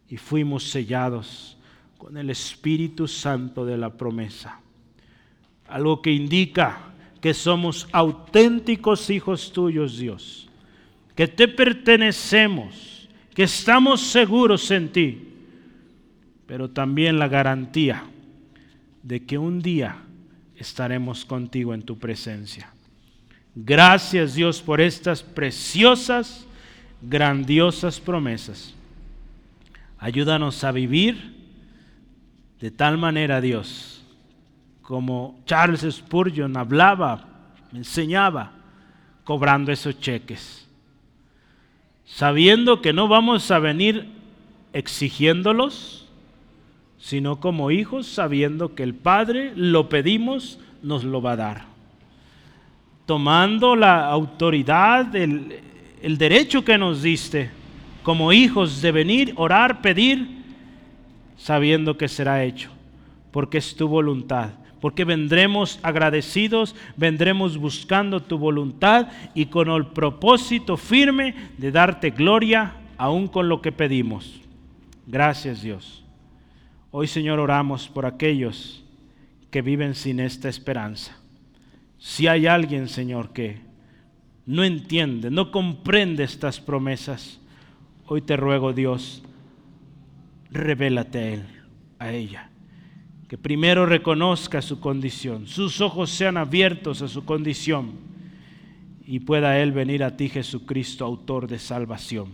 y 0.07 0.17
fuimos 0.17 0.69
sellados 0.69 1.57
con 1.97 2.17
el 2.17 2.29
Espíritu 2.29 3.07
Santo 3.07 3.65
de 3.65 3.77
la 3.77 3.91
promesa. 3.91 4.59
Algo 5.67 6.01
que 6.01 6.11
indica 6.11 6.90
que 7.21 7.33
somos 7.33 7.87
auténticos 7.91 9.09
hijos 9.09 9.53
tuyos, 9.53 9.97
Dios, 9.97 10.49
que 11.15 11.27
te 11.27 11.47
pertenecemos, 11.47 13.07
que 13.35 13.43
estamos 13.43 14.01
seguros 14.01 14.69
en 14.71 14.91
ti, 14.91 15.27
pero 16.47 16.69
también 16.69 17.19
la 17.19 17.27
garantía 17.27 18.03
de 19.03 19.23
que 19.23 19.37
un 19.37 19.61
día 19.61 19.97
estaremos 20.55 21.23
contigo 21.23 21.73
en 21.73 21.83
tu 21.83 21.97
presencia. 21.97 22.73
Gracias 23.55 24.35
Dios 24.35 24.61
por 24.61 24.81
estas 24.81 25.21
preciosas, 25.21 26.47
grandiosas 27.01 27.99
promesas. 27.99 28.73
Ayúdanos 29.99 30.63
a 30.63 30.71
vivir 30.71 31.35
de 32.59 32.71
tal 32.71 32.97
manera, 32.97 33.41
Dios, 33.41 34.00
como 34.91 35.39
Charles 35.45 35.87
Spurgeon 35.89 36.57
hablaba, 36.57 37.23
enseñaba, 37.73 38.51
cobrando 39.23 39.71
esos 39.71 39.97
cheques. 40.01 40.67
Sabiendo 42.03 42.81
que 42.81 42.91
no 42.91 43.07
vamos 43.07 43.49
a 43.51 43.59
venir 43.59 44.09
exigiéndolos, 44.73 46.09
sino 46.97 47.39
como 47.39 47.71
hijos, 47.71 48.05
sabiendo 48.05 48.75
que 48.75 48.83
el 48.83 48.93
Padre 48.93 49.53
lo 49.55 49.87
pedimos, 49.87 50.59
nos 50.83 51.05
lo 51.05 51.21
va 51.21 51.31
a 51.31 51.37
dar. 51.37 51.65
Tomando 53.05 53.77
la 53.77 54.07
autoridad, 54.07 55.15
el, 55.15 55.57
el 56.01 56.17
derecho 56.17 56.65
que 56.65 56.77
nos 56.77 57.01
diste 57.01 57.49
como 58.03 58.33
hijos 58.33 58.81
de 58.81 58.91
venir, 58.91 59.33
orar, 59.37 59.81
pedir, 59.81 60.43
sabiendo 61.37 61.95
que 61.95 62.09
será 62.09 62.43
hecho, 62.43 62.69
porque 63.31 63.57
es 63.59 63.73
tu 63.73 63.87
voluntad, 63.87 64.49
porque 64.81 65.05
vendremos 65.05 65.79
agradecidos, 65.83 66.75
vendremos 66.97 67.57
buscando 67.57 68.21
tu 68.21 68.37
voluntad 68.37 69.09
y 69.35 69.45
con 69.45 69.69
el 69.69 69.87
propósito 69.87 70.75
firme 70.75 71.35
de 71.57 71.71
darte 71.71 72.09
gloria 72.09 72.73
aún 72.97 73.27
con 73.27 73.47
lo 73.47 73.61
que 73.61 73.71
pedimos. 73.71 74.41
Gracias 75.05 75.61
Dios. 75.61 76.03
Hoy 76.89 77.07
Señor 77.07 77.39
oramos 77.39 77.87
por 77.87 78.05
aquellos 78.05 78.83
que 79.51 79.61
viven 79.61 79.95
sin 79.95 80.19
esta 80.19 80.49
esperanza. 80.49 81.15
Si 81.99 82.27
hay 82.27 82.47
alguien, 82.47 82.89
Señor, 82.89 83.31
que 83.31 83.59
no 84.47 84.63
entiende, 84.63 85.29
no 85.29 85.51
comprende 85.51 86.23
estas 86.23 86.59
promesas, 86.59 87.39
hoy 88.07 88.21
te 88.21 88.35
ruego, 88.35 88.73
Dios, 88.73 89.23
revélate 90.49 91.19
a 91.19 91.27
él, 91.27 91.45
a 91.99 92.11
ella. 92.11 92.50
Que 93.31 93.37
primero 93.37 93.85
reconozca 93.85 94.61
su 94.61 94.81
condición, 94.81 95.47
sus 95.47 95.79
ojos 95.79 96.09
sean 96.09 96.35
abiertos 96.35 97.01
a 97.01 97.07
su 97.07 97.23
condición 97.23 97.91
y 99.07 99.21
pueda 99.21 99.57
él 99.57 99.71
venir 99.71 100.03
a 100.03 100.17
ti, 100.17 100.27
Jesucristo, 100.27 101.05
autor 101.05 101.47
de 101.47 101.57
salvación. 101.57 102.27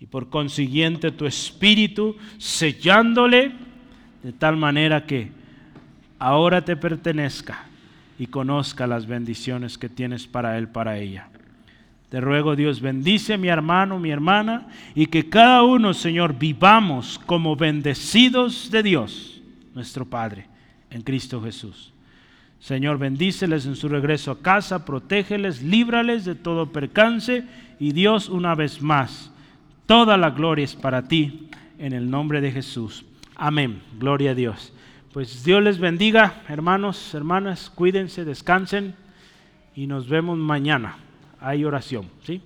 Y 0.00 0.06
por 0.06 0.28
consiguiente 0.28 1.12
tu 1.12 1.24
espíritu 1.24 2.16
sellándole 2.36 3.52
de 4.24 4.32
tal 4.32 4.56
manera 4.56 5.06
que 5.06 5.30
ahora 6.18 6.64
te 6.64 6.74
pertenezca 6.74 7.66
y 8.18 8.26
conozca 8.26 8.88
las 8.88 9.06
bendiciones 9.06 9.78
que 9.78 9.88
tienes 9.88 10.26
para 10.26 10.58
él, 10.58 10.66
para 10.66 10.98
ella. 10.98 11.28
Te 12.08 12.20
ruego, 12.20 12.56
Dios, 12.56 12.80
bendice 12.80 13.34
a 13.34 13.38
mi 13.38 13.46
hermano, 13.46 14.00
mi 14.00 14.10
hermana, 14.10 14.66
y 14.96 15.06
que 15.06 15.28
cada 15.28 15.62
uno, 15.62 15.94
Señor, 15.94 16.36
vivamos 16.36 17.20
como 17.20 17.54
bendecidos 17.54 18.72
de 18.72 18.82
Dios, 18.82 19.37
nuestro 19.78 20.04
Padre, 20.04 20.46
en 20.90 21.02
Cristo 21.02 21.40
Jesús. 21.40 21.92
Señor, 22.58 22.98
bendíceles 22.98 23.64
en 23.64 23.76
su 23.76 23.88
regreso 23.88 24.32
a 24.32 24.42
casa, 24.42 24.84
protégeles, 24.84 25.62
líbrales 25.62 26.24
de 26.24 26.34
todo 26.34 26.72
percance, 26.72 27.44
y 27.78 27.92
Dios, 27.92 28.28
una 28.28 28.56
vez 28.56 28.82
más, 28.82 29.30
toda 29.86 30.16
la 30.16 30.30
gloria 30.30 30.64
es 30.64 30.74
para 30.74 31.06
ti, 31.06 31.48
en 31.78 31.92
el 31.92 32.10
nombre 32.10 32.40
de 32.40 32.50
Jesús. 32.50 33.04
Amén. 33.36 33.80
Gloria 34.00 34.32
a 34.32 34.34
Dios. 34.34 34.72
Pues 35.12 35.44
Dios 35.44 35.62
les 35.62 35.78
bendiga, 35.78 36.42
hermanos, 36.48 37.14
hermanas, 37.14 37.70
cuídense, 37.70 38.24
descansen 38.24 38.96
y 39.76 39.86
nos 39.86 40.08
vemos 40.08 40.36
mañana. 40.38 40.96
Hay 41.40 41.64
oración, 41.64 42.10
¿sí? 42.24 42.42